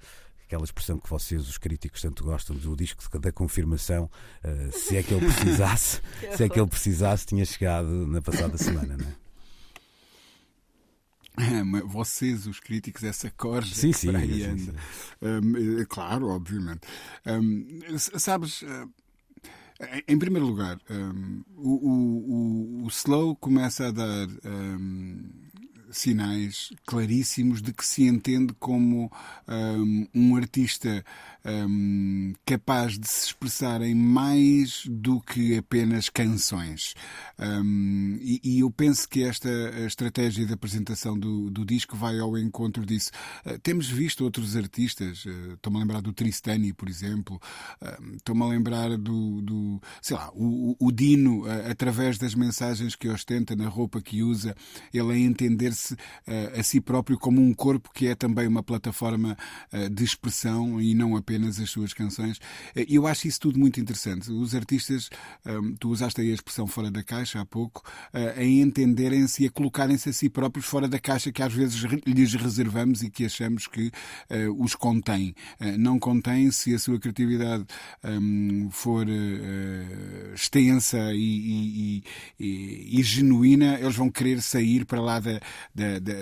aquela 0.53 0.63
expressão 0.63 0.99
que 0.99 1.09
vocês, 1.09 1.49
os 1.49 1.57
críticos, 1.57 2.01
tanto 2.01 2.23
gostam 2.23 2.55
do 2.55 2.75
disco 2.75 3.19
da 3.19 3.31
confirmação, 3.31 4.09
uh, 4.43 4.71
se 4.71 4.95
é 4.95 5.01
que 5.01 5.11
ele 5.13 5.25
precisasse, 5.25 5.99
se 6.37 6.43
é 6.43 6.49
que 6.49 6.59
ele 6.59 6.69
precisasse, 6.69 7.25
tinha 7.25 7.43
chegado 7.43 7.87
na 8.07 8.21
passada 8.21 8.57
semana, 8.57 8.95
não 8.95 9.07
é? 9.07 9.23
Vocês, 11.87 12.45
os 12.45 12.59
críticos, 12.59 13.03
essa 13.03 13.31
corja 13.31 13.73
sim, 13.73 13.91
sim, 13.91 14.15
aí 14.15 14.43
anda. 14.43 14.59
Sim, 14.59 14.71
um, 15.19 15.81
é 15.81 15.85
claro, 15.85 16.27
obviamente. 16.27 16.81
Um, 17.25 17.97
sabes, 17.97 18.61
uh, 18.61 18.87
em 20.07 20.19
primeiro 20.19 20.45
lugar, 20.45 20.79
um, 20.87 21.43
o, 21.55 21.89
o, 21.89 22.83
o, 22.83 22.87
Slow 22.87 23.35
começa 23.37 23.87
a 23.87 23.91
dar 23.91 24.27
sinais 25.93 26.73
claríssimos 26.85 27.61
de 27.61 27.73
que 27.73 27.85
se 27.85 28.07
entende 28.07 28.53
como 28.59 29.11
um, 29.47 30.35
artista 30.35 31.03
um, 31.45 32.33
capaz 32.45 32.97
de 32.97 33.07
se 33.07 33.27
expressar 33.27 33.81
em 33.81 33.93
mais 33.93 34.83
do 34.85 35.19
que 35.19 35.57
apenas 35.57 36.09
canções. 36.09 36.93
Um, 37.37 38.17
e, 38.21 38.39
e, 38.43 38.59
eu 38.59 38.71
penso 38.71 39.07
que 39.07 39.23
esta 39.23 39.49
estratégia 39.85 40.45
de 40.45 40.53
apresentação 40.53 41.17
do, 41.19 41.49
do 41.49 41.65
disco 41.65 41.97
vai 41.97 42.19
ao 42.19 42.37
encontro 42.37 42.85
disso. 42.85 43.11
Uh, 43.45 43.59
temos 43.59 43.89
visto 43.89 44.23
outros 44.23 44.55
artistas, 44.55 45.25
uh, 45.25 45.53
estou-me 45.53 45.77
a 45.77 45.81
lembrar 45.81 46.01
do 46.01 46.13
Tristani, 46.13 46.71
por 46.71 46.87
exemplo, 46.87 47.41
uh, 47.81 48.15
estou-me 48.15 48.43
a 48.43 48.47
lembrar 48.47 48.97
do, 48.97 49.41
do 49.41 49.81
sei 50.01 50.15
lá, 50.15 50.31
o, 50.33 50.75
o 50.79 50.91
Dino, 50.91 51.43
através 51.69 52.17
das 52.17 52.35
mensagens 52.35 52.95
que 52.95 53.09
ostenta 53.09 53.55
na 53.55 53.67
roupa 53.67 54.01
que 54.01 54.23
usa, 54.23 54.55
ele 54.93 55.11
a 55.11 55.17
entender-se 55.17 55.95
a 56.57 56.63
si 56.63 56.79
próprio 56.79 57.17
como 57.17 57.41
um 57.41 57.53
corpo 57.53 57.91
que 57.93 58.07
é 58.07 58.15
também 58.15 58.47
uma 58.47 58.63
plataforma 58.63 59.37
de 59.91 60.03
expressão 60.03 60.81
e 60.81 60.93
não 60.93 61.15
apenas 61.15 61.32
as 61.41 61.69
suas 61.69 61.93
canções. 61.93 62.39
E 62.75 62.95
eu 62.95 63.07
acho 63.07 63.27
isso 63.27 63.39
tudo 63.39 63.59
muito 63.59 63.79
interessante. 63.79 64.31
Os 64.31 64.55
artistas, 64.55 65.09
tu 65.79 65.89
usaste 65.89 66.21
aí 66.21 66.31
a 66.31 66.33
expressão 66.33 66.67
fora 66.67 66.91
da 66.91 67.03
caixa 67.03 67.39
há 67.39 67.45
pouco, 67.45 67.83
uh, 68.13 68.39
a 68.39 68.43
entenderem-se 68.43 69.43
e 69.43 69.47
a 69.47 69.51
colocarem-se 69.51 70.09
a 70.09 70.13
si 70.13 70.29
próprios 70.29 70.65
fora 70.65 70.87
da 70.87 70.99
caixa 70.99 71.31
que 71.31 71.41
às 71.41 71.53
vezes 71.53 71.81
lhes 72.05 72.33
reservamos 72.33 73.03
e 73.03 73.09
que 73.09 73.25
achamos 73.25 73.67
que 73.67 73.87
uh, 74.29 74.63
os 74.63 74.75
contém. 74.75 75.35
Não 75.77 75.99
contém 75.99 76.51
se 76.51 76.73
a 76.73 76.79
sua 76.79 76.99
criatividade 76.99 77.65
for 78.71 79.05
extensa 80.33 80.97
e, 81.13 81.17
e, 81.19 82.03
e, 82.39 82.99
e, 82.99 83.03
genuína, 83.03 83.79
eles 83.79 83.95
vão 83.95 84.09
querer 84.09 84.41
sair 84.41 84.85
para 84.85 85.01
lá 85.01 85.19
da, 85.19 85.39
da, 85.73 85.99
da, 85.99 86.13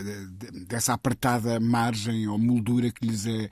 dessa 0.67 0.93
apertada 0.93 1.59
margem 1.59 2.27
ou 2.27 2.37
moldura 2.37 2.91
que 2.91 3.05
lhes 3.05 3.25
é 3.25 3.49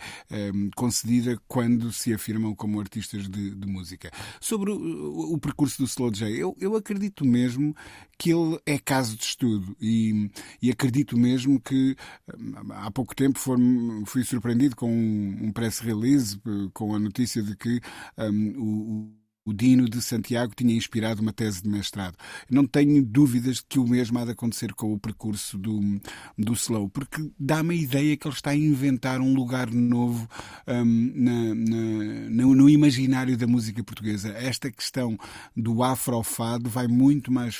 um, 0.54 0.70
concedida 0.76 1.40
quando 1.50 1.92
se 1.92 2.14
afirmam 2.14 2.54
como 2.54 2.80
artistas 2.80 3.28
de, 3.28 3.56
de 3.56 3.68
música. 3.68 4.12
Sobre 4.40 4.72
o, 4.72 5.34
o, 5.34 5.38
percurso 5.40 5.80
do 5.80 5.86
Slow 5.86 6.12
J, 6.12 6.30
eu, 6.30 6.56
eu 6.60 6.76
acredito 6.76 7.26
mesmo 7.26 7.76
que 8.20 8.32
ele 8.32 8.60
é 8.68 8.78
caso 8.78 9.18
de 9.18 9.24
estudo 9.24 9.76
e, 9.82 10.30
e 10.62 10.70
acredito 10.70 11.18
mesmo 11.18 11.60
que 11.60 11.98
hum, 12.38 12.54
há 12.70 12.92
pouco 12.92 13.16
tempo 13.16 13.40
fui 14.06 14.24
surpreendido 14.24 14.76
com 14.76 14.92
um, 14.92 15.48
um 15.48 15.52
press 15.52 15.80
release 15.80 16.40
eh, 16.46 16.70
com 16.72 16.94
a 16.94 17.00
notícia 17.00 17.42
de 17.42 17.56
que 17.56 17.82
um, 18.16 19.08
o 19.08 19.19
o 19.50 19.54
Dino 19.54 19.90
de 19.90 20.00
Santiago 20.02 20.54
tinha 20.56 20.76
inspirado 20.76 21.22
uma 21.22 21.34
tese 21.34 21.64
de 21.64 21.70
mestrado. 21.70 22.16
Não 22.50 22.66
tenho 22.68 23.04
dúvidas 23.04 23.58
de 23.58 23.64
que 23.68 23.80
o 23.80 23.88
mesmo 23.88 24.20
há 24.20 24.26
de 24.26 24.32
acontecer 24.32 24.74
com 24.74 24.94
o 24.94 25.00
percurso 25.00 25.58
do, 25.58 25.80
do 26.38 26.54
Slow, 26.54 26.88
porque 26.90 27.32
dá-me 27.40 27.74
a 27.74 27.78
ideia 27.78 28.16
que 28.16 28.28
ele 28.28 28.36
está 28.36 28.52
a 28.52 28.56
inventar 28.56 29.20
um 29.22 29.34
lugar 29.34 29.72
novo 29.72 30.30
um, 30.68 31.12
na, 31.16 31.56
na, 31.56 32.30
no, 32.30 32.56
no, 32.56 32.70
imaginário 32.70 33.36
da 33.36 33.48
música 33.48 33.84
portuguesa. 33.84 34.30
Esta 34.30 34.72
questão 34.72 35.18
do 35.58 35.82
afrofado 35.84 36.70
vai 36.70 36.88
muito 36.88 37.32
mais 37.32 37.56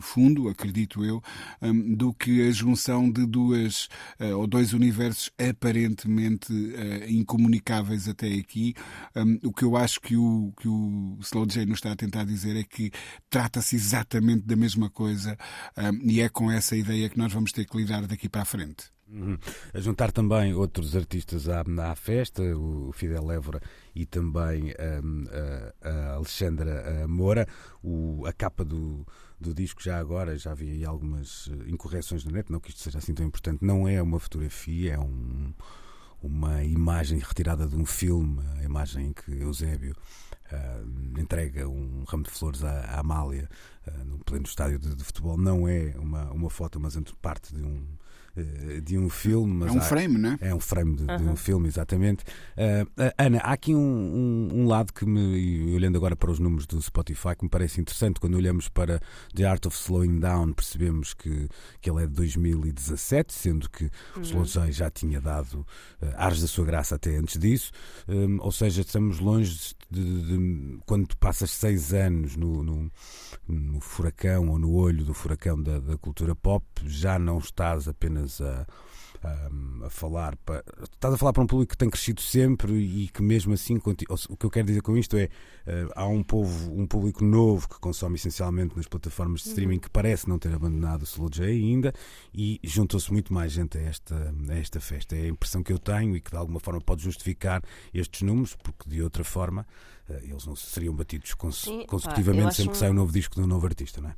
fundo, 0.00 0.48
acredito 0.48 1.04
eu, 1.04 1.22
um, 1.60 1.94
do 1.94 2.12
que 2.12 2.48
a 2.48 2.50
junção 2.50 3.08
de 3.08 3.24
duas 3.26 3.88
uh, 4.18 4.36
ou 4.36 4.46
dois 4.46 4.72
universos 4.72 5.30
aparentemente 5.38 6.52
uh, 6.52 7.08
incomunicáveis 7.08 8.08
até 8.08 8.26
aqui. 8.26 8.74
Um, 9.14 9.38
o 9.44 9.52
que 9.52 9.64
eu 9.64 9.76
acho 9.76 10.00
que 10.00 10.16
o, 10.16 10.52
que 10.60 10.66
o 10.66 11.11
o 11.18 11.20
Slow 11.20 11.46
J 11.46 11.66
nos 11.66 11.78
está 11.78 11.92
a 11.92 11.96
tentar 11.96 12.24
dizer 12.24 12.56
é 12.56 12.62
que 12.62 12.90
trata-se 13.28 13.76
exatamente 13.76 14.46
da 14.46 14.56
mesma 14.56 14.90
coisa 14.90 15.36
um, 15.76 16.10
e 16.10 16.20
é 16.20 16.28
com 16.28 16.50
essa 16.50 16.76
ideia 16.76 17.08
que 17.08 17.18
nós 17.18 17.32
vamos 17.32 17.52
ter 17.52 17.64
que 17.64 17.76
lidar 17.76 18.06
daqui 18.06 18.28
para 18.28 18.42
a 18.42 18.46
frente. 18.46 18.92
Uhum. 19.12 19.36
A 19.74 19.80
juntar 19.80 20.10
também 20.10 20.54
outros 20.54 20.96
artistas 20.96 21.46
à, 21.46 21.62
à 21.90 21.94
festa, 21.94 22.42
o 22.56 22.90
Fidel 22.92 23.30
Évora 23.30 23.60
e 23.94 24.06
também 24.06 24.72
um, 25.04 25.24
a, 25.82 25.88
a, 25.88 26.14
Alexandra 26.14 27.06
Moura. 27.06 27.46
O, 27.82 28.24
a 28.26 28.32
capa 28.32 28.64
do, 28.64 29.06
do 29.38 29.52
disco, 29.52 29.82
já 29.82 29.98
agora, 29.98 30.38
já 30.38 30.54
vi 30.54 30.82
algumas 30.84 31.50
eh, 31.52 31.70
incorreções 31.70 32.24
na 32.24 32.32
net, 32.32 32.50
não 32.50 32.60
que 32.60 32.70
isto 32.70 32.80
seja 32.80 32.98
assim 32.98 33.12
tão 33.12 33.26
importante, 33.26 33.62
não 33.62 33.86
é 33.86 34.00
uma 34.00 34.18
fotografia, 34.18 34.94
é 34.94 34.98
um, 34.98 35.52
uma 36.22 36.64
imagem 36.64 37.18
retirada 37.18 37.66
de 37.66 37.76
um 37.76 37.84
filme, 37.84 38.40
a 38.58 38.62
imagem 38.62 39.08
em 39.08 39.12
que 39.12 39.30
Eusébio 39.30 39.94
uh, 40.52 41.20
entrega 41.20 41.68
um 41.68 42.04
ramo 42.06 42.24
de 42.24 42.30
flores 42.30 42.62
à, 42.64 42.80
à 42.80 43.00
Amália 43.00 43.48
uh, 43.86 44.04
no 44.04 44.18
pleno 44.18 44.44
estádio 44.44 44.78
de, 44.78 44.94
de, 44.94 45.04
futebol. 45.04 45.36
Não 45.36 45.66
é 45.66 45.94
uma, 45.96 46.30
uma 46.32 46.50
foto, 46.50 46.78
mas 46.78 46.96
entre 46.96 47.14
parte 47.16 47.54
de 47.54 47.62
um, 47.62 47.86
de 48.82 48.96
um 48.96 49.08
filme. 49.08 49.66
é 49.66 49.70
um 49.70 49.78
há, 49.78 49.80
frame, 49.82 50.18
não 50.18 50.32
é? 50.32 50.38
É 50.40 50.54
um 50.54 50.60
frame 50.60 50.96
de, 50.96 51.06
de 51.06 51.24
um 51.24 51.36
filme, 51.36 51.68
exatamente. 51.68 52.24
Uh, 52.56 53.12
Ana, 53.18 53.38
há 53.38 53.52
aqui 53.52 53.74
um, 53.74 53.78
um, 53.78 54.48
um, 54.60 54.66
lado 54.66 54.92
que 54.92 55.04
me, 55.04 55.74
olhando 55.74 55.96
agora 55.96 56.16
para 56.16 56.30
os 56.30 56.38
números 56.38 56.66
do 56.66 56.80
Spotify, 56.80 57.36
que 57.36 57.44
me 57.44 57.50
parece 57.50 57.80
interessante, 57.80 58.18
quando 58.18 58.34
olhamos 58.34 58.68
para 58.68 59.00
The 59.34 59.44
Art 59.44 59.66
of 59.66 59.76
Slowing 59.76 60.18
Down, 60.18 60.52
percebemos 60.54 61.12
que, 61.12 61.48
que 61.80 61.90
ele 61.90 62.04
é 62.04 62.06
de 62.06 62.14
2017, 62.14 63.34
sendo 63.34 63.68
que 63.68 63.84
uhum. 63.84 63.90
o 64.16 64.22
Slow 64.22 64.44
J 64.46 64.72
já 64.72 64.90
tinha 64.90 65.20
dado 65.20 65.66
uh, 66.00 66.06
ares 66.16 66.40
da 66.40 66.46
sua 66.46 66.64
graça 66.64 66.94
até 66.94 67.16
antes 67.16 67.38
disso, 67.38 67.70
um, 68.08 68.38
ou 68.40 68.52
seja, 68.52 68.80
estamos 68.80 69.18
longe 69.18 69.74
de, 69.90 70.02
de, 70.04 70.22
de, 70.22 70.78
quando 70.86 71.06
tu 71.06 71.16
passas 71.18 71.50
seis 71.50 71.92
anos 71.92 72.36
no, 72.36 72.62
no, 72.62 72.90
no, 73.46 73.80
furacão 73.80 74.48
ou 74.48 74.58
no 74.58 74.72
olho 74.72 75.04
do 75.04 75.12
furacão 75.12 75.60
da, 75.62 75.78
da 75.78 75.98
cultura 75.98 76.34
pop, 76.34 76.64
já 76.86 77.18
não 77.18 77.38
estás 77.38 77.88
apenas 77.88 78.21
apenas 78.22 78.40
a, 78.40 78.66
a, 79.22 79.86
a, 79.86 79.90
falar 79.90 80.36
para. 80.36 80.64
Estás 80.82 81.14
a 81.14 81.18
falar 81.18 81.32
para 81.32 81.42
um 81.42 81.46
público 81.46 81.72
que 81.72 81.76
tem 81.76 81.90
crescido 81.90 82.20
sempre 82.20 82.72
e 82.72 83.08
que 83.08 83.22
mesmo 83.22 83.52
assim. 83.52 83.80
O 84.28 84.36
que 84.36 84.46
eu 84.46 84.50
quero 84.50 84.66
dizer 84.66 84.82
com 84.82 84.96
isto 84.96 85.16
é 85.16 85.24
uh, 85.24 85.92
há 85.94 86.06
um 86.06 86.22
povo, 86.22 86.72
um 86.72 86.86
público 86.86 87.24
novo 87.24 87.68
que 87.68 87.78
consome 87.78 88.16
essencialmente 88.16 88.76
nas 88.76 88.86
plataformas 88.86 89.42
de 89.42 89.48
streaming 89.48 89.78
que 89.78 89.90
parece 89.90 90.28
não 90.28 90.38
ter 90.38 90.52
abandonado 90.54 91.02
o 91.02 91.04
Slow 91.04 91.28
J 91.30 91.44
ainda 91.46 91.92
e 92.32 92.60
juntou-se 92.64 93.12
muito 93.12 93.32
mais 93.32 93.52
gente 93.52 93.78
a 93.78 93.82
esta, 93.82 94.34
a 94.48 94.54
esta 94.54 94.80
festa. 94.80 95.16
É 95.16 95.22
a 95.22 95.28
impressão 95.28 95.62
que 95.62 95.72
eu 95.72 95.78
tenho 95.78 96.16
e 96.16 96.20
que 96.20 96.30
de 96.30 96.36
alguma 96.36 96.60
forma 96.60 96.80
pode 96.80 97.02
justificar 97.02 97.62
estes 97.92 98.22
números, 98.22 98.56
porque 98.56 98.88
de 98.88 99.02
outra 99.02 99.24
forma 99.24 99.66
uh, 100.08 100.14
eles 100.14 100.46
não 100.46 100.56
seriam 100.56 100.94
batidos 100.94 101.34
cons 101.34 101.62
Sim, 101.62 101.84
consecutivamente 101.86 102.44
pá, 102.44 102.52
sempre 102.52 102.72
que 102.72 102.78
sai 102.78 102.90
um 102.90 102.94
novo 102.94 103.12
disco 103.12 103.36
de 103.36 103.42
um 103.42 103.46
novo 103.46 103.66
artista, 103.66 104.00
não 104.00 104.10
é? 104.10 104.16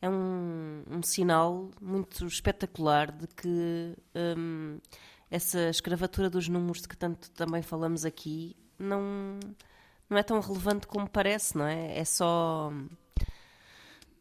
É 0.00 0.08
um, 0.08 0.82
um 0.90 1.02
sinal 1.02 1.70
muito 1.80 2.26
espetacular 2.26 3.10
de 3.10 3.26
que 3.26 3.96
um, 4.14 4.78
essa 5.30 5.68
escravatura 5.68 6.30
dos 6.30 6.48
números 6.48 6.82
de 6.82 6.88
que 6.88 6.96
tanto 6.96 7.30
também 7.32 7.62
falamos 7.62 8.04
aqui 8.04 8.56
não, 8.78 9.38
não 10.08 10.16
é 10.16 10.22
tão 10.22 10.40
relevante 10.40 10.86
como 10.86 11.08
parece, 11.08 11.58
não 11.58 11.66
é? 11.66 11.98
É 11.98 12.04
só. 12.04 12.72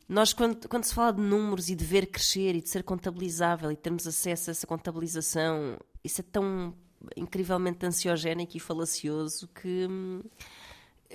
Nós, 0.09 0.33
quando, 0.33 0.67
quando 0.67 0.85
se 0.85 0.95
fala 0.95 1.13
de 1.13 1.21
números 1.21 1.69
e 1.69 1.75
de 1.75 1.85
ver 1.85 2.07
crescer 2.07 2.55
e 2.55 2.61
de 2.61 2.69
ser 2.69 2.81
contabilizável 2.83 3.71
e 3.71 3.75
termos 3.75 4.07
acesso 4.07 4.49
a 4.49 4.51
essa 4.51 4.65
contabilização, 4.65 5.77
isso 6.03 6.21
é 6.21 6.23
tão 6.23 6.73
incrivelmente 7.15 7.85
ansiogénico 7.85 8.57
e 8.57 8.59
falacioso 8.59 9.47
que, 9.49 9.87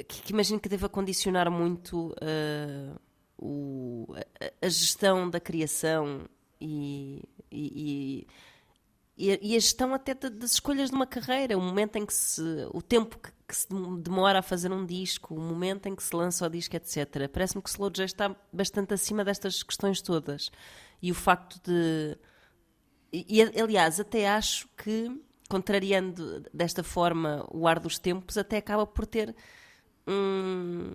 que, 0.06 0.22
que 0.22 0.32
imagino 0.32 0.60
que 0.60 0.68
deva 0.68 0.88
condicionar 0.88 1.50
muito. 1.50 2.14
Uh, 2.22 3.11
o, 3.42 4.06
a, 4.40 4.66
a, 4.66 4.68
gestão 4.68 5.28
da 5.28 5.40
criação 5.40 6.28
e, 6.60 7.24
e, 7.50 8.26
e, 9.18 9.38
e 9.42 9.56
a 9.56 9.58
gestão 9.58 9.92
até 9.92 10.14
das 10.14 10.52
escolhas 10.52 10.90
de 10.90 10.96
uma 10.96 11.08
carreira, 11.08 11.58
o 11.58 11.60
momento 11.60 11.96
em 11.96 12.06
que 12.06 12.14
se. 12.14 12.40
o 12.72 12.80
tempo 12.80 13.18
que, 13.18 13.32
que, 13.48 13.56
se 13.56 13.66
demora 13.98 14.38
a 14.38 14.42
fazer 14.42 14.70
um 14.70 14.86
disco, 14.86 15.34
o 15.34 15.40
momento 15.40 15.88
em 15.88 15.96
que 15.96 16.04
se 16.04 16.14
lança 16.14 16.46
o 16.46 16.48
disco, 16.48 16.76
etc. 16.76 17.28
Parece-me 17.32 17.60
que 17.60 17.68
o 17.68 17.72
Slow 17.72 17.90
J 17.90 18.04
está 18.04 18.36
bastante 18.52 18.94
acima 18.94 19.24
destas 19.24 19.64
questões 19.64 20.00
todas. 20.00 20.50
E 21.02 21.10
o 21.10 21.14
facto 21.14 21.60
de. 21.64 22.16
E, 23.12 23.42
aliás, 23.60 23.98
até 23.98 24.28
acho 24.28 24.68
que, 24.76 25.20
contrariando 25.48 26.44
desta 26.54 26.84
forma 26.84 27.44
o 27.50 27.66
ar 27.66 27.80
dos 27.80 27.98
tempos, 27.98 28.38
até 28.38 28.58
acaba 28.58 28.86
por 28.86 29.04
ter 29.04 29.34
um 30.06 30.94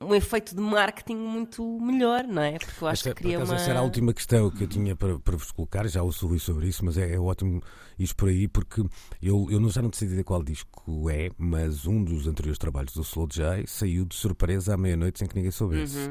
um 0.00 0.14
efeito 0.14 0.54
de 0.54 0.60
marketing 0.60 1.16
muito 1.16 1.80
melhor, 1.80 2.24
não 2.24 2.42
é? 2.42 2.58
Porque 2.58 2.84
eu 2.84 2.88
acho 2.88 3.08
essa, 3.08 3.14
que 3.14 3.22
cria 3.22 3.38
uma... 3.38 3.54
Essa 3.54 3.70
era 3.70 3.78
a 3.78 3.82
última 3.82 4.12
questão 4.12 4.50
que 4.50 4.64
eu 4.64 4.68
tinha 4.68 4.96
para, 4.96 5.18
para 5.18 5.36
vos 5.36 5.50
colocar, 5.52 5.86
já 5.88 6.02
ouvi 6.02 6.38
sobre 6.38 6.68
isso, 6.68 6.84
mas 6.84 6.98
é, 6.98 7.14
é 7.14 7.18
ótimo 7.18 7.62
isto 7.98 8.16
por 8.16 8.28
aí, 8.28 8.48
porque 8.48 8.82
eu, 9.22 9.46
eu 9.50 9.60
não, 9.60 9.70
já 9.70 9.80
não 9.80 9.90
decidi 9.90 10.22
qual 10.24 10.42
disco 10.42 11.08
é, 11.08 11.30
mas 11.38 11.86
um 11.86 12.02
dos 12.02 12.26
anteriores 12.26 12.58
trabalhos 12.58 12.92
do 12.92 13.02
Slow 13.02 13.28
J 13.28 13.66
saiu 13.66 14.04
de 14.04 14.14
surpresa 14.14 14.74
à 14.74 14.76
meia-noite 14.76 15.18
sem 15.18 15.28
que 15.28 15.36
ninguém 15.36 15.50
soubesse. 15.50 15.96
Uhum. 15.98 16.10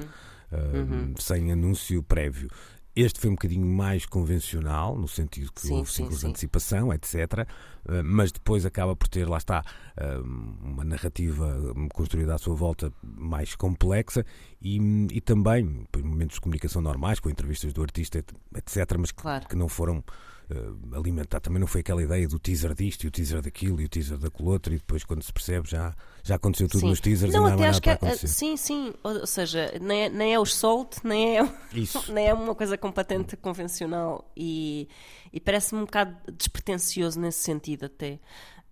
Uh, 0.54 0.78
uhum. 0.78 1.14
Sem 1.18 1.52
anúncio 1.52 2.04
prévio. 2.04 2.48
Este 2.96 3.20
foi 3.20 3.30
um 3.32 3.34
bocadinho 3.34 3.66
mais 3.66 4.06
convencional, 4.06 4.96
no 4.96 5.08
sentido 5.08 5.52
que 5.52 5.62
sim, 5.62 5.74
houve 5.74 5.92
ciclos 5.92 6.20
de 6.20 6.28
antecipação, 6.28 6.94
etc. 6.94 7.48
Eh, 7.88 8.04
mas 8.04 8.32
depois 8.32 8.66
acaba 8.66 8.96
por 8.96 9.08
ter, 9.08 9.28
lá 9.28 9.38
está, 9.38 9.64
eh, 9.98 10.18
uma 10.18 10.84
narrativa 10.84 11.74
construída 11.92 12.36
à 12.36 12.38
sua 12.38 12.56
volta 12.56 12.94
mais 13.02 13.56
complexa 13.56 14.24
e, 14.64 14.80
e 15.12 15.20
também 15.20 15.86
momentos 16.02 16.36
de 16.36 16.42
comunicação 16.42 16.82
normais, 16.82 17.20
com 17.20 17.30
entrevistas 17.30 17.74
do 17.74 17.82
artista, 17.82 18.20
etc. 18.20 18.98
Mas 18.98 19.12
que, 19.12 19.22
claro. 19.22 19.46
que 19.46 19.58
não 19.58 19.68
foram 19.68 19.98
uh, 19.98 20.96
alimentar. 20.96 21.42
Também 21.42 21.60
não 21.60 21.68
foi 21.68 21.82
aquela 21.82 22.02
ideia 22.02 22.26
do 22.28 22.40
teaser 22.40 22.74
disto 22.74 23.04
e 23.04 23.08
o 23.08 23.12
teaser 23.12 23.42
daquilo 23.42 23.82
e 23.82 23.86
o 23.86 23.90
teaser 23.90 24.18
daquele 24.18 24.48
outro, 24.48 24.74
e 24.74 24.78
depois, 24.78 25.04
quando 25.04 25.22
se 25.22 25.34
percebe, 25.34 25.70
já, 25.70 25.94
já 26.24 26.36
aconteceu 26.36 26.70
tudo 26.70 26.80
sim. 26.80 26.90
nos 26.90 27.02
teasers 27.02 27.34
não, 27.34 27.46
e 27.46 27.50
não 27.50 27.56
até 27.56 27.68
acho 27.68 27.82
que 27.82 27.90
é, 27.90 28.16
sim, 28.16 28.56
sim. 28.56 28.94
Ou, 29.04 29.20
ou 29.20 29.28
seja, 29.28 29.78
nem 29.82 30.04
é, 30.04 30.10
nem 30.10 30.34
é 30.34 30.40
o 30.40 30.46
salt, 30.46 30.98
nem 31.04 31.40
é, 31.40 31.54
Isso. 31.74 32.12
nem 32.14 32.28
é 32.28 32.34
uma 32.34 32.56
coisa 32.56 32.78
completamente 32.78 33.36
convencional 33.36 34.32
e, 34.36 34.88
e 35.34 35.42
parece-me 35.42 35.82
um 35.82 35.86
bocado 35.86 36.16
despretensioso 36.38 37.20
nesse 37.20 37.40
sentido 37.40 37.86
até. 37.86 38.20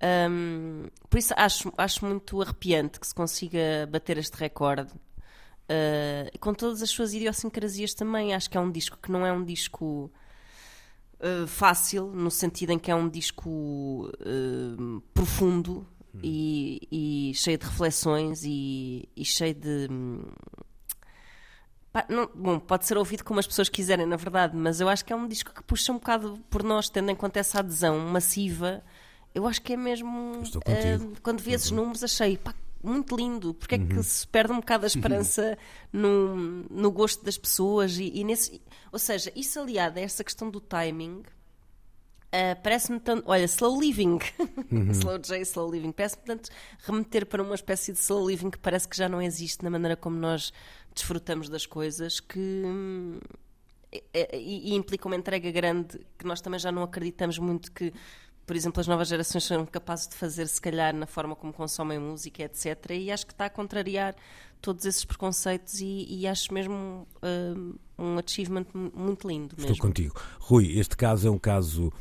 Um, 0.04 0.88
por 1.10 1.20
isso 1.20 1.34
acho, 1.38 1.72
acho 1.78 2.06
muito 2.06 2.42
arrepiante 2.42 3.00
que 3.00 3.06
se 3.06 3.14
consiga 3.14 3.88
bater 3.92 4.18
este 4.18 4.36
recorde. 4.36 4.92
Uh, 5.70 6.38
com 6.40 6.54
todas 6.54 6.82
as 6.82 6.90
suas 6.90 7.14
idiosincrasias 7.14 7.94
também. 7.94 8.34
Acho 8.34 8.50
que 8.50 8.58
é 8.58 8.60
um 8.60 8.72
disco 8.72 8.98
que 9.02 9.12
não 9.12 9.26
é 9.26 9.32
um 9.32 9.44
disco 9.44 10.12
uh, 11.22 11.48
fácil, 11.48 12.08
no 12.08 12.30
sentido 12.30 12.72
em 12.72 12.80
que 12.80 12.92
é 12.92 12.96
um 12.96 13.08
disco 13.08 13.50
uh, 13.50 15.02
profundo 15.14 15.88
e, 16.22 16.88
e, 16.92 17.34
cheio 17.36 17.58
de 17.58 17.66
reflexões 17.66 18.44
e, 18.44 19.08
e 19.16 19.24
cheio 19.24 19.56
de. 19.56 19.88
Pá, 21.94 22.06
não, 22.10 22.30
bom, 22.34 22.60
pode 22.60 22.86
ser 22.86 22.98
ouvido 22.98 23.24
como 23.24 23.40
as 23.40 23.48
pessoas 23.48 23.68
quiserem, 23.68 24.06
na 24.06 24.16
verdade, 24.16 24.56
mas 24.56 24.80
eu 24.80 24.88
acho 24.88 25.04
que 25.04 25.12
é 25.12 25.16
um 25.16 25.28
disco 25.28 25.54
que 25.54 25.62
puxa 25.64 25.92
um 25.92 25.96
bocado 25.96 26.40
por 26.50 26.64
nós, 26.64 26.90
tendo 26.90 27.12
em 27.12 27.16
conta 27.16 27.40
essa 27.40 27.60
adesão 27.60 28.00
massiva. 28.00 28.84
Eu 29.34 29.48
acho 29.48 29.62
que 29.62 29.74
é 29.74 29.78
mesmo. 29.78 30.42
Quando 31.22 31.42
vi 31.42 31.54
esses 31.54 31.72
números, 31.72 32.04
achei 32.04 32.38
pá, 32.38 32.54
muito 32.84 33.16
lindo, 33.16 33.54
porque 33.54 33.76
é 33.76 33.78
Uhum. 33.78 33.88
que 33.88 34.04
se 34.04 34.28
perde 34.28 34.54
um 34.54 34.58
bocado 34.58 34.86
a 34.86 34.88
esperança 34.88 35.58
no, 35.92 36.36
no 36.70 36.92
gosto 36.92 37.24
das 37.24 37.38
pessoas 37.38 37.98
e, 37.98 38.12
e 38.14 38.24
nesse. 38.24 38.62
Ou 38.92 39.00
seja, 39.00 39.32
isso 39.36 39.60
aliado 39.60 40.00
a 40.00 40.02
essa 40.02 40.24
questão 40.24 40.50
do 40.50 40.60
timing. 40.60 41.24
Uh, 42.34 42.56
parece-me 42.64 42.98
tanto, 42.98 43.30
olha, 43.30 43.44
slow 43.44 43.78
living, 43.82 44.18
slow 44.94 45.20
J, 45.20 45.42
slow 45.42 45.70
living, 45.70 45.92
parece-me 45.92 46.24
tanto 46.24 46.50
remeter 46.80 47.26
para 47.26 47.44
uma 47.44 47.56
espécie 47.56 47.92
de 47.92 48.00
slow 48.00 48.26
living 48.30 48.50
que 48.50 48.58
parece 48.58 48.88
que 48.88 48.96
já 48.96 49.10
não 49.10 49.22
existe 49.22 49.62
na 49.66 49.70
maneira 49.70 49.98
como 49.98 50.16
nós 50.16 50.54
desfrutamos 50.96 51.50
das 51.50 51.66
coisas, 51.66 52.22
que 52.22 52.40
hum, 52.40 53.20
e, 53.92 54.72
e 54.72 54.76
implica 54.76 55.08
uma 55.08 55.16
entrega 55.18 55.52
grande 55.52 56.00
que 56.18 56.26
nós 56.26 56.40
também 56.40 56.58
já 56.60 56.72
não 56.72 56.84
acreditamos 56.84 57.38
muito 57.38 57.70
que, 57.70 57.94
por 58.46 58.56
exemplo, 58.56 58.82
as 58.82 58.88
novas 58.88 59.08
gerações 59.08 59.44
sejam 59.44 59.66
capazes 59.66 60.08
de 60.08 60.16
fazer, 60.16 60.48
se 60.48 60.60
calhar, 60.60 60.94
na 60.96 61.06
forma 61.06 61.36
como 61.36 61.54
consomem 61.54 62.00
música, 62.00 62.44
etc. 62.44 62.92
E 62.92 63.12
acho 63.12 63.26
que 63.26 63.34
está 63.34 63.46
a 63.46 63.50
contrariar 63.50 64.16
todos 64.62 64.86
esses 64.86 65.04
preconceitos 65.04 65.82
e, 65.82 66.06
e 66.08 66.28
acho 66.28 66.54
mesmo 66.54 67.08
um, 67.24 67.74
um 67.98 68.18
achievement 68.20 68.66
muito 68.74 69.28
lindo. 69.28 69.56
Estou 69.58 69.70
mesmo. 69.70 69.82
contigo. 69.82 70.22
Rui, 70.40 70.78
este 70.78 70.96
caso 70.96 71.28
é 71.28 71.32
um 71.32 71.40
caso 71.40 71.92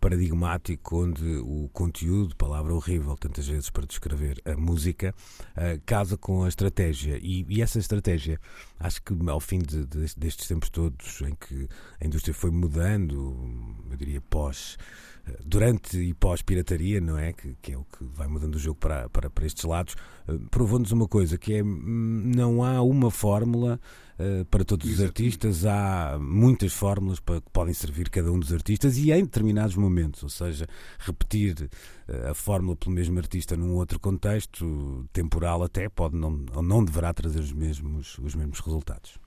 paradigmático 0.00 1.04
onde 1.04 1.38
o 1.38 1.68
conteúdo, 1.72 2.36
palavra 2.36 2.74
horrível 2.74 3.16
tantas 3.16 3.46
vezes 3.46 3.70
para 3.70 3.86
descrever 3.86 4.40
a 4.44 4.56
música, 4.56 5.14
uh, 5.56 5.80
casa 5.86 6.16
com 6.16 6.44
a 6.44 6.48
estratégia. 6.48 7.18
E, 7.22 7.46
e, 7.48 7.62
essa 7.62 7.78
estratégia, 7.78 8.38
acho 8.78 9.02
que 9.02 9.14
ao 9.28 9.40
fim 9.40 9.58
de, 9.58 9.86
de, 9.86 10.14
destes 10.16 10.48
tempos 10.48 10.70
todos 10.70 11.20
em 11.22 11.34
que 11.34 11.68
a 12.00 12.06
indústria 12.06 12.34
foi 12.34 12.50
mudando, 12.50 13.74
eu 13.90 13.96
diria 13.96 14.20
pós 14.20 14.76
durante 15.44 15.98
e 15.98 16.14
pós-pirataria, 16.14 17.00
não 17.00 17.18
é? 17.18 17.32
Que, 17.32 17.56
que, 17.60 17.72
é 17.72 17.76
o 17.76 17.84
que 17.84 18.04
vai 18.04 18.26
mudando 18.26 18.54
o 18.54 18.58
jogo 18.58 18.78
para, 18.78 19.08
para, 19.08 19.30
para 19.30 19.46
estes 19.46 19.64
lados, 19.64 19.94
provou-nos 20.50 20.92
uma 20.92 21.06
coisa, 21.06 21.38
que 21.38 21.54
é 21.54 21.62
não 21.62 22.62
há 22.62 22.82
uma 22.82 23.10
fórmula 23.10 23.80
para 24.50 24.64
todos 24.64 24.90
os 24.90 25.00
artistas, 25.00 25.64
há 25.64 26.18
muitas 26.20 26.74
fórmulas 26.74 27.20
para, 27.20 27.40
que 27.40 27.50
podem 27.50 27.72
servir 27.72 28.10
cada 28.10 28.30
um 28.30 28.38
dos 28.38 28.52
artistas 28.52 28.98
e 28.98 29.10
em 29.12 29.24
determinados 29.24 29.69
momentos, 29.76 30.22
ou 30.22 30.28
seja, 30.28 30.66
repetir 30.98 31.70
uh, 32.08 32.30
a 32.30 32.34
fórmula 32.34 32.76
pelo 32.76 32.94
mesmo 32.94 33.18
artista 33.18 33.56
num 33.56 33.74
outro 33.74 33.98
contexto, 33.98 35.08
temporal 35.12 35.62
até, 35.62 35.88
pode 35.88 36.16
não, 36.16 36.44
ou 36.54 36.62
não 36.62 36.84
deverá 36.84 37.12
trazer 37.12 37.40
os 37.40 37.52
mesmos, 37.52 38.18
os 38.18 38.34
mesmos 38.34 38.60
resultados. 38.60 39.18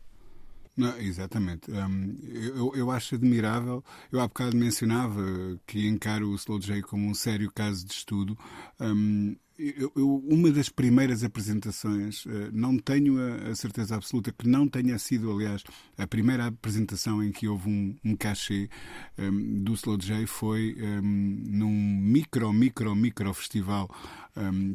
Não, 0.75 0.97
exatamente. 0.97 1.69
Um, 1.71 2.17
eu, 2.23 2.75
eu 2.75 2.91
acho 2.91 3.15
admirável. 3.15 3.83
Eu 4.11 4.19
há 4.19 4.27
bocado 4.27 4.57
mencionava 4.57 5.21
que 5.67 5.87
encaro 5.87 6.29
o 6.29 6.35
Slow 6.35 6.59
J 6.59 6.81
como 6.81 7.07
um 7.07 7.13
sério 7.13 7.51
caso 7.51 7.85
de 7.85 7.93
estudo. 7.93 8.37
Um, 8.79 9.35
eu, 9.55 9.91
eu, 9.95 10.15
uma 10.27 10.51
das 10.51 10.67
primeiras 10.67 11.23
apresentações, 11.23 12.25
uh, 12.25 12.49
não 12.51 12.75
tenho 12.75 13.19
a, 13.19 13.51
a, 13.51 13.55
certeza 13.55 13.95
absoluta 13.95 14.31
que 14.31 14.47
não 14.47 14.67
tenha 14.67 14.97
sido, 14.97 15.31
aliás, 15.31 15.63
a 15.95 16.07
primeira 16.07 16.47
apresentação 16.47 17.23
em 17.23 17.31
que 17.31 17.47
houve 17.47 17.69
um, 17.69 17.95
um 18.03 18.15
cachê 18.15 18.67
um, 19.15 19.63
do 19.63 19.75
Slow 19.75 19.97
J 19.99 20.25
foi 20.25 20.75
num 21.03 21.69
micro, 21.69 22.51
micro, 22.51 22.95
micro 22.95 23.31
festival 23.33 23.87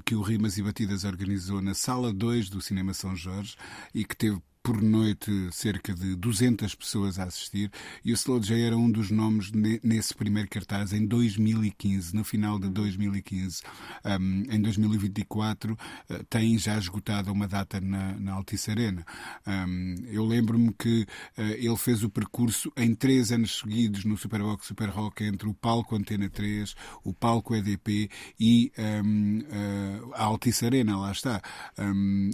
que 0.07 0.15
o 0.15 0.23
Rimas 0.23 0.57
e 0.57 0.63
Batidas 0.63 1.03
organizou 1.03 1.61
na 1.61 1.75
Sala 1.75 2.13
2 2.13 2.49
do 2.49 2.61
Cinema 2.61 2.95
São 2.95 3.17
Jorge 3.17 3.57
e 3.93 4.05
que 4.05 4.17
teve 4.17 4.41
por 4.69 4.83
noite 4.83 5.31
cerca 5.51 5.95
de 5.95 6.15
200 6.15 6.75
pessoas 6.75 7.19
a 7.19 7.25
assistir 7.25 7.73
e 8.05 8.13
o 8.13 8.15
Slow 8.15 8.39
J 8.39 8.67
era 8.67 8.77
um 8.77 8.91
dos 8.91 9.11
nomes 9.11 9.51
nesse 9.83 10.15
primeiro 10.15 10.47
cartaz 10.47 10.93
em 10.93 11.07
2015, 11.07 12.15
no 12.15 12.23
final 12.23 12.59
de 12.59 12.69
2015. 12.69 13.63
Um, 14.05 14.43
em 14.51 14.61
2024 14.61 15.73
uh, 15.73 16.25
tem 16.29 16.59
já 16.59 16.77
esgotado 16.77 17.33
uma 17.33 17.49
data 17.49 17.81
na, 17.81 18.13
na 18.21 18.35
Altice 18.35 18.71
Arena. 18.71 19.07
Um, 19.47 19.95
eu 20.07 20.23
lembro-me 20.27 20.75
que 20.79 21.07
uh, 21.39 21.43
ele 21.57 21.77
fez 21.79 22.05
o 22.05 22.11
percurso 22.11 22.71
em 22.77 22.95
três 22.95 23.33
anos 23.33 23.61
seguidos 23.61 24.05
no 24.05 24.19
Superbox 24.19 24.67
Super 24.67 24.91
Rock 24.91 25.25
entre 25.25 25.49
o 25.49 25.55
palco 25.55 25.97
Antena 25.97 26.29
3, 26.29 26.75
o 27.03 27.15
palco 27.15 27.57
EDP 27.57 28.11
e 28.39 28.71
um, 29.03 29.39
uh, 29.39 30.13
a 30.13 30.25
Altice 30.25 30.67
Arena, 30.67 30.99
lá 30.99 31.11
está. 31.11 31.41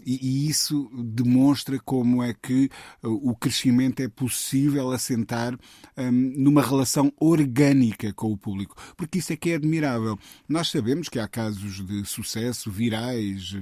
E, 0.04 0.18
e 0.20 0.48
isso 0.48 0.90
demonstra 0.96 1.78
como 1.78 2.23
é 2.24 2.34
que 2.34 2.70
o 3.02 3.34
crescimento 3.34 4.00
é 4.00 4.08
possível 4.08 4.90
assentar 4.90 5.58
um, 5.96 6.10
numa 6.10 6.62
relação 6.62 7.12
orgânica 7.18 8.12
com 8.12 8.32
o 8.32 8.36
público, 8.36 8.76
porque 8.96 9.18
isso 9.18 9.32
é 9.32 9.36
que 9.36 9.50
é 9.50 9.54
admirável. 9.56 10.18
Nós 10.48 10.68
sabemos 10.70 11.08
que 11.08 11.18
há 11.18 11.28
casos 11.28 11.84
de 11.84 12.04
sucesso 12.04 12.70
virais, 12.70 13.56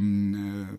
um, 0.00 0.76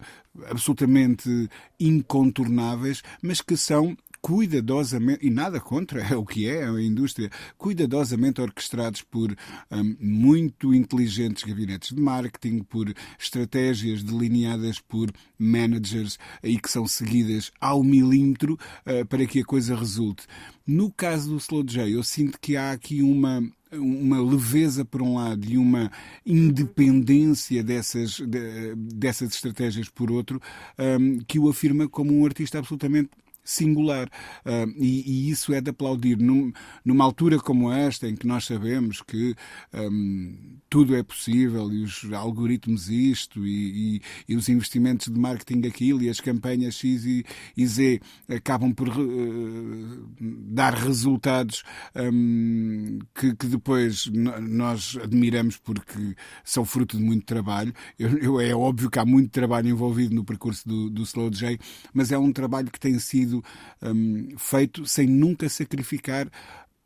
absolutamente 0.48 1.50
incontornáveis, 1.80 3.02
mas 3.22 3.42
que 3.42 3.58
são 3.58 3.96
cuidadosamente, 4.22 5.26
e 5.26 5.30
nada 5.30 5.60
contra, 5.60 6.02
é 6.08 6.16
o 6.16 6.26
que 6.26 6.48
é 6.48 6.66
a 6.66 6.82
indústria, 6.82 7.30
cuidadosamente 7.58 8.42
orquestrados 8.42 9.02
por 9.02 9.36
um, 9.72 9.96
muito 10.00 10.74
inteligentes 10.74 11.44
gabinetes 11.44 11.96
de 11.96 12.02
marketing, 12.02 12.60
por 12.60 12.94
estratégias 13.20 14.04
delineadas 14.04 14.80
por 14.80 15.12
managers 15.38 16.18
e 16.44 16.60
que 16.60 16.70
são 16.70 16.88
seguidas 16.88 17.52
ao 17.60 17.84
milímetro 17.84 18.58
uh, 18.86 19.06
para 19.08 19.26
que 19.26 19.40
a 19.40 19.46
coisa 19.46 19.76
resulte. 19.76 20.26
No 20.66 20.92
caso 20.92 21.30
do 21.30 21.38
Slow 21.38 21.64
J, 21.64 21.90
eu 21.90 22.04
sinto 22.04 22.40
que 22.40 22.56
há 22.56 22.72
aqui 22.72 23.02
uma 23.02 23.42
uma 23.72 24.22
leveza 24.22 24.84
por 24.84 25.02
um 25.02 25.16
lado 25.16 25.46
e 25.48 25.58
uma 25.58 25.92
independência 26.26 27.64
dessas, 27.64 28.20
de, 28.20 28.76
dessas 28.76 29.34
estratégias 29.34 29.90
por 29.90 30.12
outro, 30.12 30.42
um, 30.78 31.20
que 31.20 31.38
o 31.38 31.50
afirma 31.50 31.88
como 31.88 32.12
um 32.12 32.26
artista 32.26 32.58
absolutamente 32.58 33.10
singular. 33.50 34.08
Uh, 34.46 34.70
e, 34.78 35.28
e, 35.28 35.30
isso 35.30 35.54
é 35.54 35.60
de 35.60 35.72
aplaudir. 35.72 36.18
Num, 36.18 36.52
numa 36.86 37.04
altura 37.04 37.40
como 37.40 37.72
esta, 37.72 38.08
em 38.08 38.16
que 38.16 38.28
nós 38.28 38.46
sabemos 38.46 39.02
que 39.02 39.36
um, 39.74 40.60
tudo 40.70 40.96
é 40.96 41.02
possível 41.02 41.72
e 41.72 41.84
os 41.84 42.12
algoritmos 42.14 42.90
isto 42.90 43.46
e, 43.46 43.96
e, 43.96 44.02
e, 44.30 44.36
os 44.36 44.48
investimentos 44.50 45.12
de 45.12 45.20
marketing 45.20 45.68
aquilo 45.68 46.04
e 46.04 46.10
as 46.10 46.20
campanhas 46.20 46.76
X 46.76 47.06
e, 47.06 47.26
e 47.58 47.66
Z 47.66 48.00
acabam 48.30 48.72
por 48.72 48.88
uh, 48.88 50.08
dar 50.20 50.74
resultados 50.74 51.64
um, 51.96 53.00
que, 53.16 53.36
que, 53.36 53.48
depois 53.48 54.06
nós 54.14 54.98
admiramos 55.02 55.58
porque 55.58 56.16
são 56.44 56.64
fruto 56.64 56.98
de 56.98 57.04
muito 57.04 57.26
trabalho. 57.26 57.74
Eu, 57.98 58.18
eu, 58.20 58.40
é 58.40 58.54
óbvio 58.54 58.90
que 58.90 59.00
há 59.00 59.06
muito 59.06 59.32
trabalho 59.32 59.70
envolvido 59.70 60.14
no 60.14 60.24
percurso 60.24 60.68
do, 60.68 60.90
do 60.90 61.02
Slow 61.02 61.32
J, 61.32 61.58
mas 61.94 62.12
é 62.12 62.18
um 62.18 62.32
trabalho 62.32 62.70
que 62.70 62.80
tem 62.80 63.00
sido 63.00 63.39
um, 63.82 64.38
feito 64.38 64.86
sem 64.86 65.08
nunca 65.08 65.48
sacrificar 65.50 66.30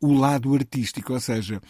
o 0.00 0.12
lado 0.12 0.54
artístico, 0.54 1.12
ou 1.12 1.20
seja, 1.20 1.60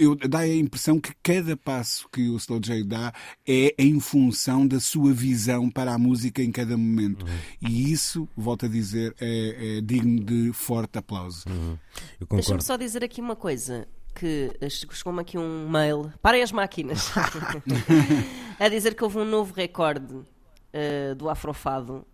eu, 0.00 0.16
dá 0.16 0.40
a 0.40 0.48
impressão 0.48 0.98
que 0.98 1.12
cada 1.22 1.56
passo 1.56 2.08
que 2.10 2.30
o 2.30 2.36
Slow 2.36 2.58
J 2.58 2.82
dá 2.82 3.12
é 3.46 3.74
em 3.78 4.00
função 4.00 4.66
da 4.66 4.80
sua 4.80 5.12
visão 5.12 5.70
para 5.70 5.92
a 5.92 5.98
música 5.98 6.42
em 6.42 6.50
cada 6.50 6.74
momento. 6.76 7.26
Uhum. 7.26 7.68
E 7.68 7.92
isso, 7.92 8.26
volto 8.34 8.64
a 8.64 8.68
dizer, 8.68 9.14
é, 9.20 9.78
é 9.78 9.80
digno 9.82 10.24
de 10.24 10.52
forte 10.54 10.98
aplauso. 10.98 11.44
Uhum. 11.48 11.76
Deixa-me 12.30 12.62
só 12.62 12.76
dizer 12.76 13.04
aqui 13.04 13.20
uma 13.20 13.36
coisa. 13.36 13.86
Que 14.14 14.50
chegou-me 14.68 15.20
aqui 15.20 15.38
um 15.38 15.68
mail. 15.68 16.12
Parem 16.20 16.42
as 16.42 16.50
máquinas! 16.50 17.12
a 18.58 18.68
dizer 18.68 18.94
que 18.94 19.04
houve 19.04 19.18
um 19.18 19.24
novo 19.24 19.54
recorde 19.54 20.14
uh, 20.14 21.14
do 21.14 21.28
Afrofado 21.28 22.04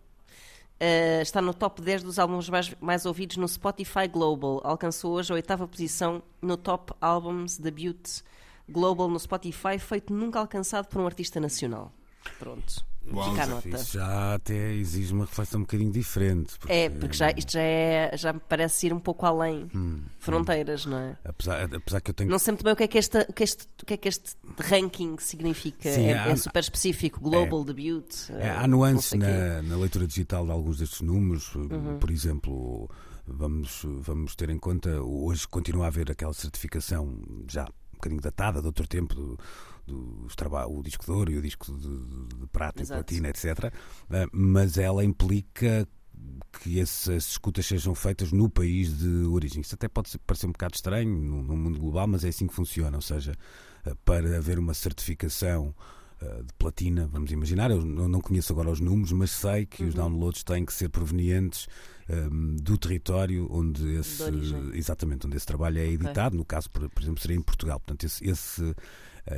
Uh, 0.79 1.21
está 1.21 1.41
no 1.41 1.55
top 1.55 1.81
10 1.81 2.03
dos 2.03 2.19
álbuns 2.19 2.47
mais, 2.49 2.75
mais, 2.79 3.05
ouvidos 3.05 3.37
no 3.37 3.47
Spotify 3.47 4.07
Global. 4.07 4.61
Alcançou 4.63 5.13
hoje 5.13 5.31
a 5.31 5.35
oitava 5.35 5.67
posição 5.67 6.21
no 6.39 6.55
Top 6.55 6.93
Albums 7.01 7.57
Debut 7.57 8.21
Global 8.69 9.07
no 9.07 9.19
Spotify, 9.19 9.79
feito 9.79 10.13
nunca 10.13 10.39
alcançado 10.39 10.87
por 10.87 11.01
um 11.01 11.05
artista 11.05 11.39
nacional. 11.39 11.91
Pronto. 12.37 12.85
Uau, 13.11 13.29
Fica 13.29 13.43
a 13.43 13.47
nota. 13.47 13.77
Já 13.77 14.35
até 14.35 14.73
exige 14.73 15.13
uma 15.13 15.25
reflexão 15.25 15.59
um 15.59 15.63
bocadinho 15.63 15.91
diferente. 15.91 16.57
Porque... 16.59 16.73
É, 16.73 16.89
porque 16.89 17.15
já, 17.15 17.31
isto 17.31 17.53
já, 17.53 17.61
é, 17.61 18.11
já 18.15 18.33
me 18.33 18.39
parece 18.39 18.87
ir 18.87 18.93
um 18.93 18.99
pouco 18.99 19.25
além 19.25 19.69
hum, 19.73 20.01
fronteiras, 20.19 20.85
hum. 20.85 20.91
não 20.91 20.99
é? 20.99 21.17
Apesar, 21.23 21.73
apesar 21.73 22.01
que 22.01 22.11
eu 22.11 22.13
tenho. 22.13 22.29
Não 22.29 22.39
sei 22.39 22.51
muito 22.53 22.63
bem 22.63 22.73
o 22.73 22.75
que 22.75 22.83
é 22.83 22.87
que 22.87 22.97
este, 22.97 23.17
o 23.17 23.33
que 23.33 23.43
este, 23.43 23.67
o 23.81 23.85
que 23.85 23.93
é 23.93 23.97
que 23.97 24.09
este 24.09 24.35
ranking 24.59 25.15
significa. 25.19 25.91
Sim, 25.91 26.07
é, 26.07 26.17
há, 26.17 26.27
é, 26.27 26.35
super 26.35 26.59
específico, 26.59 27.21
global, 27.21 27.61
é, 27.61 27.65
debut. 27.65 28.29
É, 28.31 28.49
há 28.49 28.67
nuances 28.67 29.13
na, 29.13 29.61
na, 29.61 29.77
leitura 29.77 30.05
digital 30.05 30.45
de 30.45 30.51
alguns 30.51 30.79
destes 30.79 31.01
números. 31.01 31.55
Uhum. 31.55 31.97
Por 31.99 32.11
exemplo, 32.11 32.89
vamos, 33.25 33.85
vamos 33.99 34.35
ter 34.35 34.49
em 34.49 34.59
conta, 34.59 35.01
hoje 35.01 35.47
continua 35.47 35.85
a 35.85 35.87
haver 35.87 36.11
aquela 36.11 36.33
certificação 36.33 37.17
já 37.47 37.63
um 37.63 37.95
bocadinho 37.95 38.21
datada 38.21 38.59
de 38.59 38.67
outro 38.67 38.87
tempo. 38.87 39.15
Do, 39.15 39.39
dos 39.87 40.35
o 40.69 40.83
disco 40.83 41.05
de 41.05 41.11
ouro 41.11 41.31
e 41.31 41.37
o 41.37 41.41
disco 41.41 41.71
de, 41.71 42.37
de 42.37 42.47
prata 42.47 42.81
Exato. 42.81 42.99
e 42.99 43.03
platina, 43.03 43.29
etc. 43.29 43.73
Eh, 44.09 44.27
mas 44.31 44.77
ela 44.77 45.03
implica 45.03 45.87
que 46.61 46.79
essas 46.79 47.29
escutas 47.29 47.65
sejam 47.65 47.93
feitas 47.95 48.31
no 48.31 48.49
país 48.49 48.97
de 48.97 49.25
origem. 49.25 49.61
Isso 49.61 49.75
até 49.75 49.87
pode 49.87 50.17
parecer 50.19 50.47
um 50.47 50.51
bocado 50.51 50.75
estranho 50.75 51.09
no, 51.09 51.55
mundo 51.55 51.79
global, 51.79 52.07
mas 52.07 52.23
é 52.23 52.29
assim 52.29 52.47
que 52.47 52.53
funciona. 52.53 52.97
Ou 52.97 53.01
seja, 53.01 53.33
eh, 53.85 53.93
para 54.03 54.37
haver 54.37 54.59
uma 54.59 54.73
certificação 54.73 55.73
eh, 56.19 56.43
de 56.43 56.53
platina, 56.53 57.07
vamos 57.11 57.31
imaginar, 57.31 57.69
eu 57.69 57.83
não 57.83 58.19
conheço 58.19 58.51
agora 58.51 58.71
os 58.71 58.79
números, 58.79 59.11
mas 59.11 59.31
sei 59.31 59.65
que 59.65 59.83
uhum. 59.83 59.89
os 59.89 59.95
downloads 59.95 60.43
têm 60.43 60.65
que 60.65 60.73
ser 60.73 60.89
provenientes 60.89 61.67
um, 62.09 62.13
ehm, 62.13 62.55
do 62.55 62.77
território 62.77 63.47
onde 63.51 63.95
esse, 63.95 64.23
exatamente, 64.73 65.27
onde 65.27 65.37
esse 65.37 65.45
trabalho 65.45 65.77
é 65.77 65.85
editado, 65.85 66.29
okay. 66.29 66.37
no 66.39 66.45
caso, 66.45 66.69
por, 66.71 66.89
por, 66.89 67.03
exemplo, 67.03 67.21
seria 67.21 67.37
em 67.37 67.41
Portugal. 67.41 67.79
Portanto, 67.79 68.03
esse, 68.03 68.27
esse 68.27 68.75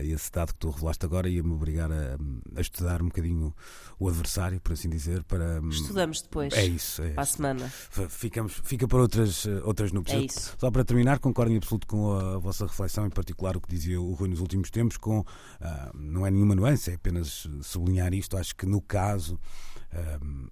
esse 0.02 0.32
dado 0.32 0.54
que 0.54 0.60
tu 0.60 0.70
revelaste 0.70 1.06
agora 1.06 1.28
ia-me 1.28 1.52
obrigar 1.52 1.92
a, 1.92 2.18
a, 2.56 2.62
estudar 2.62 3.02
um 3.02 3.06
bocadinho 3.06 3.54
o 4.00 4.08
adversário, 4.08 4.60
por 4.62 4.74
assim 4.74 4.90
dizer, 4.90 5.24
para... 5.24 5.62
Hum, 5.62 5.70
Estudamos 5.70 6.22
depois. 6.22 6.54
É 6.54 6.66
isso. 6.66 7.02
É 7.02 7.10
para 7.10 7.24
a 7.24 7.26
semana. 7.26 7.74
Ficamos, 8.10 8.62
fica 8.64 8.88
para 8.88 9.00
outras, 9.00 9.46
eh, 9.46 9.62
outras 9.64 9.92
nubes. 9.92 10.14
É 10.14 10.20
isso. 10.20 10.56
Só 10.58 10.72
para 10.72 10.86
terminar, 10.86 11.20
concordo 11.20 11.52
em 11.52 11.58
absoluto 11.58 11.88
com 11.88 12.14
a, 12.14 12.36
a, 12.36 12.38
vossa 12.38 12.66
reflexão, 12.66 13.06
em 13.06 13.10
particular 13.10 13.58
o 13.58 13.62
que 13.62 13.70
dizia 13.70 14.00
o 14.00 14.14
Rui 14.14 14.30
nos 14.30 14.40
últimos 14.40 14.70
tempos, 14.70 14.98
com... 14.98 15.20
Uh, 15.20 15.26
não 15.94 16.26
é 16.26 16.32
nenhuma 16.32 16.56
nuance, 16.56 16.92
é 16.92 16.96
apenas 16.96 17.48
sublinhar 17.62 18.14
isto. 18.14 18.38
Acho 18.38 18.56
que 18.56 18.66
no 18.66 18.82
caso 18.82 19.40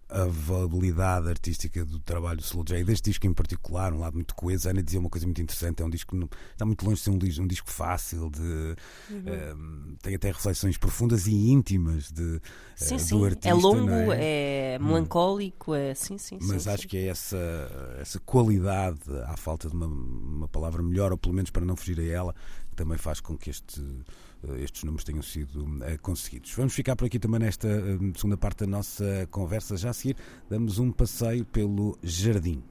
a 0.09 0.25
valabilidade 0.25 1.29
artística 1.29 1.85
do 1.85 1.99
trabalho 1.99 2.37
do 2.39 2.43
Slow 2.43 2.63
J, 2.63 2.83
deste 2.83 3.11
disco 3.11 3.27
em 3.27 3.33
particular, 3.33 3.93
um 3.93 3.99
lado 3.99 4.15
muito 4.15 4.33
coeso. 4.33 4.67
A 4.67 4.71
Ana 4.71 4.81
dizia 4.81 4.99
uma 4.99 5.09
coisa 5.09 5.27
muito 5.27 5.41
interessante: 5.41 5.81
é 5.81 5.85
um 5.85 5.89
disco 5.89 6.17
que 6.17 6.35
está 6.51 6.65
muito 6.65 6.83
longe 6.83 6.95
de 6.97 7.01
ser 7.01 7.09
um 7.11 7.17
disco, 7.17 7.43
um 7.43 7.47
disco 7.47 7.69
fácil, 7.69 8.29
de, 8.31 8.75
uhum. 9.11 9.95
tem 10.01 10.15
até 10.15 10.29
reflexões 10.31 10.77
profundas 10.77 11.27
e 11.27 11.33
íntimas 11.33 12.11
de, 12.11 12.41
sim, 12.75 12.95
uh, 12.95 13.09
do 13.09 13.25
artista. 13.25 13.49
É 13.49 13.53
longo, 13.53 13.91
é, 14.13 14.73
é 14.73 14.79
melancólico, 14.79 15.75
é 15.75 15.93
sim, 15.93 16.17
sim. 16.17 16.39
Mas 16.41 16.63
sim, 16.63 16.69
acho 16.69 16.83
sim. 16.83 16.87
que 16.87 16.97
é 16.97 17.07
essa, 17.07 17.97
essa 17.99 18.19
qualidade, 18.19 18.99
à 19.25 19.37
falta 19.37 19.69
de 19.69 19.75
uma, 19.75 19.85
uma 19.85 20.47
palavra 20.47 20.81
melhor, 20.81 21.11
ou 21.11 21.17
pelo 21.17 21.35
menos 21.35 21.51
para 21.51 21.65
não 21.65 21.75
fugir 21.75 21.99
a 21.99 22.05
ela, 22.05 22.33
que 22.69 22.75
também 22.75 22.97
faz 22.97 23.19
com 23.19 23.37
que 23.37 23.49
este 23.49 23.79
eh, 23.81 24.11
estes 24.55 24.83
números 24.83 25.03
tenham 25.03 25.21
sido 25.21 25.63
uh, 25.63 25.99
conseguidos. 26.01 26.53
Vamos 26.55 26.73
ficar 26.73 26.95
por 26.95 27.05
aqui 27.05 27.19
também 27.19 27.39
nesta 27.39 27.67
uh, 27.67 28.17
segunda 28.17 28.37
parte 28.37 28.59
da 28.59 28.67
nossa 28.67 29.27
conversa. 29.31 29.77
Já 29.77 29.89
a 29.89 29.93
seguir, 29.93 30.15
damos 30.49 30.79
um 30.79 30.91
passeio 30.91 31.45
pelo 31.45 31.97
jardim. 32.03 32.63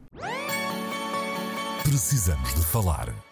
Precisamos 1.84 2.54
de 2.54 2.62
falar. 2.64 3.25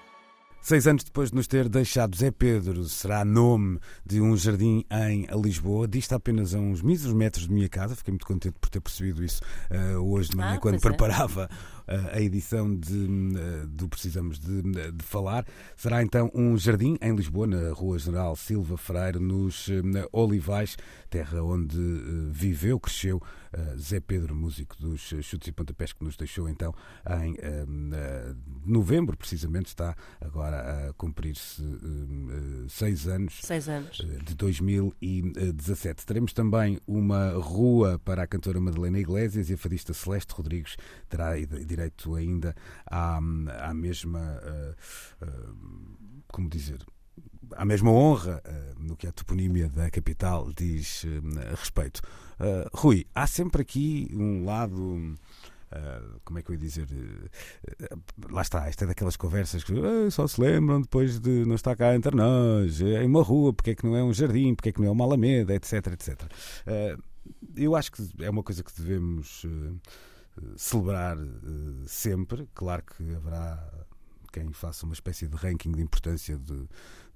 Seis 0.65 0.87
anos 0.87 1.05
depois 1.05 1.29
de 1.29 1.37
nos 1.37 1.47
ter 1.47 1.69
deixado 1.69 2.17
Zé 2.17 2.31
Pedro, 2.31 2.85
será 2.85 3.23
nome 3.23 3.79
de 4.03 4.19
um 4.19 4.35
jardim 4.35 4.83
em 4.91 5.27
Lisboa. 5.39 5.87
Disto 5.87 6.15
apenas 6.15 6.55
a 6.55 6.59
uns 6.59 6.81
míseros 6.81 7.13
metros 7.13 7.47
de 7.47 7.53
minha 7.53 7.69
casa. 7.69 7.95
Fiquei 7.95 8.13
muito 8.13 8.25
contente 8.25 8.57
por 8.59 8.71
ter 8.71 8.81
percebido 8.81 9.23
isso 9.23 9.43
uh, 9.71 9.99
hoje 9.99 10.31
de 10.31 10.39
manhã, 10.39 10.55
ah, 10.55 10.59
quando 10.59 10.77
é. 10.77 10.81
preparava 10.81 11.51
a 12.15 12.19
edição 12.19 12.75
de, 12.75 13.07
eh, 13.37 13.67
do 13.69 13.91
Precisamos 13.91 14.39
de, 14.39 14.63
de, 14.63 15.05
Falar. 15.05 15.45
Será 15.77 16.03
então 16.03 16.31
um 16.35 16.57
jardim 16.57 16.97
em 17.03 17.15
Lisboa, 17.15 17.47
na 17.47 17.75
Rua 17.75 17.99
General 17.99 18.35
Silva 18.35 18.79
Freire, 18.79 19.19
nos 19.19 19.69
Olivais, 20.11 20.79
terra 21.11 21.43
onde 21.43 21.77
viveu, 22.31 22.81
cresceu 22.81 23.21
Zé 23.79 24.01
Pedro, 24.01 24.35
músico 24.35 24.77
dos 24.81 25.01
Chutes 25.01 25.49
e 25.49 25.53
Pontapés, 25.53 25.93
que 25.93 26.05
nos 26.05 26.17
deixou 26.17 26.49
então 26.49 26.75
em 27.23 27.37
novembro, 28.65 29.17
precisamente, 29.17 29.67
está 29.67 29.97
agora 30.21 30.89
a 30.89 30.93
cumprir-se 30.95 31.63
seis 32.69 33.07
anos. 33.07 33.41
Seis 33.43 33.69
anos. 33.69 33.99
De 34.25 34.35
2017. 34.35 36.07
Teremos 36.07 36.33
também 36.33 36.79
uma 36.87 37.33
rua 37.33 37.99
para 38.05 38.23
a 38.23 38.27
cantora 38.27 38.61
Madalena 38.61 38.99
Iglesias 38.99 39.51
e 39.51 39.55
a 39.55 39.59
fadista 39.59 39.93
Celeste 39.93 40.33
Rodrigues 40.33 40.77
terá 41.09 41.37
direito 41.39 42.15
ainda 42.15 42.55
à, 42.87 43.17
à 43.17 43.75
mesma. 43.75 44.41
Como 46.29 46.49
dizer? 46.49 46.85
À 47.57 47.65
mesma 47.65 47.91
honra 47.91 48.43
uh, 48.45 48.83
no 48.83 48.97
que 48.97 49.07
a 49.07 49.13
toponímia 49.13 49.69
da 49.69 49.91
capital 49.91 50.51
diz 50.57 51.05
a 51.53 51.57
respeito. 51.57 52.01
Rui, 52.73 53.07
há 53.15 53.27
sempre 53.27 53.63
aqui 53.63 54.09
um 54.13 54.45
lado. 54.45 55.15
Como 56.25 56.39
é 56.39 56.43
que 56.43 56.51
eu 56.51 56.55
ia 56.55 56.61
dizer? 56.61 56.87
Lá 58.31 58.43
está, 58.43 58.69
esta 58.69 58.85
é 58.85 58.89
daquelas 58.89 59.17
conversas 59.17 59.65
que 59.65 59.73
uh, 59.73 60.11
só 60.11 60.27
se 60.27 60.41
lembram 60.41 60.81
depois 60.81 61.19
de 61.19 61.45
não 61.45 61.57
estar 61.57 61.75
cá 61.75 61.95
entre 61.97 62.15
nós, 62.17 62.81
é 62.81 63.05
uma 63.05 63.23
rua, 63.23 63.53
porque 63.53 63.71
é 63.71 63.75
que 63.75 63.85
não 63.85 63.97
é 63.97 64.03
um 64.05 64.13
jardim, 64.13 64.55
porque 64.55 64.69
é 64.69 64.73
que 64.73 64.81
não 64.81 64.89
é 64.89 64.91
uma 64.91 65.05
alameda, 65.05 65.53
etc, 65.55 65.87
etc. 65.89 66.23
eu 67.57 67.75
acho 67.75 67.91
que 67.91 68.03
é 68.21 68.31
uma 68.31 68.43
coisa 68.43 68.63
que 68.63 68.73
devemos 68.81 69.45
celebrar 70.57 71.17
sempre. 71.87 72.49
Claro 72.55 72.83
que 72.85 73.15
haverá 73.15 73.87
quem 74.35 74.53
faça 74.53 74.85
uma 74.85 74.95
espécie 74.95 75.29
de 75.29 75.37
ranking 75.37 75.71
de 75.71 75.81
importância 75.81 76.37
de, 76.37 76.69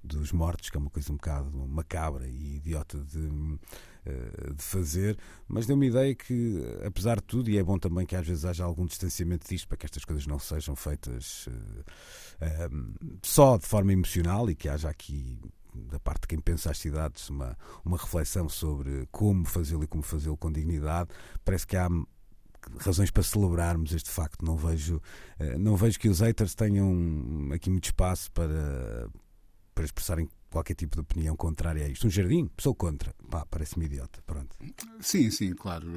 dos 0.03 0.31
mortos, 0.31 0.69
que 0.69 0.77
é 0.77 0.79
uma 0.79 0.89
coisa 0.89 1.11
um 1.11 1.15
bocado 1.15 1.51
macabra 1.67 2.27
e 2.27 2.57
idiota 2.57 2.97
de, 2.99 3.19
uh, 3.19 4.53
de 4.53 4.63
fazer, 4.63 5.17
mas 5.47 5.65
deu-me 5.65 5.87
a 5.87 5.89
ideia 5.89 6.15
que, 6.15 6.63
apesar 6.85 7.17
de 7.17 7.23
tudo, 7.23 7.49
e 7.49 7.57
é 7.57 7.63
bom 7.63 7.77
também 7.77 8.05
que 8.05 8.15
às 8.15 8.25
vezes 8.25 8.45
haja 8.45 8.63
algum 8.63 8.85
distanciamento 8.85 9.47
disto 9.47 9.67
para 9.67 9.77
que 9.77 9.85
estas 9.85 10.05
coisas 10.05 10.25
não 10.25 10.39
sejam 10.39 10.75
feitas 10.75 11.47
uh, 11.47 13.19
só 13.23 13.57
de 13.57 13.65
forma 13.65 13.93
emocional 13.93 14.49
e 14.49 14.55
que 14.55 14.69
haja 14.69 14.89
aqui 14.89 15.39
da 15.73 15.99
parte 15.99 16.21
de 16.21 16.27
quem 16.27 16.39
pensa 16.39 16.71
as 16.71 16.77
cidades 16.77 17.29
uma, 17.29 17.57
uma 17.85 17.97
reflexão 17.97 18.49
sobre 18.49 19.07
como 19.11 19.45
fazê-lo 19.45 19.83
e 19.83 19.87
como 19.87 20.03
fazê-lo 20.03 20.37
com 20.37 20.51
dignidade. 20.51 21.09
Parece 21.45 21.67
que 21.67 21.77
há 21.77 21.87
razões 22.79 23.11
para 23.11 23.23
celebrarmos 23.23 23.93
este 23.93 24.09
facto. 24.09 24.43
Não 24.43 24.55
vejo, 24.55 25.01
eh, 25.39 25.57
não 25.57 25.75
vejo 25.75 25.99
que 25.99 26.09
os 26.09 26.19
haters 26.19 26.55
tenham 26.55 27.49
aqui 27.53 27.69
muito 27.69 27.85
espaço 27.85 28.31
para, 28.31 29.09
para 29.73 29.85
expressarem 29.85 30.27
qualquer 30.49 30.73
tipo 30.73 30.95
de 30.95 31.01
opinião 31.01 31.35
contrária 31.35 31.85
a 31.85 31.89
isto. 31.89 32.07
Um 32.07 32.09
jardim? 32.09 32.49
Sou 32.57 32.73
contra. 32.73 33.13
Pá, 33.29 33.45
parece-me 33.49 33.85
idiota. 33.85 34.19
Pronto. 34.25 34.55
Sim, 34.99 35.29
sim, 35.29 35.53
claro. 35.53 35.87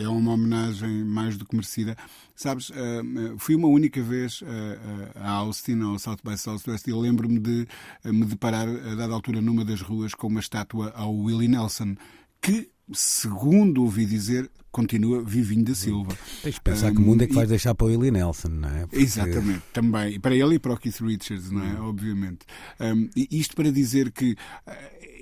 É 0.00 0.08
uma 0.08 0.32
homenagem 0.32 1.04
mais 1.04 1.36
do 1.36 1.44
que 1.44 1.56
merecida. 1.56 1.96
Sabes, 2.34 2.70
eh, 2.70 3.02
fui 3.38 3.54
uma 3.54 3.68
única 3.68 4.00
vez 4.02 4.42
eh, 4.44 5.12
a 5.16 5.30
Austin, 5.30 5.80
ao 5.82 5.98
South 5.98 6.18
by 6.24 6.38
Southwest, 6.38 6.86
e 6.86 6.92
lembro-me 6.92 7.40
de 7.40 7.66
me 8.04 8.24
deparar, 8.24 8.68
a 8.68 8.94
dada 8.94 9.12
altura, 9.12 9.40
numa 9.40 9.64
das 9.64 9.80
ruas, 9.80 10.14
com 10.14 10.28
uma 10.28 10.40
estátua 10.40 10.92
ao 10.94 11.14
Willie 11.14 11.48
Nelson, 11.48 11.96
que 12.40 12.70
segundo 12.92 13.82
ouvi 13.82 14.06
dizer, 14.06 14.50
continua 14.70 15.22
Vivinho 15.22 15.64
da 15.64 15.74
Silva. 15.74 16.16
Tens 16.42 16.56
de 16.56 16.60
pensar 16.60 16.92
um, 16.92 16.94
que 16.94 17.00
mundo 17.00 17.22
é 17.22 17.26
que 17.26 17.32
vais 17.32 17.48
deixar 17.48 17.74
para 17.74 17.86
o 17.86 17.88
Willie 17.88 18.10
Nelson, 18.10 18.48
não 18.48 18.68
é? 18.68 18.80
Porque... 18.86 18.96
Exatamente, 18.96 19.62
também. 19.72 20.20
Para 20.20 20.34
ele 20.34 20.56
e 20.56 20.58
para 20.58 20.74
o 20.74 20.76
Keith 20.76 21.00
Richards, 21.00 21.50
não 21.50 21.62
é? 21.62 21.80
Hum. 21.80 21.88
Obviamente. 21.88 22.40
Um, 22.78 23.08
isto 23.30 23.56
para 23.56 23.72
dizer 23.72 24.12
que 24.12 24.36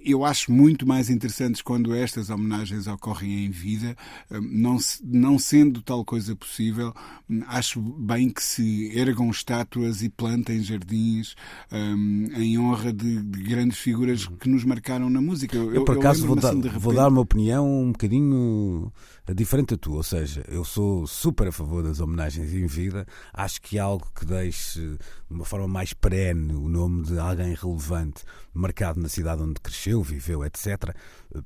eu 0.04 0.24
acho 0.24 0.52
muito 0.52 0.86
mais 0.86 1.08
interessantes 1.08 1.62
quando 1.62 1.94
estas 1.94 2.30
homenagens 2.30 2.86
ocorrem 2.86 3.46
em 3.46 3.50
vida, 3.50 3.96
hum, 4.30 4.40
não, 4.52 4.78
não 5.02 5.38
sendo 5.38 5.82
tal 5.82 6.04
coisa 6.04 6.36
possível, 6.36 6.92
hum, 7.28 7.42
acho 7.48 7.80
bem 7.80 8.30
que 8.30 8.42
se 8.42 8.90
ergam 8.96 9.30
estátuas 9.30 10.02
e 10.02 10.08
plantem 10.08 10.62
jardins 10.62 11.34
um, 11.72 12.26
em 12.36 12.58
honra 12.58 12.92
de, 12.92 13.22
de, 13.22 13.42
grandes 13.42 13.78
figuras 13.78 14.26
que 14.26 14.48
nos 14.48 14.64
marcaram 14.64 15.08
na 15.08 15.20
música. 15.20 15.56
Eu, 15.56 15.72
eu 15.72 15.84
por 15.84 15.96
acaso, 15.96 16.26
vou, 16.26 16.38
assim, 16.38 16.60
repente... 16.60 16.78
vou 16.78 16.94
dar 16.94 17.08
uma 17.08 17.20
opinião 17.20 17.66
um 17.66 17.92
bocadinho 17.92 18.92
diferente 19.32 19.70
da 19.70 19.78
tua, 19.78 19.96
ou 19.96 20.02
seja, 20.02 20.44
eu 20.48 20.64
sou 20.64 21.06
super 21.06 21.48
a 21.48 21.52
favor 21.52 21.82
das 21.82 22.00
homenagens 22.00 22.52
em 22.52 22.66
vida, 22.66 23.06
acho 23.32 23.60
que 23.62 23.78
é 23.78 23.80
algo 23.80 24.06
que 24.14 24.26
deixe 24.26 24.80
de 24.80 24.98
uma 25.30 25.44
forma 25.44 25.66
mais 25.66 25.94
perene 25.94 26.52
o 26.54 26.68
nome 26.68 27.04
de 27.04 27.18
alguém 27.18 27.54
relevante 27.54 28.22
marcado 28.52 29.00
na 29.00 29.08
cidade 29.08 29.42
onde 29.42 29.60
cresceu 29.60 30.02
viveu, 30.02 30.44
etc. 30.44 30.94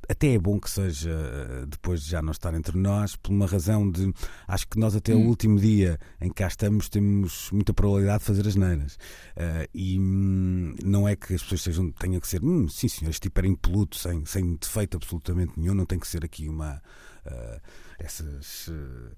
Até 0.09 0.35
é 0.35 0.39
bom 0.39 0.59
que 0.61 0.71
seja 0.71 1.11
depois 1.67 2.03
de 2.03 2.11
já 2.11 2.21
não 2.21 2.33
estar 2.33 2.53
entre 2.55 2.77
nós, 2.77 3.17
por 3.17 3.31
uma 3.31 3.47
razão 3.47 3.91
de 3.91 4.13
acho 4.47 4.69
que 4.69 4.79
nós 4.79 4.95
até 4.95 5.15
hum. 5.15 5.25
o 5.25 5.29
último 5.29 5.59
dia 5.59 5.99
em 6.21 6.29
que 6.29 6.35
cá 6.35 6.49
estamos 6.49 6.89
temos 6.89 7.51
muita 7.53 7.73
probabilidade 7.73 8.21
de 8.21 8.25
fazer 8.25 8.47
as 8.47 8.57
neiras. 8.57 8.95
Uh, 9.37 9.69
e 9.73 9.99
hum, 9.99 10.75
não 10.85 11.09
é 11.09 11.17
que 11.17 11.35
as 11.35 11.43
pessoas 11.43 11.63
sejam, 11.63 11.91
tenham 11.93 12.21
que 12.21 12.29
ser, 12.29 12.43
hum, 12.45 12.69
sim 12.69 12.89
senhor, 12.89 13.11
este 13.11 13.23
tipo 13.23 13.41
era 13.41 13.47
impoluto, 13.47 13.97
sem, 13.97 14.25
sem 14.27 14.55
defeito 14.55 14.97
absolutamente 14.97 15.53
nenhum, 15.57 15.75
não 15.75 15.87
tem 15.87 15.99
que 15.99 16.09
ser 16.09 16.25
aqui 16.25 16.49
uma. 16.49 16.83
Uh, 17.31 17.61
essas. 17.99 18.69
Uh, 18.69 19.13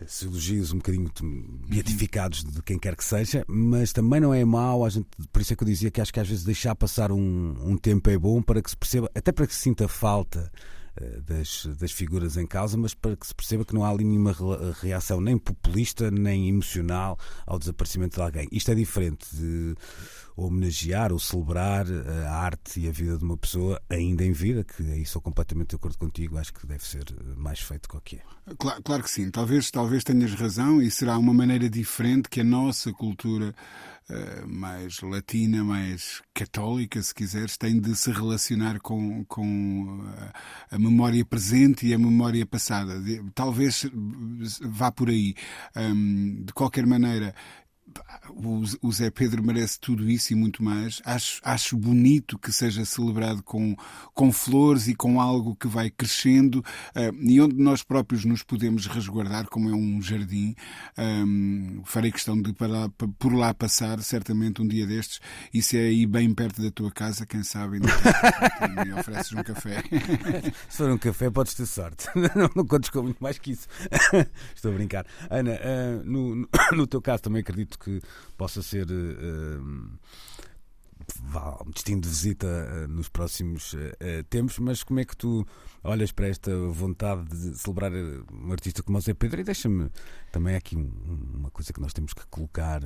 esses 0.00 0.22
elogios 0.22 0.72
um 0.72 0.76
bocadinho 0.76 1.10
beatificados 1.68 2.44
de 2.44 2.62
quem 2.62 2.78
quer 2.78 2.94
que 2.94 3.02
seja, 3.02 3.44
mas 3.48 3.92
também 3.92 4.20
não 4.20 4.32
é 4.32 4.44
mau, 4.44 4.84
a 4.84 4.88
gente, 4.88 5.08
por 5.32 5.42
isso 5.42 5.52
é 5.52 5.56
que 5.56 5.64
eu 5.64 5.66
dizia 5.66 5.90
que 5.90 6.00
acho 6.00 6.12
que 6.12 6.20
às 6.20 6.28
vezes 6.28 6.44
deixar 6.44 6.72
passar 6.76 7.10
um, 7.10 7.56
um 7.64 7.76
tempo 7.76 8.08
é 8.08 8.16
bom 8.16 8.40
para 8.40 8.62
que 8.62 8.70
se 8.70 8.76
perceba, 8.76 9.10
até 9.12 9.32
para 9.32 9.44
que 9.44 9.52
se 9.52 9.60
sinta 9.60 9.88
falta 9.88 10.52
das, 11.24 11.66
das 11.78 11.92
figuras 11.92 12.36
em 12.36 12.46
causa, 12.46 12.76
mas 12.76 12.94
para 12.94 13.16
que 13.16 13.26
se 13.26 13.34
perceba 13.34 13.64
que 13.64 13.74
não 13.74 13.84
há 13.84 13.90
ali 13.90 14.04
nenhuma 14.04 14.34
reação 14.80 15.20
nem 15.20 15.38
populista 15.38 16.10
nem 16.10 16.48
emocional 16.48 17.18
ao 17.46 17.58
desaparecimento 17.58 18.16
de 18.16 18.22
alguém. 18.22 18.48
Isto 18.52 18.70
é 18.70 18.74
diferente 18.74 19.26
de 19.34 19.74
homenagear 20.36 21.12
ou 21.12 21.18
celebrar 21.18 21.86
eh, 21.90 22.26
a 22.26 22.34
arte 22.34 22.80
e 22.80 22.88
a 22.88 22.92
vida 22.92 23.18
de 23.18 23.24
uma 23.24 23.36
pessoa 23.36 23.80
ainda 23.90 24.24
em 24.24 24.32
vida, 24.32 24.62
que 24.62 24.82
aí 24.92 25.04
sou 25.04 25.20
completamente 25.20 25.70
de 25.70 25.76
acordo 25.76 25.98
contigo, 25.98 26.38
acho 26.38 26.54
que 26.54 26.66
deve 26.66 26.84
ser 26.84 27.04
eh, 27.10 27.34
mais 27.36 27.58
feito 27.58 27.88
do 27.88 28.00
que 28.00 28.16
é. 28.16 28.22
Claro, 28.56 28.82
claro 28.82 29.02
que 29.02 29.10
sim, 29.10 29.30
talvez, 29.30 29.70
talvez 29.70 30.04
tenhas 30.04 30.32
razão 30.34 30.80
e 30.80 30.90
será 30.90 31.18
uma 31.18 31.34
maneira 31.34 31.68
diferente 31.68 32.28
que 32.28 32.40
a 32.40 32.44
nossa 32.44 32.92
cultura 32.92 33.54
mais 34.46 35.00
latina, 35.00 35.62
mais 35.62 36.22
católica, 36.32 37.02
se 37.02 37.14
quiseres, 37.14 37.56
tem 37.56 37.78
de 37.78 37.94
se 37.94 38.10
relacionar 38.10 38.80
com, 38.80 39.24
com 39.26 40.02
a, 40.70 40.76
a 40.76 40.78
memória 40.78 41.24
presente 41.24 41.86
e 41.86 41.94
a 41.94 41.98
memória 41.98 42.46
passada. 42.46 42.94
Talvez 43.34 43.86
vá 44.62 44.90
por 44.90 45.10
aí. 45.10 45.34
De 46.44 46.52
qualquer 46.52 46.86
maneira, 46.86 47.34
o, 48.82 48.92
Zé 48.92 49.10
Pedro 49.10 49.42
merece 49.42 49.78
tudo 49.80 50.08
isso 50.08 50.32
e 50.32 50.36
muito 50.36 50.62
mais. 50.62 51.00
Acho, 51.04 51.40
acho 51.42 51.76
bonito 51.76 52.38
que 52.38 52.52
seja 52.52 52.84
celebrado 52.84 53.42
com, 53.42 53.76
com 54.14 54.32
flores 54.32 54.88
e 54.88 54.94
com 54.94 55.20
algo 55.20 55.56
que 55.56 55.66
vai 55.66 55.90
crescendo 55.90 56.58
uh, 56.94 57.14
e 57.20 57.40
onde 57.40 57.56
nós 57.56 57.82
próprios 57.82 58.24
nos 58.24 58.42
podemos 58.42 58.86
resguardar, 58.86 59.46
como 59.48 59.70
é 59.70 59.74
um 59.74 60.00
jardim. 60.00 60.54
Um, 60.96 61.82
farei 61.84 62.12
questão 62.12 62.40
de 62.40 62.52
para, 62.52 62.88
por 63.18 63.32
lá 63.32 63.54
passar, 63.54 64.00
certamente, 64.02 64.62
um 64.62 64.68
dia 64.68 64.86
destes. 64.86 65.20
E 65.52 65.62
se 65.62 65.76
é 65.76 65.82
aí 65.82 66.06
bem 66.06 66.32
perto 66.34 66.62
da 66.62 66.70
tua 66.70 66.90
casa, 66.90 67.26
quem 67.26 67.42
sabe, 67.42 67.76
ainda 67.76 68.84
me 68.84 68.92
ofereces 68.92 69.32
um 69.32 69.42
café. 69.42 69.82
se 70.68 70.76
for 70.76 70.90
um 70.90 70.98
café, 70.98 71.30
podes 71.30 71.54
ter 71.54 71.66
sorte. 71.66 72.08
Não, 72.34 72.50
não 72.54 72.66
contes 72.66 72.90
com 72.90 73.02
muito 73.02 73.18
mais 73.20 73.38
que 73.38 73.52
isso. 73.52 73.66
Estou 74.54 74.70
a 74.70 74.74
brincar. 74.74 75.06
Ana, 75.30 75.52
uh, 75.52 76.04
no, 76.04 76.48
no 76.76 76.86
teu 76.86 77.00
caso 77.00 77.22
também 77.22 77.40
acredito 77.40 77.77
que 77.78 78.00
possa 78.36 78.62
ser 78.62 78.86
uh, 78.90 79.98
um 81.66 81.70
destino 81.70 82.00
de 82.00 82.08
visita 82.08 82.46
uh, 82.46 82.88
nos 82.88 83.08
próximos 83.08 83.74
tempos, 84.28 84.58
mas 84.58 84.82
como 84.82 85.00
é 85.00 85.04
que 85.04 85.16
tu 85.16 85.46
olhas 85.82 86.12
para 86.12 86.28
esta 86.28 86.54
vontade 86.56 87.24
de 87.28 87.56
celebrar 87.56 87.92
um 87.92 88.52
artista 88.52 88.82
como 88.82 88.98
o 88.98 89.00
Zé 89.00 89.14
Pedro? 89.14 89.40
E 89.40 89.44
deixa-me 89.44 89.90
também 90.32 90.56
aqui 90.56 90.76
um, 90.76 90.90
uma 91.34 91.50
coisa 91.50 91.72
que 91.72 91.80
nós 91.80 91.92
temos 91.92 92.12
que 92.12 92.26
colocar 92.26 92.82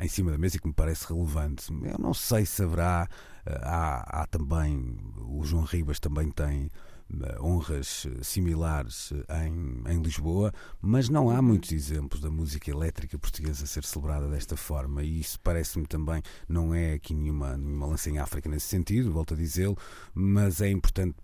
em 0.00 0.08
cima 0.08 0.30
da 0.30 0.38
mesa 0.38 0.56
e 0.56 0.60
que 0.60 0.66
me 0.66 0.74
parece 0.74 1.06
relevante. 1.06 1.72
Eu 1.72 1.98
não 1.98 2.12
sei 2.12 2.44
se 2.44 2.62
haverá, 2.62 3.08
há, 3.46 4.22
há 4.22 4.26
também, 4.26 4.98
o 5.16 5.44
João 5.44 5.64
Ribas 5.64 5.98
também 6.00 6.30
tem 6.30 6.66
eh, 6.66 6.93
honras 7.40 8.06
eh, 8.06 8.22
similares 8.22 9.12
eh, 9.28 9.46
em, 9.46 9.82
em 9.92 10.02
Lisboa, 10.02 10.52
mas 10.80 11.08
não 11.08 11.30
há 11.30 11.40
muitos 11.40 11.72
exemplos 11.72 12.20
da 12.20 12.30
música 12.30 12.70
elétrica 12.70 13.18
portuguesa 13.18 13.64
a 13.64 13.66
ser 13.66 13.84
celebrada 13.84 14.28
desta 14.28 14.56
forma, 14.56 15.02
e 15.02 15.20
isso 15.20 15.38
parece-me 15.40 15.86
também 15.86 16.22
não 16.48 16.74
é 16.74 16.94
aqui 16.94 17.14
nenhuma, 17.14 17.56
nenhuma 17.56 17.86
lança 17.86 18.10
em 18.10 18.18
África 18.18 18.48
nesse 18.48 18.66
sentido, 18.66 19.12
volto 19.12 19.34
a 19.34 19.36
dizê-lo, 19.36 19.76
mas 20.14 20.60
é 20.60 20.70
importante 20.70 21.16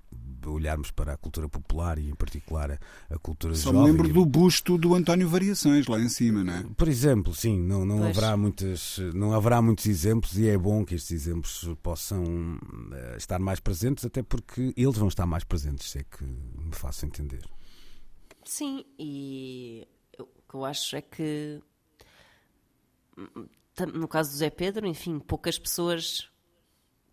olharmos 0.46 0.90
para 0.90 1.12
a 1.12 1.16
cultura 1.16 1.48
popular 1.48 1.98
e, 1.98 2.10
em 2.10 2.14
particular, 2.14 2.78
a, 3.08 3.18
cultura 3.18 3.54
Só 3.54 3.72
jovem. 3.72 3.80
Só 3.80 3.84
me 3.84 3.90
lembro 3.90 4.12
do 4.12 4.26
busto 4.26 4.78
do 4.78 4.94
António 4.94 5.28
Variações 5.28 5.86
lá 5.86 5.98
em 6.00 6.08
cima, 6.08 6.44
não 6.44 6.52
é? 6.52 6.64
Por 6.76 6.88
exemplo, 6.88 7.34
sim, 7.34 7.58
não, 7.58 7.84
não, 7.84 8.04
haverá, 8.04 8.36
muitas, 8.36 8.98
não 9.14 9.32
haverá 9.32 9.60
muitos 9.60 9.86
exemplos 9.86 10.38
e 10.38 10.48
é 10.48 10.56
bom 10.56 10.84
que 10.84 10.94
estes 10.94 11.10
exemplos 11.12 11.68
possam 11.82 12.22
uh, 12.24 13.16
estar 13.16 13.38
mais 13.38 13.60
presentes, 13.60 14.04
até 14.04 14.22
porque 14.22 14.72
eles 14.76 14.96
vão 14.96 15.08
estar 15.08 15.26
mais 15.26 15.44
presentes, 15.44 15.90
se 15.90 15.98
é 15.98 16.04
que 16.04 16.24
me 16.24 16.74
faço 16.74 17.06
entender. 17.06 17.44
Sim, 18.44 18.84
e 18.98 19.86
o 20.18 20.24
que 20.24 20.54
eu 20.54 20.64
acho 20.64 20.96
é 20.96 21.02
que 21.02 21.60
no 23.94 24.08
caso 24.08 24.30
do 24.30 24.36
Zé 24.36 24.50
Pedro, 24.50 24.86
enfim, 24.86 25.18
poucas 25.18 25.58
pessoas 25.58 26.28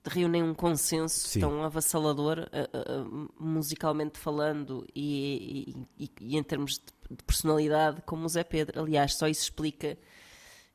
reúnem 0.08 0.44
um 0.44 0.54
consenso 0.54 1.28
Sim. 1.28 1.42
tão 1.42 1.64
avassalador, 1.64 2.40
uh, 2.40 3.04
uh, 3.04 3.30
musicalmente 3.40 4.18
falando 4.18 4.86
e, 4.96 5.76
e, 5.98 6.06
e, 6.06 6.12
e, 6.22 6.38
em 6.38 6.44
termos 6.44 6.74
de, 6.74 7.16
de 7.16 7.24
personalidade, 7.24 8.02
como 8.06 8.26
o 8.26 8.30
Zé 8.30 8.44
Pedro. 8.44 8.82
Aliás, 8.82 9.16
só 9.16 9.28
isso 9.28 9.44
explica 9.44 9.98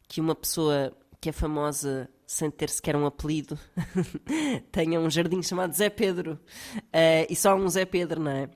que 0.08 0.20
uma 0.20 0.34
pessoa 0.34 0.96
que 1.20 1.28
é 1.28 1.32
famosa 1.32 2.08
sem 2.26 2.50
ter 2.50 2.68
sequer 2.68 2.96
um 2.96 3.06
apelido 3.06 3.58
tenha 4.72 4.98
um 4.98 5.08
jardim 5.10 5.42
chamado 5.42 5.72
Zé 5.72 5.90
Pedro 5.90 6.40
uh, 6.78 7.26
e 7.28 7.36
só 7.36 7.54
um 7.54 7.68
Zé 7.68 7.84
Pedro, 7.84 8.20
não 8.20 8.30
é? 8.30 8.48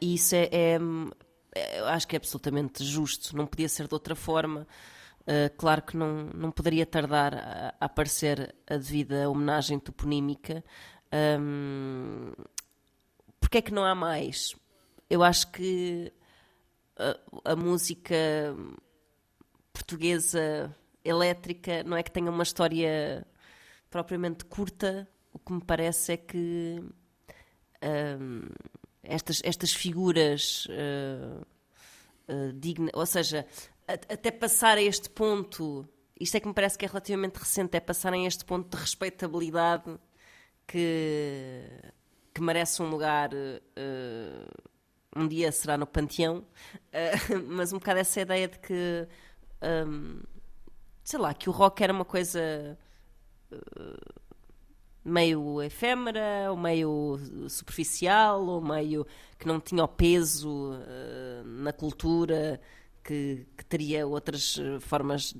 e 0.00 0.14
isso 0.14 0.34
é, 0.36 0.48
é, 0.52 0.78
é, 1.54 1.80
acho 1.80 2.06
que 2.06 2.14
é 2.14 2.18
absolutamente 2.18 2.84
justo, 2.84 3.36
não 3.36 3.46
podia 3.46 3.68
ser 3.68 3.88
de 3.88 3.94
outra 3.94 4.14
forma. 4.14 4.66
Uh, 5.30 5.54
claro 5.56 5.82
que 5.82 5.96
não, 5.96 6.24
não 6.34 6.50
poderia 6.50 6.84
tardar 6.84 7.34
a, 7.34 7.74
a 7.80 7.84
aparecer 7.84 8.52
a 8.66 8.76
devida 8.76 9.30
homenagem 9.30 9.78
toponímica. 9.78 10.64
Um, 11.38 12.32
Porquê 13.50 13.58
é 13.58 13.62
que 13.62 13.74
não 13.74 13.84
há 13.84 13.96
mais? 13.96 14.54
Eu 15.08 15.24
acho 15.24 15.50
que 15.50 16.12
a, 16.96 17.52
a, 17.52 17.56
música 17.56 18.14
portuguesa 19.72 20.72
elétrica 21.04 21.82
não 21.82 21.96
é 21.96 22.02
que 22.04 22.12
tenha 22.12 22.30
uma 22.30 22.44
história 22.44 23.26
propriamente 23.90 24.44
curta. 24.44 25.08
O 25.32 25.38
que 25.40 25.52
me 25.52 25.64
parece 25.64 26.12
é 26.12 26.16
que 26.16 26.80
um, 27.82 28.42
estas, 29.02 29.40
estas 29.42 29.72
figuras 29.72 30.66
uh, 30.66 31.44
uh, 32.32 32.52
dignas, 32.52 32.92
ou 32.94 33.04
seja, 33.04 33.44
até 33.94 34.30
passar 34.30 34.78
a 34.78 34.82
este 34.82 35.08
ponto, 35.10 35.88
isto 36.18 36.36
é 36.36 36.40
que 36.40 36.46
me 36.46 36.54
parece 36.54 36.76
que 36.78 36.84
é 36.84 36.88
relativamente 36.88 37.36
recente, 37.36 37.76
é 37.76 37.80
passarem 37.80 38.24
a 38.24 38.28
este 38.28 38.44
ponto 38.44 38.76
de 38.76 38.80
respeitabilidade 38.82 39.98
que, 40.66 41.64
que 42.32 42.40
merece 42.40 42.82
um 42.82 42.88
lugar. 42.90 43.30
Uh, 43.32 44.70
um 45.16 45.26
dia 45.26 45.50
será 45.50 45.76
no 45.76 45.86
panteão, 45.86 46.38
uh, 46.38 47.42
mas 47.48 47.72
um 47.72 47.78
bocado 47.78 47.98
essa 47.98 48.20
ideia 48.20 48.46
de 48.46 48.58
que, 48.60 49.08
um, 49.88 50.20
sei 51.02 51.18
lá, 51.18 51.34
que 51.34 51.48
o 51.48 51.52
rock 51.52 51.82
era 51.82 51.92
uma 51.92 52.04
coisa 52.04 52.78
uh, 53.50 54.14
meio 55.04 55.60
efêmera, 55.62 56.46
ou 56.50 56.56
meio 56.56 57.18
superficial, 57.48 58.46
ou 58.46 58.60
meio 58.60 59.04
que 59.36 59.48
não 59.48 59.58
tinha 59.58 59.82
o 59.82 59.88
peso 59.88 60.78
na 61.44 61.72
cultura 61.72 62.60
que, 63.02 63.46
que, 63.56 63.64
teria 63.64 64.06
outras 64.06 64.58
eh, 64.58 64.78
formas 64.80 65.34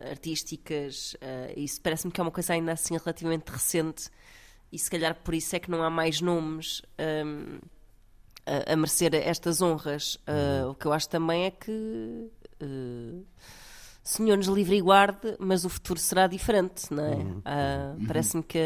artísticas. 0.00 1.14
Uh, 1.14 1.58
isso 1.58 1.80
parece-me 1.80 2.12
que 2.12 2.20
é 2.20 2.22
uma 2.22 2.30
coisa 2.30 2.52
ainda 2.52 2.72
assim 2.72 2.96
relativamente 2.96 3.48
recente 3.50 4.10
e 4.72 4.78
se 4.78 4.90
calhar 4.90 5.14
por 5.14 5.34
isso 5.34 5.54
é 5.56 5.58
que 5.58 5.70
não 5.70 5.82
há 5.82 5.90
mais 5.90 6.20
nomes 6.20 6.82
um, 6.98 7.02
ehm, 7.02 7.60
a, 8.46 8.72
a, 8.72 8.76
merecer 8.76 9.14
estas 9.14 9.60
honras. 9.62 10.16
Uh, 10.16 10.70
o 10.70 10.74
que 10.74 10.86
eu 10.86 10.92
acho 10.92 11.08
também 11.08 11.44
é 11.44 11.50
que. 11.50 12.30
Uh, 12.62 13.24
Senhor 14.08 14.38
nos 14.38 14.46
livre 14.46 14.78
e 14.78 14.80
guarde, 14.80 15.36
mas 15.38 15.66
o 15.66 15.68
futuro 15.68 16.00
será 16.00 16.26
diferente, 16.26 16.90
não 16.90 17.04
é? 17.04 17.16
Uhum. 17.16 17.38
Uh, 17.40 18.06
Parece-me 18.06 18.42
que 18.42 18.58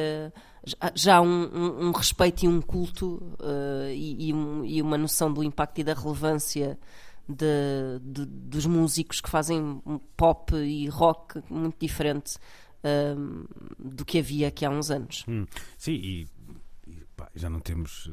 já 0.94 1.16
há 1.16 1.20
um, 1.20 1.26
um, 1.26 1.86
um, 1.88 1.90
respeito 1.90 2.44
e 2.44 2.48
um 2.48 2.60
culto 2.60 3.16
uh, 3.40 3.90
e, 3.90 4.28
e, 4.28 4.32
um, 4.32 4.64
e, 4.64 4.80
uma 4.80 4.96
noção 4.96 5.32
do 5.32 5.42
impacto 5.42 5.80
e 5.80 5.84
da 5.84 5.94
relevância 5.94 6.78
de, 7.28 8.00
de, 8.02 8.26
dos 8.26 8.66
músicos 8.66 9.20
que 9.20 9.30
fazem 9.30 9.82
pop 10.16 10.54
e 10.54 10.88
rock 10.88 11.42
muito 11.50 11.76
diferente 11.78 12.36
um, 12.84 13.44
do 13.78 14.04
que 14.04 14.18
havia 14.18 14.48
aqui 14.48 14.64
há 14.64 14.70
uns 14.70 14.90
anos. 14.90 15.24
Hum, 15.28 15.46
sim, 15.78 15.92
e, 15.92 16.28
e 16.86 17.04
pá, 17.16 17.28
já 17.34 17.48
não 17.48 17.60
temos 17.60 18.10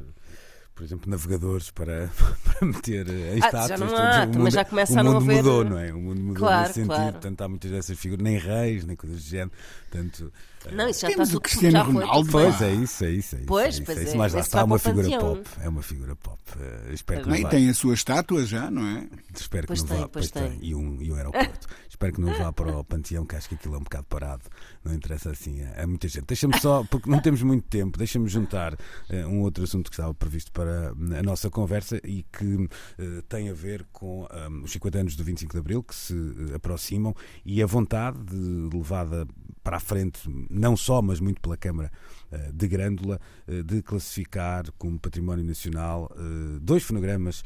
por 0.79 0.85
exemplo, 0.85 1.11
navegadores 1.11 1.71
para, 1.71 2.09
para 2.45 2.65
meter 2.65 3.09
em 3.09 3.33
ah, 3.33 3.35
estátuas. 3.35 3.67
Já 3.67 3.77
não 3.77 3.97
há, 3.97 4.25
mundo, 4.25 4.39
mas 4.39 4.53
já 4.53 4.63
começa 4.63 4.97
a 4.97 5.03
não 5.03 5.17
haver. 5.17 5.23
O 5.23 5.35
mundo 5.35 5.43
mudou, 5.43 5.65
não 5.65 5.77
é? 5.77 5.93
O 5.93 5.99
mundo 5.99 6.21
mudou 6.21 6.35
claro, 6.35 6.61
nesse 6.61 6.73
sentido. 6.75 6.95
Claro. 6.95 7.11
Portanto, 7.11 7.41
há 7.41 7.49
muitas 7.49 7.71
dessas 7.71 7.99
figuras, 7.99 8.23
nem 8.23 8.37
reis, 8.37 8.85
nem 8.85 8.95
coisas 8.95 9.21
do 9.21 9.29
género. 9.29 9.51
Portanto, 9.89 10.31
Não, 10.71 10.89
isso 10.89 11.01
já 11.01 11.07
Temos 11.07 11.27
está 11.29 11.37
o 11.37 11.41
Cristiano 11.41 11.71
já 11.77 11.85
foi, 11.85 11.93
Ronaldo, 11.93 12.19
tudo 12.21 12.31
Pois 12.31 12.61
é 12.61 12.73
isso, 12.73 13.05
é 13.05 13.11
isso. 13.11 13.35
É 13.35 13.39
isso 13.39 13.45
Pois, 13.47 13.65
é 13.65 13.69
isso, 13.69 13.83
pois 13.85 13.97
é 13.97 14.03
isso. 14.03 14.13
é, 14.13 14.17
Mas 14.17 14.33
lá 14.33 14.39
está 14.41 14.57
vai 14.57 14.65
uma 14.65 14.79
figura 14.79 15.03
panteão. 15.09 15.35
pop. 15.35 15.49
É 15.61 15.69
uma 15.69 15.81
figura 15.81 16.15
pop. 16.15 16.39
Eh, 16.59 16.93
espero 16.93 17.23
que 17.23 17.29
E 17.29 17.41
vá. 17.43 17.49
tem 17.49 17.69
a 17.69 17.73
sua 17.73 17.93
estátua 17.93 18.45
já, 18.45 18.69
não 18.69 18.85
é? 18.85 19.07
Espero 19.35 19.63
que 19.63 19.67
Pois 19.67 19.81
não 19.81 19.87
tem, 19.87 19.99
vá. 19.99 20.07
pois 20.09 20.31
tem. 20.31 20.59
E 20.61 20.75
um, 20.75 21.01
e 21.01 21.11
um 21.11 21.15
aeroporto. 21.15 21.67
Espero 21.99 22.13
que 22.13 22.21
não 22.21 22.33
vá 22.33 22.53
para 22.53 22.77
o 22.77 22.83
Panteão, 22.83 23.25
que 23.25 23.35
acho 23.35 23.49
que 23.49 23.55
aquilo 23.55 23.75
é 23.75 23.77
um 23.77 23.83
bocado 23.83 24.05
parado. 24.05 24.43
Não 24.85 24.93
interessa 24.93 25.31
assim 25.31 25.61
a, 25.63 25.83
a 25.83 25.87
muita 25.87 26.07
gente. 26.07 26.23
Deixa-me 26.27 26.57
só, 26.57 26.81
porque 26.85 27.09
não 27.09 27.19
temos 27.21 27.41
muito 27.43 27.67
tempo, 27.67 27.97
deixa-me 27.97 28.25
juntar 28.29 28.73
eh, 29.09 29.25
um 29.25 29.41
outro 29.41 29.65
assunto 29.65 29.89
que 29.89 29.95
estava 29.95 30.13
previsto 30.13 30.49
para 30.53 30.93
hum, 30.93 31.09
a 31.17 31.21
nossa 31.21 31.49
conversa 31.49 31.99
e 32.05 32.23
que 32.31 32.69
eh, 32.97 33.21
tem 33.27 33.49
a 33.49 33.53
ver 33.53 33.85
com 33.91 34.21
hum, 34.49 34.61
os 34.63 34.71
50 34.71 34.97
anos 34.97 35.15
do 35.17 35.25
25 35.25 35.51
de 35.51 35.59
Abril, 35.59 35.83
que 35.83 35.93
se 35.93 36.15
aproximam, 36.55 37.13
e 37.45 37.61
a 37.61 37.65
vontade 37.65 38.17
de, 38.23 38.69
levada 38.77 39.27
para 39.69 39.77
a 39.77 39.79
frente, 39.79 40.21
não 40.49 40.75
só, 40.75 40.99
mas 40.99 41.19
muito 41.19 41.39
pela 41.39 41.55
Câmara 41.55 41.91
eh, 42.31 42.49
de 42.51 42.67
Grândola, 42.67 43.21
eh, 43.47 43.61
de 43.61 43.83
classificar 43.83 44.65
como 44.79 44.97
património 44.97 45.45
nacional 45.45 46.11
eh, 46.17 46.57
dois 46.59 46.81
fonogramas 46.81 47.43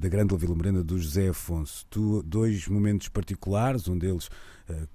da 0.00 0.08
Grândola 0.08 0.40
Vila 0.40 0.56
Morena 0.56 0.82
do 0.82 0.98
José 0.98 1.28
Afonso. 1.28 1.86
Dois 2.24 2.66
momentos 2.66 3.08
particulares, 3.08 3.86
um 3.86 3.96
deles 3.96 4.28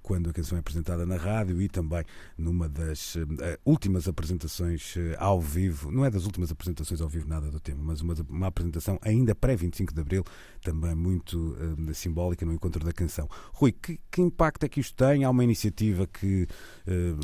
quando 0.02 0.30
a 0.30 0.32
canção 0.32 0.56
é 0.56 0.60
apresentada 0.60 1.06
na 1.06 1.16
rádio 1.16 1.60
e 1.60 1.68
também 1.68 2.04
numa 2.36 2.68
das 2.68 3.16
eh, 3.16 3.58
últimas 3.64 4.08
apresentações 4.08 4.94
eh, 4.96 5.16
ao 5.18 5.40
vivo, 5.40 5.90
não 5.90 6.04
é 6.04 6.10
das 6.10 6.24
últimas 6.24 6.50
apresentações 6.50 7.00
ao 7.00 7.08
vivo 7.08 7.28
nada 7.28 7.50
do 7.50 7.60
tema, 7.60 7.82
mas 7.82 8.00
uma, 8.00 8.14
uma 8.28 8.46
apresentação 8.46 8.98
ainda 9.02 9.34
pré-25 9.34 9.92
de 9.92 10.00
Abril, 10.00 10.24
também 10.62 10.94
muito 10.94 11.56
eh, 11.88 11.92
simbólica 11.94 12.44
no 12.44 12.52
encontro 12.52 12.84
da 12.84 12.92
canção. 12.92 13.28
Rui, 13.52 13.72
que, 13.72 14.00
que 14.10 14.20
impacto 14.20 14.64
é 14.64 14.68
que 14.68 14.80
isto 14.80 14.94
tem? 14.94 15.24
Há 15.24 15.30
uma 15.30 15.44
iniciativa 15.44 16.06
que 16.06 16.46
eh, 16.86 17.14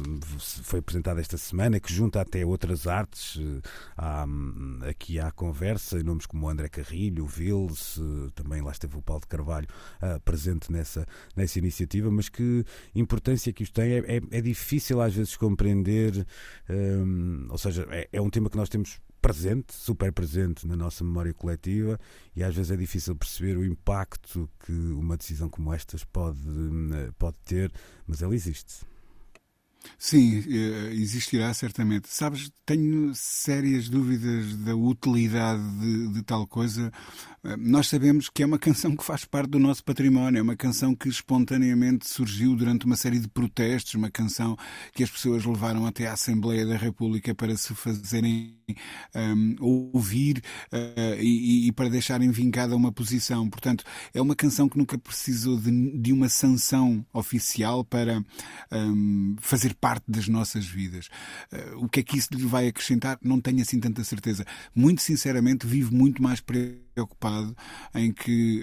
foi 0.63 0.81
apresentada 0.81 1.21
esta 1.21 1.37
semana, 1.37 1.81
que 1.81 1.93
junta 1.93 2.21
até 2.21 2.45
outras 2.45 2.87
artes 2.87 3.39
eh, 3.41 3.61
há, 3.97 4.25
hum, 4.25 4.79
aqui 4.89 5.19
à 5.19 5.31
conversa, 5.31 6.03
nomes 6.03 6.27
como 6.27 6.49
André 6.49 6.69
Carrilho, 6.69 7.27
Vils, 7.27 7.99
eh, 7.99 8.31
também 8.35 8.61
lá 8.63 8.73
esteve 8.73 8.97
o 8.97 9.03
Paulo 9.03 9.23
de 9.23 9.29
Carvalho 9.29 9.69
presente 10.25 10.71
nessa, 10.71 11.07
nessa 11.35 11.59
iniciativa, 11.59 12.11
mas 12.11 12.29
que 12.29 12.43
importância 12.95 13.53
que 13.53 13.63
isto 13.63 13.75
tem 13.75 13.93
é, 13.93 14.17
é, 14.17 14.21
é 14.31 14.41
difícil 14.41 15.01
às 15.01 15.15
vezes 15.15 15.37
compreender, 15.37 16.27
hum, 16.69 17.47
ou 17.51 17.59
seja, 17.59 17.87
é, 17.91 18.09
é 18.13 18.21
um 18.21 18.31
tema 18.31 18.49
que 18.51 18.57
nós 18.57 18.69
temos 18.69 19.01
presente, 19.21 19.73
super 19.73 20.13
presente 20.13 20.67
na 20.67 20.77
nossa 20.77 21.03
memória 21.03 21.33
coletiva 21.33 21.99
e 22.37 22.45
às 22.45 22.55
vezes 22.55 22.71
é 22.71 22.77
difícil 22.77 23.17
perceber 23.17 23.57
o 23.57 23.65
impacto 23.65 24.51
que 24.61 24.73
uma 24.73 25.17
decisão 25.17 25.49
como 25.49 25.73
estas 25.73 26.05
pode, 26.05 26.39
pode 27.19 27.37
ter, 27.45 27.73
mas 28.07 28.21
ela 28.21 28.35
existe. 28.35 28.85
Sim, 29.99 30.45
eh, 30.49 30.95
existirá 30.95 31.53
certamente. 31.55 32.09
Sabes, 32.09 32.51
tenho 32.65 33.13
sérias 33.15 33.89
dúvidas 33.89 34.57
da 34.59 34.75
utilidade 34.75 35.63
de, 35.81 36.09
de 36.09 36.23
tal 36.23 36.47
coisa. 36.47 36.93
Eh, 37.45 37.57
Nós 37.57 37.89
sabemos 37.89 38.29
que 38.31 38.43
é 38.43 38.47
uma 38.47 38.59
canção 38.59 38.97
que 38.97 39.05
faz 39.05 39.25
parte 39.25 39.51
do 39.51 39.59
nosso 39.59 39.85
património, 39.85 40.39
é 40.39 40.43
uma 40.43 40.57
canção 40.57 40.95
que 40.95 41.09
espontaneamente 41.09 42.09
surgiu 42.09 42.55
durante 42.57 42.87
uma 42.87 42.97
série 42.97 43.19
de 43.19 43.29
protestos, 43.29 43.95
uma 43.95 44.11
canção 44.11 44.57
que 44.95 45.03
as 45.03 45.11
pessoas 45.11 45.45
levaram 45.45 45.87
até 45.87 46.07
à 46.07 46.13
Assembleia 46.15 46.67
da 46.67 46.77
República 46.77 47.35
para 47.35 47.57
se 47.57 47.75
fazerem 47.75 48.57
ehm, 49.15 49.57
ouvir 49.61 50.43
eh, 50.73 51.19
e, 51.21 51.69
e 51.69 51.73
para 51.73 51.89
deixarem 51.91 52.31
vingada 52.31 52.75
uma 52.77 52.93
posição. 52.93 53.49
Portanto, 53.49 53.85
é 54.13 54.21
uma 54.21 54.35
canção 54.37 54.69
que 54.69 54.79
nunca 54.79 54.97
precisou 54.99 55.59
de, 55.59 55.99
de 55.99 56.13
uma 56.13 56.29
sanção 56.29 57.05
oficial 57.13 57.85
para 57.85 58.23
ehm, 58.71 59.37
fazer 59.41 59.75
parte 59.75 60.05
das 60.09 60.29
nossas 60.29 60.65
vidas. 60.67 61.09
Eh, 61.53 61.73
o 61.77 61.89
que 61.89 62.01
é 62.01 62.03
que 62.03 62.17
isso 62.19 62.29
lhe 62.35 62.47
vai 62.47 62.69
acrescentar? 62.69 63.19
Não 63.23 63.41
tenho 63.41 63.61
assim 63.61 63.79
tanta 63.81 64.03
certeza. 64.05 64.45
Muito 64.75 65.03
sinceramente, 65.03 65.67
vivo 65.67 65.95
muito 65.95 66.23
mais 66.23 66.41
preocupado 66.95 67.57
em 67.95 68.13
que 68.13 68.63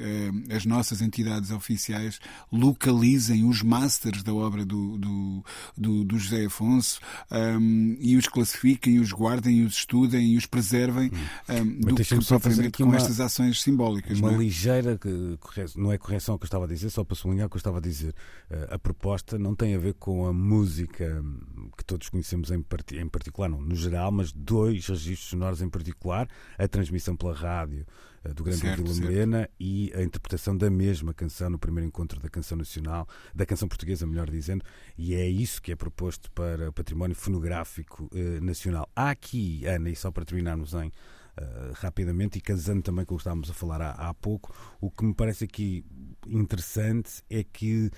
eh, 0.49 0.55
as 0.55 0.65
nossas 0.65 1.01
entidades 1.01 1.51
oficiais 1.51 2.19
localizem 2.51 3.43
os 3.47 3.61
masters 3.61 4.23
da 4.23 4.34
obra 4.34 4.65
do, 4.65 4.97
do, 4.97 5.43
do, 5.77 6.03
do 6.05 6.17
José 6.17 6.45
Afonso 6.45 6.99
ehm, 7.29 7.97
e 7.99 8.15
os 8.15 8.27
classifiquem, 8.27 8.99
os 8.99 9.11
guardem, 9.11 9.63
os 9.65 9.73
estudem 9.73 10.34
e 10.34 10.38
os 10.38 10.45
preservem 10.45 11.11
ehm, 11.49 11.79
do 11.82 11.95
que 11.95 12.25
propriamente 12.25 12.77
com 12.77 12.84
uma- 12.86 12.95
estas 12.97 13.19
ações 13.19 13.61
simbólicas. 13.61 14.19
Uma 14.19 14.34
é? 14.34 14.38
ligeira 14.38 14.97
que- 14.97 15.38
corre- 15.39 15.65
não 15.75 15.91
é 15.91 15.97
correção 15.97 16.38
que 16.38 16.43
eu 16.43 16.47
estava 16.47 16.65
a 16.65 16.67
dizer, 16.67 16.89
só 16.89 17.03
para 17.03 17.15
sublinhar 17.15 17.47
o 17.47 17.49
que 17.49 17.57
eu 17.57 17.59
estava 17.59 17.77
a 17.79 17.82
dizer. 17.82 18.15
Eh, 18.49 18.69
A 18.71 18.79
proposta 18.79 19.38
não 19.38 19.53
tem 19.55 19.75
a 19.75 19.77
ver 19.77 19.93
com 19.95 20.25
a 20.25 20.32
música 20.34 21.23
que 21.72 21.84
todos 21.86 22.09
conhecemos 22.09 22.51
em, 22.51 22.61
parti- 22.61 22.97
em 22.97 23.07
particular, 23.07 23.49
não, 23.49 23.61
no 23.61 23.76
geral, 23.76 24.11
mas 24.11 24.32
dois 24.32 24.88
registros 24.88 25.30
sonoros 25.30 25.61
em 25.61 25.69
particular, 25.69 26.28
a 26.57 26.67
transmissão 26.67 27.15
pela 27.15 27.34
rádio 27.34 27.86
eh, 28.24 28.34
do 28.34 28.43
Grande 28.43 28.61
Certo, 28.61 28.82
Vila 28.84 28.93
certo. 28.93 29.03
Morena 29.03 29.49
e 29.59 29.91
a 29.95 30.01
interpretação 30.01 30.55
da 30.57 30.69
mesma 30.69 31.13
canção 31.13 31.49
no 31.49 31.59
primeiro 31.59 31.88
encontro 31.88 32.19
da 32.19 32.30
canção 32.30 32.57
nacional, 32.57 33.07
da 33.34 33.45
canção 33.45 33.67
portuguesa, 33.67 34.05
melhor 34.05 34.30
dizendo, 34.30 34.63
e 34.97 35.15
é 35.15 35.28
isso 35.28 35.61
que 35.61 35.72
é 35.72 35.76
proposto 35.76 36.32
para 36.32 36.69
o 36.69 36.74
património 36.74 37.15
fonográfico 37.15 38.09
eh, 38.13 38.39
nacional. 38.39 38.89
Há 38.95 39.09
aqui, 39.11 39.65
Ana, 39.65 39.89
e 39.89 39.95
só 39.95 40.11
para 40.11 40.26
terminarmos 40.26 40.74
em 40.74 40.91
Uh, 41.32 41.72
rapidamente 41.76 42.38
e 42.38 42.41
casando 42.41 42.82
também 42.82 43.05
com 43.05 43.15
o 43.15 43.17
que 43.17 43.22
estávamos 43.22 43.49
a 43.49 43.53
falar 43.53 43.82
há, 43.82 43.91
há 43.91 44.13
pouco, 44.13 44.53
o 44.82 44.91
que 44.91 45.05
me 45.05 45.13
parece 45.13 45.45
aqui 45.45 45.82
interessante 46.28 47.24
é 47.30 47.41
que 47.41 47.89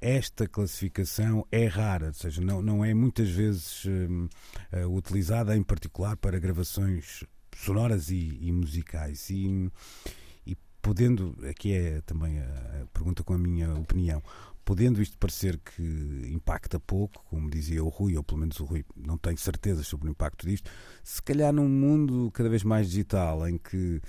esta 0.00 0.46
classificação 0.46 1.46
é 1.50 1.66
rara, 1.66 2.08
ou 2.08 2.14
seja, 2.14 2.40
não, 2.40 2.62
não 2.62 2.84
é 2.84 2.92
muitas 2.92 3.28
vezes 3.30 3.84
hum, 3.86 4.28
uh, 4.72 4.96
utilizada 4.96 5.56
em 5.56 5.62
particular 5.62 6.16
para 6.16 6.38
gravações 6.38 7.24
sonoras 7.56 8.10
e, 8.10 8.38
e 8.40 8.52
musicais. 8.52 9.30
E, 9.30 9.70
e 10.46 10.56
podendo, 10.82 11.36
aqui 11.48 11.72
é 11.72 12.00
também 12.02 12.38
a, 12.38 12.82
a 12.82 12.86
pergunta 12.92 13.24
com 13.24 13.32
a 13.32 13.38
minha 13.38 13.72
opinião, 13.74 14.22
podendo 14.66 15.00
isto 15.00 15.16
parecer 15.16 15.58
que 15.58 16.28
impacta 16.32 16.78
pouco, 16.80 17.24
como 17.30 17.48
dizia 17.48 17.82
o 17.84 17.88
Rui, 17.88 18.16
ou 18.16 18.22
pelo 18.24 18.40
menos 18.40 18.58
o 18.58 18.64
Rui 18.64 18.84
não 18.96 19.16
tem 19.16 19.36
certezas 19.36 19.86
sobre 19.86 20.08
o 20.08 20.10
impacto 20.10 20.44
disto, 20.44 20.68
se 21.04 21.22
calhar 21.22 21.52
num 21.52 21.68
mundo 21.68 22.30
cada 22.32 22.48
vez 22.48 22.64
mais 22.64 22.90
digital 22.90 23.48
em 23.48 23.56
que 23.56 24.02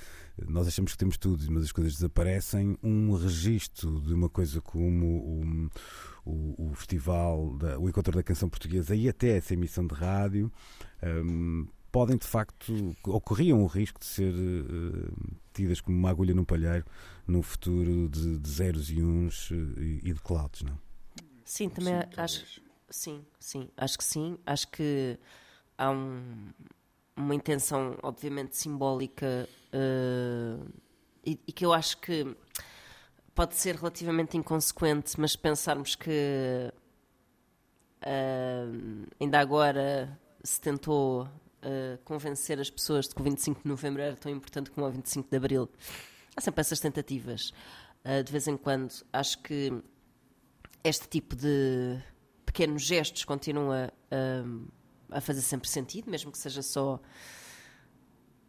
nós 0.48 0.68
achamos 0.68 0.92
que 0.92 0.98
temos 0.98 1.18
tudo, 1.18 1.44
mas 1.52 1.64
as 1.64 1.72
coisas 1.72 1.94
desaparecem, 1.94 2.78
um 2.84 3.14
registro 3.16 4.00
de 4.02 4.14
uma 4.14 4.30
coisa 4.30 4.62
como 4.62 5.70
o, 6.26 6.30
o, 6.30 6.70
o 6.70 6.74
festival, 6.76 7.56
da, 7.58 7.80
o 7.80 7.90
Encontro 7.90 8.14
da 8.14 8.24
Canção 8.24 8.50
Portuguesa 8.50 8.96
e 8.96 9.10
até 9.10 9.38
essa 9.38 9.54
emissão 9.54 9.86
de 9.88 9.96
rádio 9.96 10.52
hum, 11.04 11.68
podem 11.92 12.18
de 12.18 12.28
facto, 12.28 12.96
ocorriam 13.06 13.64
o 13.64 13.68
risco 13.68 14.00
de 14.00 14.06
ser 14.06 14.34
uh, 14.34 15.12
tidas 15.54 15.82
como 15.82 15.98
uma 15.98 16.10
agulha 16.10 16.34
num 16.34 16.46
palheiro 16.46 16.86
num 17.26 17.42
futuro 17.42 18.08
de, 18.10 18.38
de 18.38 18.50
zeros 18.50 18.92
e 18.92 19.02
uns 19.02 19.50
uh, 19.52 19.56
e, 19.80 20.14
de 20.14 20.22
clouds, 20.22 20.62
não? 20.62 20.78
Sim, 21.44 21.70
também 21.70 21.94
Sim, 21.94 22.10
acho. 22.18 22.62
Sim, 22.90 23.26
sim, 23.40 23.70
acho 23.76 23.98
que 23.98 24.04
sim. 24.04 24.38
Acho 24.46 24.68
que 24.70 25.18
há 25.78 25.92
um- 25.92 26.50
uma 27.18 27.34
intenção, 27.34 27.98
obviamente, 28.04 28.56
simbólica 28.56 29.50
eh, 29.74 30.58
e, 31.26 31.40
e 31.48 31.52
que 31.52 31.66
eu 31.66 31.74
acho 31.74 31.98
que 31.98 32.36
pode 33.34 33.56
ser 33.56 33.76
relativamente 33.76 34.38
inconsequente, 34.38 35.20
mas 35.20 35.36
pensarmos 35.36 35.96
que 35.96 36.72
eh, 38.02 38.66
ainda 39.20 39.40
agora 39.40 40.18
se 40.44 40.62
tentou 40.62 41.28
eh, 41.62 41.98
convencer 42.06 42.60
as 42.60 42.70
pessoas 42.70 43.08
de 43.08 43.16
que 43.16 43.22
o 43.22 43.24
25 43.24 43.64
de 43.64 43.68
novembro 43.68 44.02
era 44.02 44.16
tão 44.16 44.32
importante 44.32 44.70
como 44.70 44.86
o 44.86 44.92
25 44.92 45.30
de 45.30 45.38
abril. 45.38 45.70
Há 46.36 46.42
sempre 46.42 46.62
essas 46.62 46.80
tentativas. 46.80 47.52
De 48.24 48.32
vez 48.32 48.48
em 48.48 48.56
quando, 48.56 48.94
acho 49.12 49.38
que 49.40 49.84
este 50.82 51.10
tipo 51.10 51.36
de 51.36 52.00
pequenos 52.46 52.84
gestos 52.84 53.26
continua 53.26 53.92
hum, 54.46 54.68
a 55.12 55.22
fazer 55.22 55.42
sempre 55.42 55.70
sentido, 55.70 56.10
mesmo 56.10 56.32
que 56.32 56.38
seja 56.38 56.62
só, 56.62 57.00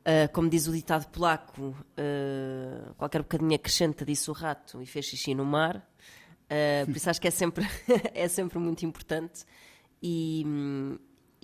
ah, 0.05 0.27
como 0.29 0.49
diz 0.49 0.67
o 0.67 0.73
ditado 0.73 1.07
polaco, 1.09 1.77
ah, 1.97 2.93
qualquer 2.97 3.21
bocadinho 3.23 3.55
acrescenta 3.55 4.07
disse 4.07 4.31
o 4.31 4.33
rato 4.33 4.81
e 4.81 4.87
fez 4.87 5.05
xixi 5.05 5.35
no 5.35 5.45
mar. 5.45 5.87
Ah, 6.49 6.87
por 6.87 6.97
isso 6.97 7.11
acho 7.11 7.21
que 7.21 7.29
é 7.29 7.31
sempre, 7.31 7.67
é 8.15 8.27
sempre 8.27 8.59
muito 8.59 8.87
importante 8.87 9.45
e, 10.03 10.47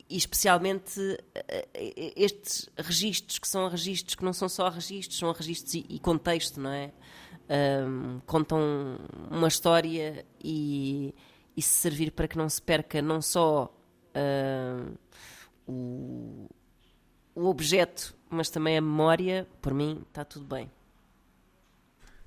e 0.09 0.17
especialmente 0.17 0.99
estes 2.17 2.71
registros 2.79 3.39
que 3.39 3.47
são 3.49 3.69
registros 3.69 4.15
que 4.15 4.25
não 4.25 4.33
são 4.33 4.49
só 4.49 4.71
registros, 4.71 5.19
são 5.19 5.31
registros 5.31 5.75
e, 5.75 5.85
e 5.89 5.99
contexto, 5.99 6.59
não 6.59 6.71
é? 6.71 6.91
Contam 8.25 8.99
uma 9.31 9.49
história 9.49 10.25
e, 10.43 11.15
e 11.55 11.61
se 11.61 11.69
servir 11.69 12.13
para 12.13 12.27
que 12.27 12.39
não 12.39 12.49
se 12.49 12.63
perca 12.63 13.03
não 13.03 13.21
só 13.21 13.71
um, 14.17 14.95
o, 15.67 16.51
o 17.35 17.47
objeto, 17.47 18.15
mas 18.31 18.49
também 18.51 18.77
a 18.77 18.81
memória, 18.81 19.47
por 19.61 19.73
mim 19.75 20.03
está 20.09 20.25
tudo 20.25 20.45
bem. 20.47 20.71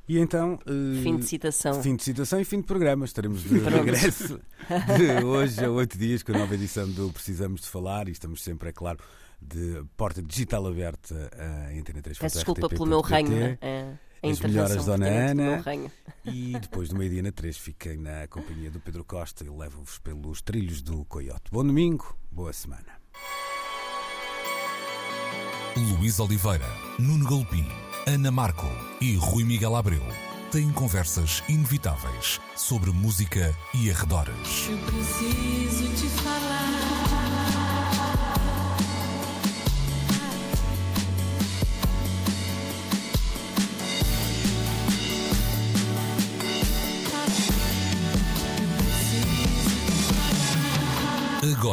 E 0.07 0.17
então. 0.19 0.57
eh, 0.65 1.01
Fim 1.03 1.17
de 1.17 1.25
citação. 1.25 1.83
Fim 1.83 1.95
de 1.97 2.03
citação 2.03 2.39
e 2.39 2.45
fim 2.45 2.61
de 2.61 2.65
programa. 2.65 3.03
Estaremos 3.03 3.43
de 3.43 3.59
regresso 3.59 4.39
de 4.97 5.25
hoje 5.25 5.65
a 5.65 5.69
oito 5.69 5.97
dias 5.97 6.23
com 6.23 6.31
a 6.31 6.37
nova 6.37 6.53
edição 6.55 6.89
do 6.89 7.11
Precisamos 7.11 7.61
de 7.61 7.67
Falar 7.67 8.07
e 8.07 8.11
estamos 8.13 8.41
sempre, 8.41 8.69
é 8.69 8.71
claro, 8.71 8.99
de 9.41 9.83
porta 9.97 10.21
digital 10.21 10.65
aberta 10.65 11.29
à 11.37 11.77
Antena 11.77 12.01
3. 12.01 12.17
Peço 12.19 12.35
desculpa 12.37 12.69
pelo 12.69 12.85
meu 12.85 13.01
ranho. 13.01 13.29
né? 13.29 13.57
É, 13.59 13.93
a 14.21 14.27
As 14.27 14.39
melhoras, 14.39 14.85
Dona 14.85 15.07
Ana. 15.07 15.63
E 16.25 16.53
depois 16.59 16.89
do 16.89 16.95
meio-dia 16.95 17.23
na 17.23 17.31
3 17.31 17.57
fiquei 17.57 17.97
na 17.97 18.27
companhia 18.27 18.69
do 18.69 18.79
Pedro 18.79 19.03
Costa 19.03 19.45
e 19.45 19.49
levo-vos 19.49 19.99
pelos 19.99 20.41
trilhos 20.41 20.81
do 20.81 21.05
Coiote. 21.05 21.51
Bom 21.51 21.65
domingo, 21.65 22.17
boa 22.31 22.53
semana. 22.53 22.97
Luís 25.75 26.19
Oliveira, 26.19 26.67
Nuno 26.97 27.29
Galopim, 27.29 27.67
Ana 28.07 28.31
Marco 28.31 28.65
e 28.99 29.15
Rui 29.15 29.43
Miguel 29.43 29.75
Abreu 29.75 30.01
têm 30.51 30.71
conversas 30.71 31.43
inevitáveis 31.47 32.39
sobre 32.55 32.89
música 32.91 33.55
e 33.73 33.91
arredores. 33.91 34.69
Eu 34.69 34.77
preciso 34.79 35.93
te 35.95 36.09
falar. 36.21 37.16